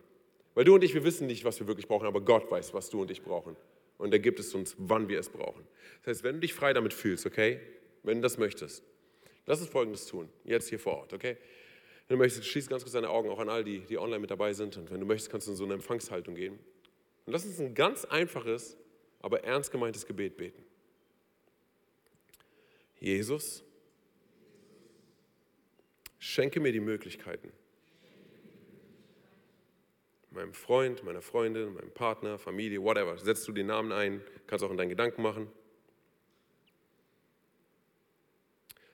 Weil 0.55 0.65
du 0.65 0.75
und 0.75 0.85
ich, 0.85 0.95
wir 0.95 1.05
wissen 1.05 1.27
nicht, 1.27 1.45
was 1.45 1.59
wir 1.59 1.67
wirklich 1.67 1.89
brauchen, 1.89 2.07
aber 2.07 2.21
Gott 2.21 2.51
weiß, 2.51 2.75
was 2.75 2.91
du 2.91 3.01
und 3.01 3.11
ich 3.11 3.23
brauchen. 3.23 3.57
Und 3.97 4.13
er 4.13 4.19
gibt 4.19 4.39
es 4.39 4.55
uns, 4.55 4.77
wann 4.79 5.09
wir 5.09 5.19
es 5.19 5.31
brauchen. 5.31 5.67
Das 6.03 6.17
heißt, 6.17 6.25
wenn 6.25 6.37
du 6.37 6.41
dich 6.41 6.53
frei 6.55 6.73
damit 6.73 6.93
fühlst, 6.93 7.27
okay, 7.27 7.61
wenn 8.03 8.19
du 8.19 8.23
das 8.23 8.39
möchtest, 8.39 8.85
lass 9.47 9.61
uns 9.61 9.71
Folgendes 9.71 10.07
tun, 10.07 10.29
jetzt 10.45 10.69
hier 10.69 10.79
vor 10.79 10.99
Ort, 10.99 11.13
okay? 11.13 11.39
Wenn 12.07 12.19
du 12.19 12.23
möchtest, 12.23 12.47
schließ 12.47 12.69
ganz 12.69 12.83
kurz 12.83 12.93
deine 12.93 13.09
Augen 13.09 13.31
auch 13.31 13.39
an 13.39 13.49
all 13.49 13.65
die, 13.65 13.81
die 13.81 13.99
online 13.99 14.19
mit 14.19 14.31
dabei 14.31 14.53
sind. 14.53 14.77
Und 14.77 14.91
wenn 14.91 15.01
du 15.01 15.07
möchtest, 15.07 15.31
kannst 15.31 15.47
du 15.47 15.53
in 15.53 15.57
so 15.57 15.65
eine 15.65 15.75
Empfangshaltung 15.75 16.35
gehen. 16.35 16.59
Und 17.25 17.33
lass 17.33 17.47
uns 17.47 17.59
ein 17.59 17.75
ganz 17.75 18.05
einfaches, 18.05 18.77
aber 19.21 19.43
ernst 19.45 19.73
gemeintes 19.73 20.07
Gebet 20.07 20.37
beten. 20.37 20.63
Jesus, 23.01 23.65
schenke 26.19 26.61
mir 26.61 26.73
die 26.73 26.81
Möglichkeiten, 26.81 27.53
meinem 30.31 30.53
Freund, 30.53 31.05
meiner 31.05 31.23
Freundin, 31.23 31.75
meinem 31.75 31.91
Partner, 31.91 32.39
Familie, 32.39 32.83
whatever, 32.83 33.17
setzt 33.19 33.47
du 33.49 33.53
den 33.53 33.67
Namen 33.67 33.93
ein, 33.93 34.23
kannst 34.47 34.65
auch 34.65 34.71
in 34.71 34.77
deinen 34.77 34.89
Gedanken 34.89 35.23
machen, 35.23 35.51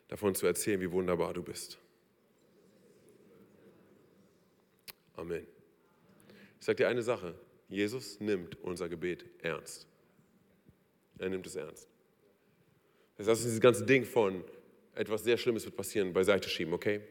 davon 0.09 0.35
zu 0.35 0.47
erzählen, 0.47 0.81
wie 0.81 0.91
wunderbar 0.91 1.33
du 1.35 1.43
bist. 1.43 1.79
Amen. 5.21 5.47
Ich 6.59 6.65
sage 6.65 6.77
dir 6.77 6.89
eine 6.89 7.03
Sache, 7.03 7.35
Jesus 7.69 8.21
nimmt 8.21 8.59
unser 8.63 8.89
Gebet 8.89 9.27
ernst. 9.43 9.87
Er 11.19 11.29
nimmt 11.29 11.47
es 11.47 11.57
ernst. 11.57 11.87
Das 13.19 13.29
heißt, 13.29 13.45
dieses 13.45 13.61
ganze 13.61 13.85
Ding 13.85 14.07
von 14.07 14.43
etwas 14.95 15.23
sehr 15.23 15.37
Schlimmes 15.37 15.67
wird 15.67 15.77
passieren, 15.77 16.15
beiseite 16.15 16.49
schieben, 16.49 16.73
okay? 16.73 17.03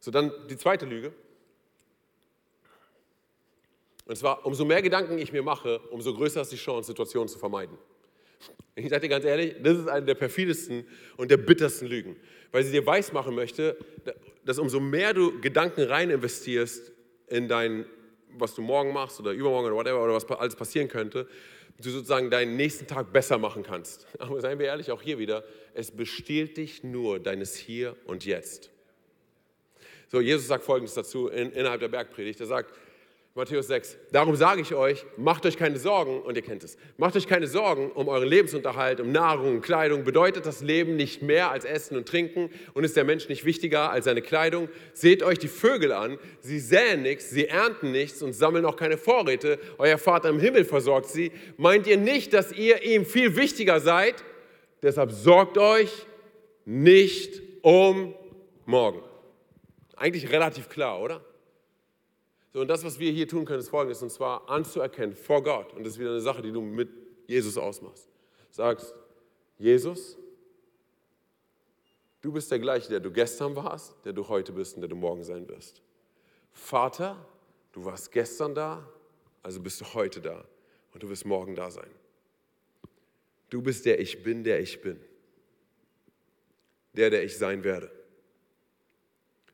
So, 0.00 0.10
dann 0.10 0.32
die 0.48 0.56
zweite 0.56 0.84
Lüge. 0.84 1.12
Und 4.06 4.16
zwar, 4.16 4.44
umso 4.44 4.64
mehr 4.64 4.82
Gedanken 4.82 5.16
ich 5.18 5.32
mir 5.32 5.42
mache, 5.44 5.78
umso 5.90 6.12
größer 6.12 6.40
ist 6.40 6.50
die 6.50 6.56
Chance, 6.56 6.88
Situationen 6.88 7.28
zu 7.28 7.38
vermeiden. 7.38 7.78
Ich 8.74 8.88
sage 8.88 9.02
dir 9.02 9.08
ganz 9.08 9.24
ehrlich, 9.24 9.56
das 9.62 9.78
ist 9.78 9.88
eine 9.88 10.06
der 10.06 10.14
perfidesten 10.14 10.86
und 11.16 11.30
der 11.30 11.36
bittersten 11.36 11.86
Lügen, 11.86 12.16
weil 12.52 12.64
sie 12.64 12.72
dir 12.72 12.86
weismachen 12.86 13.34
möchte, 13.34 13.76
dass 14.44 14.58
umso 14.58 14.80
mehr 14.80 15.12
du 15.12 15.40
Gedanken 15.40 15.82
rein 15.82 16.10
investierst 16.10 16.92
in 17.28 17.48
dein, 17.48 17.84
was 18.38 18.54
du 18.54 18.62
morgen 18.62 18.92
machst 18.92 19.20
oder 19.20 19.32
übermorgen 19.32 19.66
oder 19.66 19.76
whatever 19.76 20.02
oder 20.02 20.14
was 20.14 20.24
alles 20.30 20.56
passieren 20.56 20.88
könnte, 20.88 21.28
du 21.82 21.90
sozusagen 21.90 22.30
deinen 22.30 22.56
nächsten 22.56 22.86
Tag 22.86 23.12
besser 23.12 23.38
machen 23.38 23.62
kannst. 23.62 24.06
Aber 24.18 24.40
seien 24.40 24.58
wir 24.58 24.66
ehrlich, 24.66 24.90
auch 24.90 25.02
hier 25.02 25.18
wieder, 25.18 25.44
es 25.74 25.90
bestiehlt 25.90 26.56
dich 26.56 26.82
nur 26.82 27.18
deines 27.18 27.56
Hier 27.56 27.96
und 28.04 28.24
Jetzt. 28.24 28.70
So, 30.08 30.20
Jesus 30.20 30.48
sagt 30.48 30.64
Folgendes 30.64 30.94
dazu 30.94 31.28
in, 31.28 31.52
innerhalb 31.52 31.80
der 31.80 31.88
Bergpredigt. 31.88 32.40
Er 32.40 32.46
sagt, 32.46 32.74
Matthäus 33.40 33.68
6. 33.68 33.96
Darum 34.12 34.36
sage 34.36 34.60
ich 34.60 34.74
euch, 34.74 35.06
macht 35.16 35.46
euch 35.46 35.56
keine 35.56 35.78
Sorgen, 35.78 36.20
und 36.20 36.36
ihr 36.36 36.42
kennt 36.42 36.62
es, 36.62 36.76
macht 36.98 37.16
euch 37.16 37.26
keine 37.26 37.46
Sorgen 37.46 37.90
um 37.90 38.06
euren 38.08 38.28
Lebensunterhalt, 38.28 39.00
um 39.00 39.12
Nahrung 39.12 39.54
und 39.54 39.60
Kleidung. 39.62 40.04
Bedeutet 40.04 40.44
das 40.44 40.60
Leben 40.60 40.96
nicht 40.96 41.22
mehr 41.22 41.50
als 41.50 41.64
Essen 41.64 41.96
und 41.96 42.06
Trinken 42.06 42.50
und 42.74 42.84
ist 42.84 42.98
der 42.98 43.04
Mensch 43.04 43.30
nicht 43.30 43.46
wichtiger 43.46 43.90
als 43.90 44.04
seine 44.04 44.20
Kleidung? 44.20 44.68
Seht 44.92 45.22
euch 45.22 45.38
die 45.38 45.48
Vögel 45.48 45.90
an, 45.92 46.18
sie 46.40 46.58
säen 46.60 47.00
nichts, 47.00 47.30
sie 47.30 47.46
ernten 47.46 47.92
nichts 47.92 48.20
und 48.20 48.34
sammeln 48.34 48.66
auch 48.66 48.76
keine 48.76 48.98
Vorräte. 48.98 49.58
Euer 49.78 49.96
Vater 49.96 50.28
im 50.28 50.38
Himmel 50.38 50.66
versorgt 50.66 51.08
sie. 51.08 51.32
Meint 51.56 51.86
ihr 51.86 51.96
nicht, 51.96 52.34
dass 52.34 52.52
ihr 52.52 52.82
ihm 52.82 53.06
viel 53.06 53.36
wichtiger 53.36 53.80
seid? 53.80 54.22
Deshalb 54.82 55.12
sorgt 55.12 55.56
euch 55.56 55.90
nicht 56.66 57.40
um 57.62 58.14
morgen. 58.66 59.00
Eigentlich 59.96 60.30
relativ 60.30 60.68
klar, 60.68 61.00
oder? 61.00 61.24
So, 62.52 62.60
und 62.60 62.68
das, 62.68 62.84
was 62.84 62.98
wir 62.98 63.12
hier 63.12 63.28
tun 63.28 63.44
können, 63.44 63.60
ist 63.60 63.68
folgendes, 63.68 64.02
und 64.02 64.10
zwar 64.10 64.48
anzuerkennen 64.48 65.14
vor 65.14 65.42
Gott. 65.42 65.72
Und 65.72 65.84
das 65.84 65.94
ist 65.94 65.98
wieder 66.00 66.10
eine 66.10 66.20
Sache, 66.20 66.42
die 66.42 66.50
du 66.50 66.60
mit 66.60 66.90
Jesus 67.26 67.56
ausmachst. 67.56 68.08
Sagst, 68.50 68.94
Jesus, 69.58 70.18
du 72.20 72.32
bist 72.32 72.50
der 72.50 72.58
gleiche, 72.58 72.88
der 72.88 73.00
du 73.00 73.12
gestern 73.12 73.54
warst, 73.54 73.94
der 74.04 74.12
du 74.12 74.26
heute 74.26 74.52
bist 74.52 74.74
und 74.74 74.80
der 74.80 74.88
du 74.88 74.96
morgen 74.96 75.22
sein 75.22 75.48
wirst. 75.48 75.80
Vater, 76.52 77.24
du 77.72 77.84
warst 77.84 78.10
gestern 78.10 78.54
da, 78.54 78.88
also 79.42 79.60
bist 79.60 79.80
du 79.80 79.84
heute 79.94 80.20
da 80.20 80.44
und 80.92 81.02
du 81.02 81.08
wirst 81.08 81.24
morgen 81.24 81.54
da 81.54 81.70
sein. 81.70 81.90
Du 83.48 83.62
bist 83.62 83.86
der 83.86 84.00
Ich 84.00 84.22
bin, 84.22 84.42
der 84.42 84.60
ich 84.60 84.80
bin. 84.80 84.98
Der, 86.94 87.10
der 87.10 87.22
ich 87.22 87.38
sein 87.38 87.62
werde. 87.62 87.99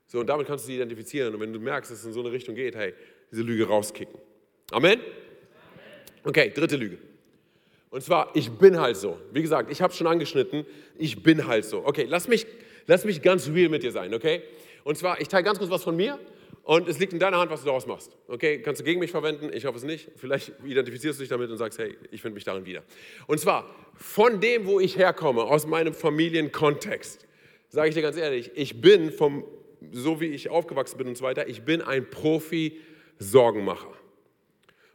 So, 0.06 0.20
und 0.20 0.26
damit 0.26 0.46
kannst 0.46 0.64
du 0.64 0.66
sie 0.68 0.76
identifizieren. 0.76 1.34
Und 1.34 1.40
wenn 1.40 1.52
du 1.52 1.58
merkst, 1.58 1.90
dass 1.90 2.00
es 2.00 2.04
in 2.04 2.12
so 2.12 2.20
eine 2.20 2.32
Richtung 2.32 2.54
geht, 2.54 2.76
hey, 2.76 2.94
diese 3.30 3.42
Lüge 3.42 3.66
rauskicken. 3.66 4.18
Amen? 4.70 5.00
Okay, 6.24 6.52
dritte 6.54 6.76
Lüge. 6.76 6.98
Und 7.90 8.02
zwar, 8.02 8.34
ich 8.34 8.50
bin 8.50 8.78
halt 8.80 8.96
so. 8.96 9.18
Wie 9.32 9.42
gesagt, 9.42 9.70
ich 9.70 9.80
habe 9.80 9.92
es 9.92 9.96
schon 9.96 10.06
angeschnitten, 10.06 10.66
ich 10.98 11.22
bin 11.22 11.46
halt 11.46 11.64
so. 11.64 11.84
Okay, 11.84 12.06
lass 12.08 12.28
mich, 12.28 12.46
lass 12.86 13.04
mich 13.04 13.22
ganz 13.22 13.48
real 13.48 13.68
mit 13.68 13.82
dir 13.82 13.92
sein, 13.92 14.12
okay? 14.12 14.42
Und 14.84 14.98
zwar, 14.98 15.20
ich 15.20 15.28
teile 15.28 15.44
ganz 15.44 15.58
kurz 15.58 15.70
was 15.70 15.82
von 15.82 15.96
mir 15.96 16.18
Und 16.66 16.88
es 16.88 16.98
liegt 16.98 17.12
in 17.12 17.20
deiner 17.20 17.38
Hand, 17.38 17.48
was 17.52 17.60
du 17.60 17.66
daraus 17.66 17.86
machst. 17.86 18.10
Okay, 18.26 18.60
kannst 18.60 18.80
du 18.80 18.84
gegen 18.84 18.98
mich 18.98 19.12
verwenden? 19.12 19.50
Ich 19.52 19.66
hoffe 19.66 19.78
es 19.78 19.84
nicht. 19.84 20.10
Vielleicht 20.16 20.50
identifizierst 20.64 21.16
du 21.16 21.22
dich 21.22 21.28
damit 21.28 21.48
und 21.48 21.58
sagst, 21.58 21.78
hey, 21.78 21.96
ich 22.10 22.20
finde 22.20 22.34
mich 22.34 22.42
darin 22.42 22.66
wieder. 22.66 22.82
Und 23.28 23.38
zwar 23.38 23.72
von 23.94 24.40
dem, 24.40 24.66
wo 24.66 24.80
ich 24.80 24.98
herkomme, 24.98 25.42
aus 25.42 25.64
meinem 25.64 25.94
Familienkontext, 25.94 27.24
sage 27.68 27.88
ich 27.88 27.94
dir 27.94 28.02
ganz 28.02 28.16
ehrlich, 28.16 28.50
ich 28.56 28.80
bin 28.80 29.12
vom, 29.12 29.44
so 29.92 30.20
wie 30.20 30.26
ich 30.26 30.48
aufgewachsen 30.48 30.98
bin 30.98 31.08
und 31.08 31.16
so 31.16 31.24
weiter, 31.24 31.48
ich 31.48 31.62
bin 31.62 31.82
ein 31.82 32.08
Profi-Sorgenmacher. 32.08 33.92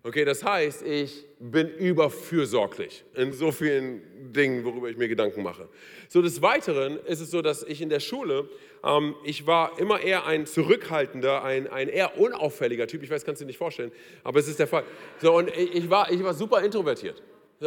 Okay, 0.04 0.26
das 0.26 0.44
heißt, 0.44 0.82
ich 0.82 1.26
bin 1.40 1.70
überfürsorglich 1.70 3.04
in 3.14 3.34
so 3.34 3.52
vielen 3.52 4.02
Dingen, 4.34 4.66
worüber 4.66 4.90
ich 4.90 4.98
mir 4.98 5.08
Gedanken 5.08 5.44
mache. 5.44 5.70
So 6.10 6.24
des 6.24 6.42
Weiteren 6.42 6.98
ist 7.06 7.20
es 7.20 7.30
so, 7.30 7.44
dass 7.44 7.62
ich 7.62 7.84
in 7.84 7.90
der 7.90 8.00
Schule, 8.00 8.50
ähm, 8.84 9.14
ich 9.24 9.46
war 9.46 9.78
immer 9.78 10.02
eher 10.02 10.26
ein 10.26 10.48
zurückhaltender, 10.48 11.44
ein, 11.44 11.68
ein 11.68 11.88
eher 11.88 12.18
unauffälliger 12.18 12.88
Typ. 12.88 13.04
Ich 13.04 13.12
weiß, 13.12 13.24
kannst 13.26 13.42
du 13.42 13.46
dir 13.46 13.50
nicht 13.50 13.60
vorstellen, 13.60 13.92
aber 14.24 14.40
es 14.40 14.48
ist 14.48 14.58
der 14.58 14.66
Fall. 14.66 14.86
So, 15.22 15.38
und 15.38 15.56
ich 15.56 15.88
war, 15.92 16.12
ich 16.12 16.24
war 16.24 16.34
super 16.34 16.64
introvertiert. 16.64 17.22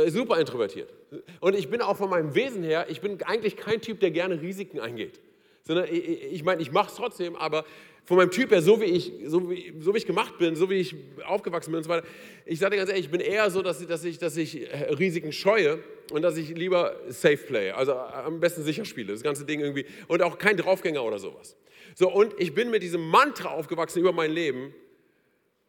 Super 0.09 0.41
introvertiert. 0.41 0.93
Und 1.39 1.55
ich 1.55 1.69
bin 1.69 1.81
auch 1.83 1.97
von 1.97 2.11
meinem 2.11 2.35
Wesen 2.35 2.65
her, 2.65 2.87
ich 2.89 3.01
bin 3.01 3.23
eigentlich 3.23 3.57
kein 3.57 3.81
Typ, 3.81 4.01
der 4.01 4.11
gerne 4.11 4.43
Risiken 4.43 4.81
eingeht. 4.81 5.21
Sondern 5.67 5.87
ich 5.91 5.95
meine, 5.95 6.31
ich, 6.31 6.45
mein, 6.45 6.61
ich 6.61 6.73
mache 6.73 6.91
es 6.91 6.97
trotzdem, 6.97 7.37
aber 7.37 7.65
von 8.05 8.19
meinem 8.19 8.31
Typ 8.31 8.51
her, 8.51 8.61
so 8.61 8.81
wie, 8.81 8.85
ich, 8.85 9.13
so, 9.27 9.51
wie, 9.51 9.73
so 9.81 9.95
wie 9.95 9.99
ich 9.99 10.07
gemacht 10.07 10.37
bin, 10.39 10.57
so 10.57 10.69
wie 10.69 10.75
ich 10.75 10.95
aufgewachsen 11.27 11.71
bin 11.71 11.79
und 11.79 11.85
so 11.85 11.91
weiter. 11.91 12.07
Ich 12.45 12.59
sage 12.59 12.73
dir 12.73 12.77
ganz 12.77 12.91
ehrlich, 12.91 13.07
ich 13.07 13.11
bin 13.11 13.21
eher 13.21 13.51
so, 13.51 13.63
dass, 13.63 13.85
dass, 13.87 14.05
ich, 14.05 14.19
dass 14.19 14.37
ich 14.37 14.69
Risiken 14.99 15.33
scheue 15.33 15.83
und 16.13 16.21
dass 16.21 16.37
ich 16.37 16.51
lieber 16.51 16.97
safe 17.09 17.39
play, 17.39 17.71
also 17.71 17.95
am 17.95 18.41
besten 18.41 18.63
sicher 18.63 18.85
spiele, 18.85 19.13
das 19.13 19.23
ganze 19.23 19.47
Ding 19.47 19.61
irgendwie 19.61 19.87
und 20.07 20.23
auch 20.23 20.37
kein 20.37 20.59
Draufgänger 20.59 21.03
oder 21.03 21.19
sowas. 21.19 21.57
So, 21.95 22.13
und 22.13 22.35
ich 22.39 22.55
bin 22.55 22.71
mit 22.71 22.83
diesem 22.83 23.09
Mantra 23.09 23.49
aufgewachsen 23.51 24.01
über 24.01 24.13
mein 24.13 24.33
Leben, 24.33 24.75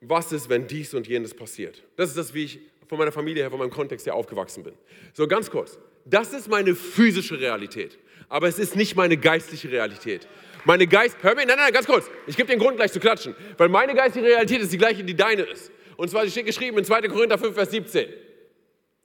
was 0.02 0.34
ist, 0.34 0.50
wenn 0.50 0.68
dies 0.68 0.94
und 0.94 1.08
jenes 1.08 1.34
passiert. 1.34 1.84
Das 1.96 2.10
ist 2.10 2.18
das, 2.18 2.34
wie 2.34 2.44
ich 2.44 2.60
von 2.88 2.98
meiner 2.98 3.12
Familie 3.12 3.44
her, 3.44 3.50
von 3.50 3.60
meinem 3.60 3.72
Kontext 3.72 4.06
her 4.06 4.16
aufgewachsen 4.16 4.64
bin. 4.64 4.74
So, 5.14 5.28
ganz 5.28 5.50
kurz. 5.50 5.80
Das 6.04 6.34
ist 6.34 6.50
meine 6.50 6.76
physische 6.76 7.40
Realität, 7.40 7.98
aber 8.30 8.48
es 8.48 8.60
ist 8.60 8.76
nicht 8.76 8.96
meine 8.96 9.18
geistliche 9.18 9.72
Realität. 9.72 10.28
Meine 10.64 10.88
Geist, 10.88 11.18
hör 11.22 11.36
mir, 11.36 11.46
nein, 11.46 11.58
nein, 11.58 11.72
ganz 11.72 11.86
kurz. 11.86 12.10
Ich 12.26 12.36
gebe 12.36 12.48
dir 12.48 12.54
einen 12.54 12.62
Grund 12.62 12.78
gleich 12.78 12.92
zu 12.92 13.00
klatschen, 13.00 13.36
weil 13.58 13.70
meine 13.70 13.94
geistige 13.94 14.26
Realität 14.26 14.62
ist 14.62 14.74
die 14.74 14.78
gleiche, 14.78 15.04
die 15.04 15.16
deine 15.16 15.44
ist. 15.44 15.72
Und 15.96 16.10
zwar, 16.10 16.28
steht 16.28 16.46
geschrieben 16.46 16.78
in 16.78 16.86
2. 16.86 17.04
Korinther 17.04 17.38
5, 17.38 17.54
Vers 17.54 17.72
17. 17.72 18.08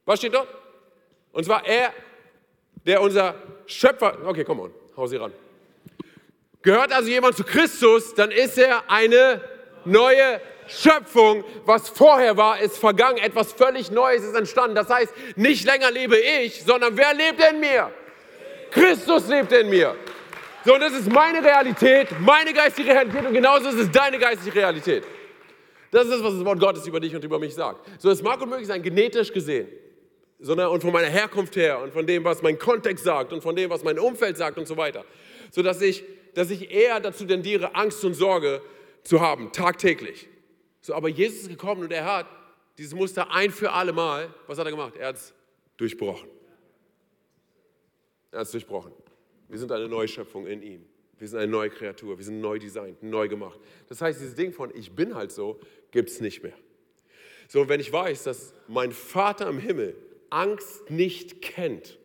Was 0.06 0.18
steht 0.18 0.35
dort? 0.35 0.48
Und 1.33 1.44
zwar 1.44 1.66
er, 1.66 1.92
der 2.87 3.02
unser 3.02 3.35
Schöpfer, 3.66 4.18
okay, 4.24 4.42
komm 4.44 4.61
on, 4.61 4.74
hau 4.96 5.06
sie 5.06 5.16
ran. 5.16 5.33
Gehört 6.62 6.92
also 6.92 7.09
jemand 7.09 7.37
zu 7.37 7.44
Christus, 7.44 8.14
dann 8.14 8.30
ist 8.30 8.59
er 8.59 8.90
eine 8.90 9.40
neue 9.85 10.40
Schöpfung. 10.66 11.44
Was 11.64 11.88
vorher 11.88 12.37
war, 12.37 12.61
ist 12.61 12.78
vergangen. 12.78 13.18
Etwas 13.18 13.52
völlig 13.52 13.90
Neues 13.90 14.22
ist 14.22 14.35
entstanden. 14.35 14.74
Das 14.74 14.88
heißt, 14.88 15.12
nicht 15.37 15.64
länger 15.64 15.90
lebe 15.90 16.18
ich, 16.18 16.62
sondern 16.62 16.96
wer 16.96 17.14
lebt 17.14 17.42
in 17.50 17.61
mir? 17.61 17.90
Christus 18.70 19.28
lebt 19.28 19.52
in 19.52 19.68
mir. 19.68 19.96
So, 20.64 20.74
und 20.74 20.80
das 20.80 20.92
ist 20.92 21.11
meine 21.11 21.42
Realität, 21.42 22.09
meine 22.20 22.52
geistige 22.52 22.90
Realität 22.90 23.26
und 23.26 23.33
genauso 23.33 23.70
ist 23.70 23.76
es 23.78 23.90
deine 23.90 24.18
geistige 24.18 24.54
Realität. 24.54 25.04
Das 25.90 26.04
ist 26.04 26.12
das, 26.12 26.22
was 26.22 26.35
das 26.35 26.44
Wort 26.44 26.61
Gottes 26.61 26.87
über 26.87 27.00
dich 27.00 27.14
und 27.14 27.24
über 27.24 27.38
mich 27.38 27.54
sagt. 27.54 27.88
So, 28.00 28.11
es 28.11 28.22
mag 28.22 28.40
unmöglich 28.40 28.68
sein, 28.68 28.83
genetisch 28.83 29.33
gesehen, 29.33 29.68
sondern 30.38 30.68
und 30.68 30.83
von 30.83 30.92
meiner 30.92 31.09
Herkunft 31.09 31.56
her 31.56 31.80
und 31.80 31.92
von 31.92 32.06
dem, 32.06 32.24
was 32.24 32.42
mein 32.42 32.59
Kontext 32.59 33.04
sagt 33.04 33.33
und 33.33 33.42
von 33.42 33.56
dem, 33.56 33.70
was 33.70 33.83
mein 33.83 33.98
Umfeld 33.98 34.37
sagt 34.37 34.59
und 34.59 34.66
so 34.66 34.76
weiter. 34.76 35.04
So, 35.50 35.62
dass 35.62 35.80
ich, 35.80 36.04
dass 36.35 36.50
ich 36.50 36.70
eher 36.70 37.00
dazu 37.00 37.24
tendiere, 37.24 37.74
Angst 37.74 38.04
und 38.04 38.14
Sorge 38.14 38.61
zu 39.02 39.20
haben, 39.20 39.50
tagtäglich. 39.52 40.28
So, 40.83 40.94
aber 40.94 41.09
Jesus 41.09 41.42
ist 41.42 41.48
gekommen 41.48 41.83
und 41.83 41.92
er 41.92 42.04
hat 42.04 42.26
dieses 42.78 42.94
Muster 42.94 43.33
ein 43.33 43.50
für 43.50 43.72
alle 43.72 43.92
Mal, 43.92 44.28
was 44.46 44.59
hat 44.59 44.66
er 44.66 44.70
gemacht? 44.70 44.94
Er 44.96 45.09
hat 45.09 45.16
es 45.16 45.35
durchbrochen. 45.76 46.28
Er 48.32 48.40
hat 48.40 48.46
es 48.46 48.52
durchbrochen. 48.52 48.92
Wir 49.48 49.58
sind 49.58 49.72
eine 49.72 49.88
Neuschöpfung 49.88 50.46
in 50.46 50.62
ihm. 50.62 50.86
Wir 51.18 51.28
sind 51.28 51.38
eine 51.38 51.50
neue 51.50 51.70
Kreatur. 51.70 52.16
Wir 52.16 52.24
sind 52.24 52.40
neu 52.40 52.58
designt, 52.58 53.02
neu 53.02 53.28
gemacht. 53.28 53.60
Das 53.88 54.00
heißt, 54.00 54.20
dieses 54.20 54.34
Ding 54.34 54.52
von 54.52 54.74
ich 54.74 54.92
bin 54.92 55.14
halt 55.14 55.32
so, 55.32 55.60
gibt 55.90 56.08
es 56.08 56.20
nicht 56.20 56.42
mehr. 56.42 56.54
So, 57.48 57.68
wenn 57.68 57.80
ich 57.80 57.92
weiß, 57.92 58.24
dass 58.24 58.54
mein 58.68 58.92
Vater 58.92 59.48
im 59.48 59.58
Himmel 59.58 59.96
Angst 60.30 60.88
nicht 60.88 61.42
kennt, 61.42 61.98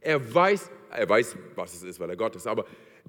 er 0.00 0.34
weiß, 0.34 0.70
er 0.90 1.08
weiß, 1.08 1.36
was 1.54 1.74
es 1.74 1.82
ist, 1.82 1.98
weil 1.98 2.10
er 2.10 2.16
Gott 2.16 2.36
ist, 2.36 2.46
aber 2.46 2.66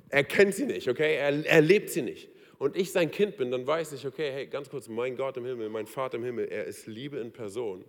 er 0.09 0.23
kennt 0.23 0.55
sie 0.55 0.65
nicht, 0.65 0.87
okay? 0.87 1.15
Er, 1.15 1.45
er 1.45 1.61
lebt 1.61 1.89
sie 1.89 2.01
nicht. 2.01 2.29
Und 2.57 2.75
ich 2.75 2.91
sein 2.91 3.11
Kind 3.11 3.37
bin, 3.37 3.51
dann 3.51 3.67
weiß 3.67 3.91
ich, 3.91 4.07
okay, 4.07 4.31
hey, 4.31 4.47
ganz 4.47 4.69
kurz, 4.69 4.87
mein 4.87 5.15
Gott 5.15 5.37
im 5.37 5.45
Himmel, 5.45 5.69
mein 5.69 5.85
Vater 5.85 6.17
im 6.17 6.23
Himmel, 6.23 6.47
er 6.47 6.65
ist 6.65 6.87
Liebe 6.87 7.17
in 7.17 7.31
Person. 7.31 7.85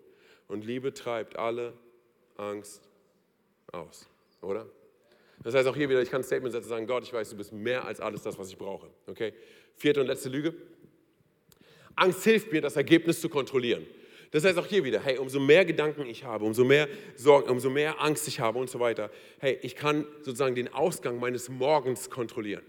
Und 0.48 0.64
Liebe 0.64 0.92
treibt 0.92 1.38
alle 1.38 1.72
Angst 2.36 2.87
aus, 3.72 4.08
oder? 4.40 4.66
Das 5.42 5.54
heißt 5.54 5.68
auch 5.68 5.76
hier 5.76 5.88
wieder, 5.88 6.02
ich 6.02 6.10
kann 6.10 6.20
ein 6.20 6.24
Statement 6.24 6.52
setzen 6.52 6.66
und 6.66 6.70
sagen, 6.70 6.86
Gott, 6.86 7.04
ich 7.04 7.12
weiß, 7.12 7.30
du 7.30 7.36
bist 7.36 7.52
mehr 7.52 7.84
als 7.84 8.00
alles 8.00 8.22
das, 8.22 8.38
was 8.38 8.48
ich 8.48 8.58
brauche. 8.58 8.88
Okay? 9.06 9.32
Vierte 9.76 10.00
und 10.00 10.06
letzte 10.06 10.28
Lüge. 10.28 10.54
Angst 11.94 12.24
hilft 12.24 12.52
mir, 12.52 12.60
das 12.60 12.76
Ergebnis 12.76 13.20
zu 13.20 13.28
kontrollieren. 13.28 13.86
Das 14.30 14.44
heißt 14.44 14.58
auch 14.58 14.66
hier 14.66 14.84
wieder, 14.84 15.00
hey, 15.00 15.18
umso 15.18 15.40
mehr 15.40 15.64
Gedanken 15.64 16.06
ich 16.06 16.24
habe, 16.24 16.44
umso 16.44 16.64
mehr 16.64 16.88
Sorgen, 17.16 17.48
umso 17.48 17.70
mehr 17.70 18.02
Angst 18.02 18.28
ich 18.28 18.40
habe 18.40 18.58
und 18.58 18.68
so 18.68 18.78
weiter, 18.78 19.10
hey, 19.38 19.58
ich 19.62 19.74
kann 19.74 20.06
sozusagen 20.22 20.54
den 20.54 20.72
Ausgang 20.72 21.18
meines 21.18 21.48
Morgens 21.48 22.10
kontrollieren. 22.10 22.64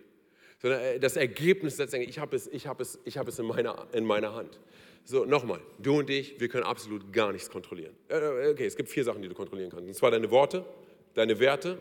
Äh, 0.64 1.00
das 1.00 1.18
Ergebnis 1.18 1.78
letztendlich, 1.78 2.10
ich 2.10 2.20
habe 2.20 2.36
es, 2.36 2.48
ich 2.48 2.66
habe 2.66 2.82
es, 2.82 3.00
ich 3.04 3.18
habe 3.18 3.30
es 3.30 3.40
in, 3.40 3.46
meiner, 3.46 3.88
in 3.92 4.06
meiner 4.06 4.34
Hand. 4.34 4.60
So, 5.04 5.26
nochmal, 5.26 5.60
du 5.80 6.00
und 6.00 6.10
ich, 6.10 6.40
wir 6.40 6.48
können 6.48 6.64
absolut 6.64 7.12
gar 7.12 7.32
nichts 7.32 7.50
kontrollieren. 7.50 7.96
Äh, 8.08 8.52
okay, 8.52 8.66
es 8.66 8.76
gibt 8.76 8.90
vier 8.90 9.04
Sachen, 9.04 9.22
die 9.22 9.28
du 9.28 9.36
kontrollieren 9.36 9.72
kannst. 9.72 9.88
Und 9.88 9.94
zwar 9.96 10.12
deine 10.12 10.32
Worte, 10.32 10.66
deine 11.14 11.40
Werte, 11.40 11.78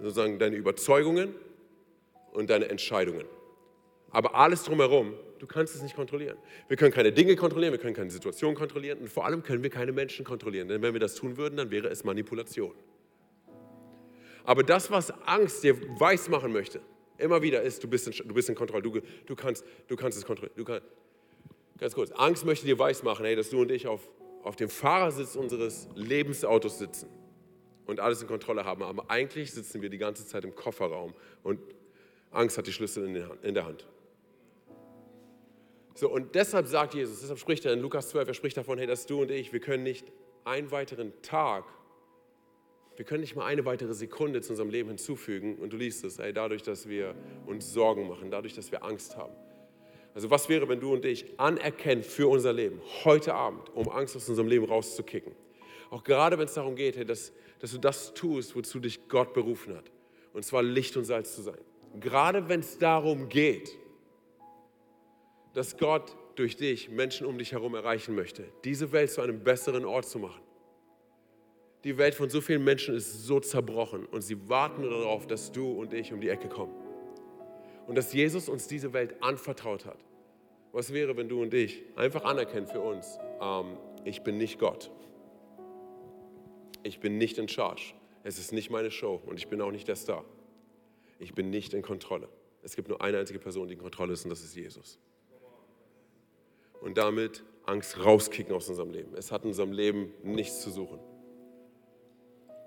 sozusagen 0.00 0.38
deine 0.38 0.56
Überzeugungen 0.56 1.34
und 2.32 2.50
deine 2.50 2.68
Entscheidungen. 2.68 3.24
Aber 4.10 4.34
alles 4.34 4.64
drumherum, 4.64 5.14
du 5.38 5.46
kannst 5.46 5.74
es 5.74 5.82
nicht 5.82 5.94
kontrollieren. 5.94 6.36
Wir 6.68 6.76
können 6.76 6.92
keine 6.92 7.12
Dinge 7.12 7.36
kontrollieren, 7.36 7.72
wir 7.72 7.78
können 7.78 7.94
keine 7.94 8.10
Situation 8.10 8.54
kontrollieren 8.54 8.98
und 8.98 9.08
vor 9.08 9.26
allem 9.26 9.42
können 9.42 9.62
wir 9.62 9.70
keine 9.70 9.92
Menschen 9.92 10.24
kontrollieren. 10.24 10.68
Denn 10.68 10.82
wenn 10.82 10.92
wir 10.92 11.00
das 11.00 11.14
tun 11.14 11.36
würden, 11.36 11.56
dann 11.56 11.70
wäre 11.70 11.88
es 11.88 12.04
Manipulation. 12.04 12.72
Aber 14.44 14.62
das, 14.62 14.90
was 14.90 15.10
Angst 15.26 15.62
dir 15.62 15.76
weismachen 16.00 16.52
möchte, 16.52 16.80
immer 17.18 17.42
wieder 17.42 17.62
ist, 17.62 17.84
du 17.84 17.88
bist 17.88 18.06
in, 18.06 18.28
du 18.28 18.34
bist 18.34 18.48
in 18.48 18.54
Kontrolle, 18.54 18.82
du, 18.82 19.00
du, 19.26 19.36
kannst, 19.36 19.64
du 19.88 19.96
kannst 19.96 20.16
es 20.16 20.24
kontrollieren. 20.24 20.56
Du 20.56 20.64
kannst, 20.64 20.86
ganz 21.78 21.94
kurz, 21.94 22.10
Angst 22.12 22.46
möchte 22.46 22.64
dir 22.64 22.78
weismachen, 22.78 23.26
hey, 23.26 23.36
dass 23.36 23.50
du 23.50 23.60
und 23.60 23.70
ich 23.70 23.86
auf, 23.86 24.08
auf 24.42 24.56
dem 24.56 24.70
Fahrersitz 24.70 25.36
unseres 25.36 25.88
Lebensautos 25.94 26.78
sitzen 26.78 27.17
und 27.88 28.00
alles 28.00 28.22
in 28.22 28.28
Kontrolle 28.28 28.64
haben. 28.64 28.82
Aber 28.82 29.10
eigentlich 29.10 29.52
sitzen 29.52 29.82
wir 29.82 29.88
die 29.88 29.98
ganze 29.98 30.26
Zeit 30.26 30.44
im 30.44 30.54
Kofferraum 30.54 31.14
und 31.42 31.58
Angst 32.30 32.58
hat 32.58 32.66
die 32.66 32.72
Schlüssel 32.72 33.04
in 33.42 33.54
der 33.54 33.64
Hand. 33.64 33.86
So, 35.94 36.08
und 36.10 36.34
deshalb 36.34 36.66
sagt 36.66 36.94
Jesus, 36.94 37.22
deshalb 37.22 37.40
spricht 37.40 37.64
er 37.64 37.72
in 37.72 37.80
Lukas 37.80 38.10
12, 38.10 38.28
er 38.28 38.34
spricht 38.34 38.56
davon, 38.56 38.78
hey, 38.78 38.86
dass 38.86 39.06
du 39.06 39.22
und 39.22 39.30
ich, 39.30 39.52
wir 39.52 39.60
können 39.60 39.82
nicht 39.82 40.06
einen 40.44 40.70
weiteren 40.70 41.12
Tag, 41.22 41.64
wir 42.96 43.04
können 43.04 43.22
nicht 43.22 43.34
mal 43.34 43.46
eine 43.46 43.64
weitere 43.64 43.94
Sekunde 43.94 44.42
zu 44.42 44.50
unserem 44.50 44.70
Leben 44.70 44.90
hinzufügen. 44.90 45.56
Und 45.56 45.72
du 45.72 45.76
liest 45.76 46.04
es, 46.04 46.18
hey, 46.18 46.32
dadurch, 46.32 46.62
dass 46.62 46.88
wir 46.88 47.14
uns 47.46 47.72
Sorgen 47.72 48.06
machen, 48.06 48.30
dadurch, 48.30 48.54
dass 48.54 48.70
wir 48.70 48.84
Angst 48.84 49.16
haben. 49.16 49.32
Also 50.14 50.30
was 50.30 50.48
wäre, 50.48 50.68
wenn 50.68 50.80
du 50.80 50.92
und 50.92 51.04
ich 51.04 51.38
anerkennen 51.38 52.02
für 52.02 52.28
unser 52.28 52.52
Leben, 52.52 52.80
heute 53.04 53.34
Abend, 53.34 53.74
um 53.74 53.88
Angst 53.88 54.14
aus 54.14 54.28
unserem 54.28 54.48
Leben 54.48 54.66
rauszukicken? 54.66 55.32
Auch 55.90 56.04
gerade 56.04 56.38
wenn 56.38 56.44
es 56.44 56.54
darum 56.54 56.76
geht, 56.76 56.96
hey, 56.96 57.04
dass 57.04 57.32
dass 57.60 57.72
du 57.72 57.78
das 57.78 58.14
tust, 58.14 58.54
wozu 58.54 58.78
dich 58.78 59.08
Gott 59.08 59.32
berufen 59.32 59.76
hat. 59.76 59.90
Und 60.32 60.44
zwar 60.44 60.62
Licht 60.62 60.96
und 60.96 61.04
Salz 61.04 61.34
zu 61.34 61.42
sein. 61.42 61.58
Gerade 62.00 62.48
wenn 62.48 62.60
es 62.60 62.78
darum 62.78 63.28
geht, 63.28 63.76
dass 65.54 65.76
Gott 65.76 66.16
durch 66.36 66.56
dich 66.56 66.88
Menschen 66.90 67.26
um 67.26 67.38
dich 67.38 67.52
herum 67.52 67.74
erreichen 67.74 68.14
möchte, 68.14 68.44
diese 68.64 68.92
Welt 68.92 69.10
zu 69.10 69.22
einem 69.22 69.42
besseren 69.42 69.84
Ort 69.84 70.06
zu 70.06 70.18
machen. 70.18 70.42
Die 71.84 71.96
Welt 71.96 72.14
von 72.14 72.28
so 72.28 72.40
vielen 72.40 72.62
Menschen 72.62 72.94
ist 72.94 73.24
so 73.24 73.40
zerbrochen 73.40 74.06
und 74.06 74.22
sie 74.22 74.48
warten 74.48 74.82
darauf, 74.82 75.26
dass 75.26 75.50
du 75.50 75.72
und 75.72 75.94
ich 75.94 76.12
um 76.12 76.20
die 76.20 76.28
Ecke 76.28 76.48
kommen. 76.48 76.74
Und 77.86 77.96
dass 77.96 78.12
Jesus 78.12 78.48
uns 78.48 78.68
diese 78.68 78.92
Welt 78.92 79.22
anvertraut 79.22 79.86
hat. 79.86 79.98
Was 80.72 80.92
wäre, 80.92 81.16
wenn 81.16 81.28
du 81.28 81.40
und 81.40 81.54
ich 81.54 81.82
einfach 81.96 82.24
anerkennen 82.24 82.66
für 82.66 82.80
uns, 82.80 83.18
ähm, 83.40 83.78
ich 84.04 84.22
bin 84.22 84.36
nicht 84.36 84.58
Gott 84.58 84.90
ich 86.82 87.00
bin 87.00 87.18
nicht 87.18 87.38
in 87.38 87.48
charge. 87.48 87.94
Es 88.24 88.38
ist 88.38 88.52
nicht 88.52 88.70
meine 88.70 88.90
Show 88.90 89.20
und 89.26 89.38
ich 89.38 89.48
bin 89.48 89.60
auch 89.60 89.70
nicht 89.70 89.88
der 89.88 89.96
Star. 89.96 90.24
Ich 91.18 91.34
bin 91.34 91.50
nicht 91.50 91.74
in 91.74 91.82
Kontrolle. 91.82 92.28
Es 92.62 92.76
gibt 92.76 92.88
nur 92.88 93.00
eine 93.00 93.18
einzige 93.18 93.38
Person, 93.38 93.68
die 93.68 93.74
in 93.74 93.80
Kontrolle 93.80 94.12
ist 94.12 94.24
und 94.24 94.30
das 94.30 94.42
ist 94.42 94.54
Jesus. 94.54 94.98
Und 96.80 96.98
damit 96.98 97.44
Angst 97.66 98.02
rauskicken 98.04 98.54
aus 98.54 98.68
unserem 98.68 98.90
Leben. 98.90 99.14
Es 99.14 99.32
hat 99.32 99.42
in 99.42 99.48
unserem 99.48 99.72
Leben 99.72 100.12
nichts 100.22 100.60
zu 100.60 100.70
suchen. 100.70 100.98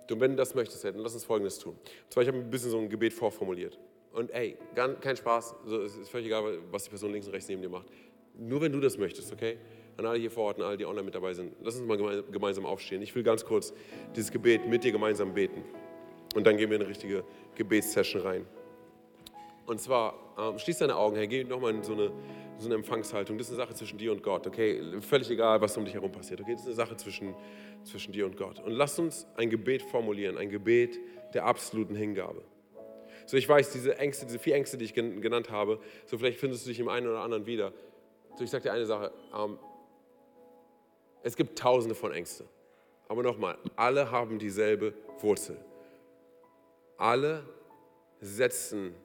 Und 0.09 0.19
wenn 0.19 0.31
du 0.31 0.37
das 0.37 0.55
möchtest, 0.55 0.83
dann 0.83 0.97
lass 0.97 1.13
uns 1.13 1.23
Folgendes 1.23 1.57
tun. 1.57 1.73
Und 1.73 2.13
zwar, 2.13 2.23
ich 2.23 2.27
habe 2.27 2.37
ein 2.37 2.49
bisschen 2.49 2.69
so 2.69 2.77
ein 2.77 2.89
Gebet 2.89 3.13
vorformuliert. 3.13 3.79
Und 4.11 4.29
ey, 4.31 4.57
kein 4.99 5.15
Spaß, 5.15 5.55
es 5.85 5.95
ist 5.95 6.09
völlig 6.09 6.27
egal, 6.27 6.59
was 6.69 6.83
die 6.83 6.89
Person 6.89 7.13
links 7.13 7.27
und 7.27 7.33
rechts 7.33 7.47
neben 7.47 7.61
dir 7.61 7.69
macht. 7.69 7.87
Nur 8.37 8.59
wenn 8.59 8.73
du 8.73 8.81
das 8.81 8.97
möchtest, 8.97 9.31
okay? 9.31 9.57
An 10.01 10.07
alle 10.07 10.17
hier 10.17 10.31
vor 10.31 10.45
Ort 10.45 10.57
und 10.57 10.63
alle, 10.63 10.77
die 10.77 10.85
online 10.87 11.03
mit 11.03 11.13
dabei 11.13 11.31
sind, 11.35 11.53
lass 11.61 11.75
uns 11.75 11.87
mal 11.87 12.23
gemeinsam 12.31 12.65
aufstehen. 12.65 13.03
Ich 13.03 13.13
will 13.13 13.21
ganz 13.21 13.45
kurz 13.45 13.71
dieses 14.15 14.31
Gebet 14.31 14.67
mit 14.67 14.83
dir 14.83 14.91
gemeinsam 14.91 15.35
beten. 15.35 15.63
Und 16.33 16.47
dann 16.47 16.57
gehen 16.57 16.71
wir 16.71 16.77
in 16.77 16.81
eine 16.81 16.89
richtige 16.89 17.23
Gebetssession 17.53 18.23
rein. 18.23 18.47
Und 19.67 19.79
zwar, 19.79 20.15
ähm, 20.39 20.57
schließ 20.57 20.79
deine 20.79 20.95
Augen, 20.95 21.17
Herr, 21.17 21.27
geh 21.27 21.43
nochmal 21.43 21.75
in 21.75 21.83
so 21.83 21.93
eine, 21.93 22.11
so 22.57 22.65
eine 22.65 22.73
Empfangshaltung. 22.75 23.37
Das 23.37 23.45
ist 23.45 23.53
eine 23.53 23.63
Sache 23.63 23.75
zwischen 23.75 23.99
dir 23.99 24.11
und 24.11 24.23
Gott, 24.23 24.47
okay? 24.47 24.81
Völlig 25.01 25.29
egal, 25.29 25.61
was 25.61 25.77
um 25.77 25.85
dich 25.85 25.93
herum 25.93 26.11
passiert, 26.11 26.41
okay? 26.41 26.53
Das 26.53 26.61
ist 26.61 26.67
eine 26.67 26.75
Sache 26.77 26.97
zwischen, 26.97 27.35
zwischen 27.83 28.11
dir 28.11 28.25
und 28.25 28.37
Gott. 28.37 28.59
Und 28.59 28.71
lass 28.71 28.97
uns 28.97 29.27
ein 29.37 29.51
Gebet 29.51 29.83
formulieren, 29.83 30.35
ein 30.39 30.49
Gebet 30.49 30.99
der 31.35 31.45
absoluten 31.45 31.93
Hingabe. 31.93 32.41
So, 33.27 33.37
ich 33.37 33.47
weiß, 33.47 33.71
diese 33.71 33.99
Ängste, 33.99 34.25
diese 34.25 34.39
vier 34.39 34.55
Ängste, 34.55 34.79
die 34.79 34.85
ich 34.85 34.95
genannt 34.95 35.51
habe, 35.51 35.79
so 36.07 36.17
vielleicht 36.17 36.39
findest 36.39 36.65
du 36.65 36.69
dich 36.69 36.79
im 36.79 36.89
einen 36.89 37.07
oder 37.07 37.21
anderen 37.21 37.45
wieder. 37.45 37.71
So, 38.35 38.43
ich 38.43 38.49
sage 38.49 38.63
dir 38.63 38.73
eine 38.73 38.87
Sache, 38.87 39.11
ähm, 39.37 39.59
es 41.23 41.35
gibt 41.35 41.57
tausende 41.57 41.95
von 41.95 42.11
Ängsten. 42.11 42.47
Aber 43.07 43.23
nochmal, 43.23 43.57
alle 43.75 44.09
haben 44.09 44.39
dieselbe 44.39 44.93
Wurzel. 45.19 45.57
Alle 46.97 47.43
setzen 48.21 48.95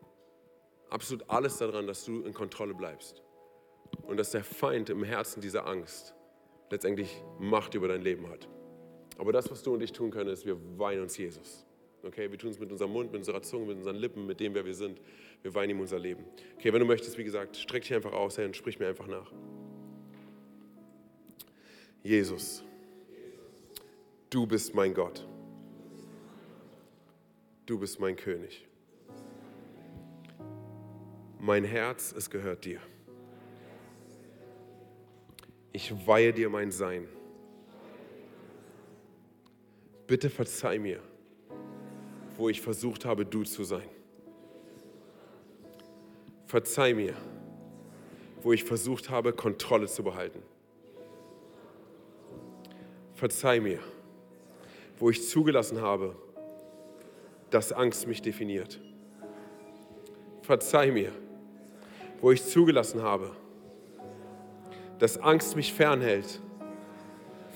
absolut 0.91 1.29
alles 1.29 1.59
daran, 1.59 1.87
dass 1.87 2.05
du 2.05 2.23
in 2.23 2.33
Kontrolle 2.33 2.75
bleibst. 2.75 3.23
Und 4.07 4.17
dass 4.17 4.31
der 4.31 4.45
Feind 4.45 4.91
im 4.91 5.03
Herzen 5.03 5.41
dieser 5.41 5.67
Angst 5.67 6.15
letztendlich 6.71 7.23
Macht 7.39 7.75
über 7.75 7.89
dein 7.89 8.03
Leben 8.03 8.29
hat. 8.29 8.49
Aber 9.19 9.33
das, 9.33 9.51
was 9.51 9.63
du 9.63 9.75
und 9.75 9.83
ich 9.83 9.93
tun 9.93 10.11
können, 10.11 10.31
ist, 10.31 10.45
wir 10.45 10.57
weinen 10.79 11.03
uns 11.03 11.17
Jesus. 11.17 11.65
Okay, 12.03 12.31
wir 12.31 12.39
tun 12.39 12.51
es 12.51 12.59
mit 12.59 12.71
unserem 12.71 12.93
Mund, 12.93 13.11
mit 13.11 13.19
unserer 13.19 13.43
Zunge, 13.43 13.67
mit 13.67 13.79
unseren 13.79 13.97
Lippen, 13.97 14.27
mit 14.27 14.39
dem, 14.39 14.55
wer 14.55 14.65
wir 14.65 14.75
sind. 14.75 15.01
Wir 15.43 15.55
weinen 15.55 15.71
ihm 15.71 15.81
unser 15.81 15.99
Leben. 15.99 16.25
Okay, 16.57 16.73
wenn 16.73 16.81
du 16.81 16.87
möchtest, 16.87 17.19
wie 17.19 17.25
gesagt, 17.25 17.57
streck 17.57 17.83
dich 17.83 17.95
einfach 17.95 18.13
aus, 18.13 18.39
Herr, 18.39 18.47
und 18.47 18.57
sprich 18.57 18.79
mir 18.79 18.87
einfach 18.87 19.07
nach. 19.07 19.33
Jesus, 22.03 22.63
du 24.31 24.47
bist 24.47 24.75
mein 24.75 24.95
Gott. 24.95 25.27
Du 27.67 27.79
bist 27.79 27.99
mein 27.99 28.15
König. 28.15 28.65
Mein 31.41 31.65
Herz, 31.65 32.15
es 32.17 32.31
gehört 32.31 32.65
dir. 32.65 32.81
Ich 35.73 35.93
weihe 36.07 36.33
dir 36.33 36.49
mein 36.49 36.71
Sein. 36.71 37.09
Bitte 40.07 40.31
verzeih 40.31 40.79
mir, 40.79 41.01
wo 42.37 42.49
ich 42.49 42.61
versucht 42.61 43.05
habe, 43.05 43.27
du 43.27 43.43
zu 43.43 43.65
sein. 43.65 43.89
Verzeih 46.47 46.95
mir, 46.95 47.15
wo 48.43 48.53
ich 48.53 48.63
versucht 48.63 49.11
habe, 49.11 49.33
Kontrolle 49.33 49.89
zu 49.89 50.05
behalten. 50.05 50.41
Verzeih 53.17 53.61
mir, 53.61 53.79
wo 54.99 55.09
ich 55.09 55.27
zugelassen 55.27 55.81
habe, 55.81 56.15
dass 57.49 57.73
Angst 57.73 58.07
mich 58.07 58.21
definiert. 58.21 58.79
Verzeih 60.43 60.93
mir, 60.93 61.13
wo 62.21 62.31
ich 62.31 62.45
zugelassen 62.45 63.03
habe, 63.03 63.31
dass 64.99 65.19
Angst 65.19 65.57
mich 65.57 65.73
fernhält 65.73 66.41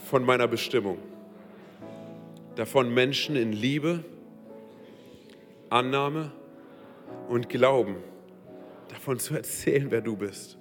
von 0.06 0.24
meiner 0.24 0.48
Bestimmung. 0.48 0.98
Davon 2.56 2.92
Menschen 2.92 3.36
in 3.36 3.52
Liebe, 3.52 4.02
Annahme 5.68 6.32
und 7.28 7.50
Glauben 7.50 7.96
davon 8.88 9.18
zu 9.18 9.34
erzählen, 9.34 9.90
wer 9.90 10.00
du 10.00 10.16
bist. 10.16 10.58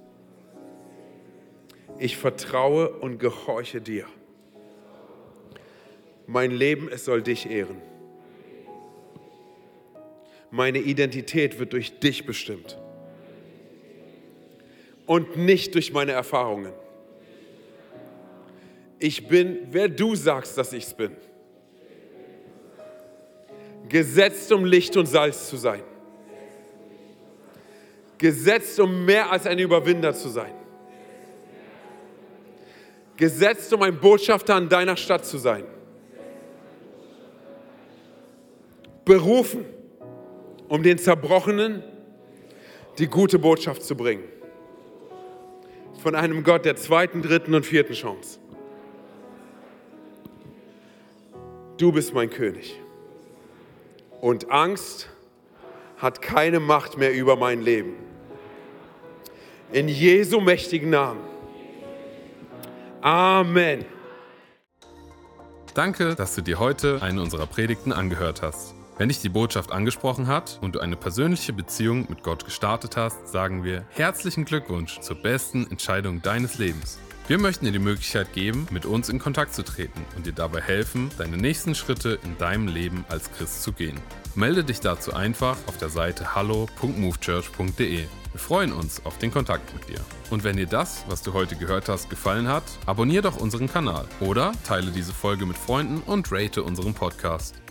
Ich 1.98 2.18
vertraue 2.18 2.90
und 2.90 3.18
gehorche 3.18 3.80
dir. 3.80 4.06
Mein 6.32 6.52
Leben, 6.52 6.90
es 6.92 7.06
soll 7.06 7.24
dich 7.24 7.50
ehren. 7.50 7.82
Meine 10.52 10.78
Identität 10.78 11.58
wird 11.58 11.74
durch 11.74 12.00
dich 12.00 12.28
bestimmt 12.28 12.78
und 15.08 15.38
nicht 15.38 15.74
durch 15.74 15.92
meine 15.92 16.12
Erfahrungen. 16.12 16.72
Ich 19.00 19.28
bin, 19.28 19.58
wer 19.72 19.90
du 19.90 20.14
sagst, 20.14 20.56
dass 20.56 20.72
ich 20.72 20.84
es 20.84 20.94
bin. 20.94 21.16
Gesetzt, 23.88 24.52
um 24.52 24.66
Licht 24.66 24.96
und 24.98 25.08
Salz 25.08 25.50
zu 25.50 25.58
sein. 25.58 25.82
Gesetzt, 28.20 28.80
um 28.80 29.04
mehr 29.04 29.32
als 29.32 29.48
ein 29.48 29.58
Überwinder 29.58 30.14
zu 30.14 30.30
sein. 30.30 30.54
Gesetzt, 33.18 33.74
um 33.74 33.82
ein 33.82 34.00
Botschafter 34.00 34.54
an 34.54 34.70
deiner 34.70 34.96
Stadt 34.96 35.26
zu 35.26 35.40
sein. 35.40 35.64
Berufen, 39.10 39.66
um 40.68 40.84
den 40.84 41.00
Zerbrochenen 41.00 41.82
die 43.00 43.08
gute 43.08 43.40
Botschaft 43.40 43.82
zu 43.82 43.96
bringen 43.96 44.24
von 46.04 46.14
einem 46.14 46.44
Gott 46.44 46.64
der 46.64 46.76
zweiten, 46.76 47.24
dritten 47.24 47.56
und 47.56 47.66
vierten 47.66 47.94
Chance. 47.94 48.38
Du 51.78 51.92
bist 51.92 52.14
mein 52.14 52.30
König. 52.30 52.80
Und 54.22 54.52
Angst 54.52 55.10
hat 55.98 56.22
keine 56.22 56.60
Macht 56.60 57.00
mehr 57.00 57.12
über 57.12 57.36
mein 57.36 57.62
Leben. 57.64 57.96
In 59.72 59.88
Jesu 59.88 60.40
mächtigen 60.40 60.92
Namen. 60.92 61.22
Amen. 63.02 63.86
Danke, 65.74 66.14
dass 66.14 66.36
du 66.36 66.44
dir 66.44 66.60
heute 66.60 67.02
eine 67.02 67.24
unserer 67.24 67.48
Predigten 67.48 67.92
angehört 67.92 68.44
hast. 68.44 68.76
Wenn 69.00 69.08
dich 69.08 69.22
die 69.22 69.30
Botschaft 69.30 69.72
angesprochen 69.72 70.28
hat 70.28 70.60
und 70.62 70.76
du 70.76 70.82
eine 70.82 70.98
persönliche 70.98 71.54
Beziehung 71.54 72.06
mit 72.10 72.22
Gott 72.22 72.44
gestartet 72.44 72.98
hast, 72.98 73.30
sagen 73.30 73.64
wir 73.64 73.86
herzlichen 73.92 74.44
Glückwunsch 74.44 75.00
zur 75.00 75.16
besten 75.16 75.66
Entscheidung 75.72 76.22
deines 76.22 76.58
Lebens. 76.58 77.00
Wir 77.30 77.38
möchten 77.38 77.64
dir 77.64 77.72
die 77.72 77.80
Möglichkeit 77.80 78.34
geben, 78.34 78.68
mit 78.72 78.86
uns 78.86 79.08
in 79.08 79.18
Kontakt 79.18 79.54
zu 79.54 79.64
treten 79.64 80.02
und 80.18 80.26
dir 80.26 80.34
dabei 80.34 80.60
helfen, 80.60 81.10
deine 81.18 81.38
nächsten 81.38 81.76
Schritte 81.76 82.20
in 82.26 82.38
deinem 82.40 82.68
Leben 82.68 83.06
als 83.08 83.32
Christ 83.32 83.64
zu 83.64 83.72
gehen. 83.72 83.98
Melde 84.36 84.66
dich 84.66 84.82
dazu 84.82 85.14
einfach 85.14 85.56
auf 85.68 85.78
der 85.78 85.90
Seite 85.90 86.36
hallo.movechurch.de. 86.36 88.00
Wir 88.00 88.40
freuen 88.40 88.74
uns 88.74 89.06
auf 89.06 89.18
den 89.18 89.32
Kontakt 89.32 89.74
mit 89.74 89.88
dir. 89.88 90.04
Und 90.30 90.44
wenn 90.44 90.58
dir 90.58 90.68
das, 90.68 91.06
was 91.08 91.22
du 91.22 91.32
heute 91.32 91.56
gehört 91.56 91.88
hast, 91.88 92.10
gefallen 92.10 92.50
hat, 92.50 92.64
abonniere 92.86 93.24
doch 93.24 93.38
unseren 93.38 93.72
Kanal 93.72 94.10
oder 94.20 94.52
teile 94.68 94.92
diese 94.92 95.14
Folge 95.14 95.46
mit 95.46 95.58
Freunden 95.58 96.02
und 96.06 96.30
rate 96.34 96.64
unseren 96.64 96.94
Podcast. 96.94 97.56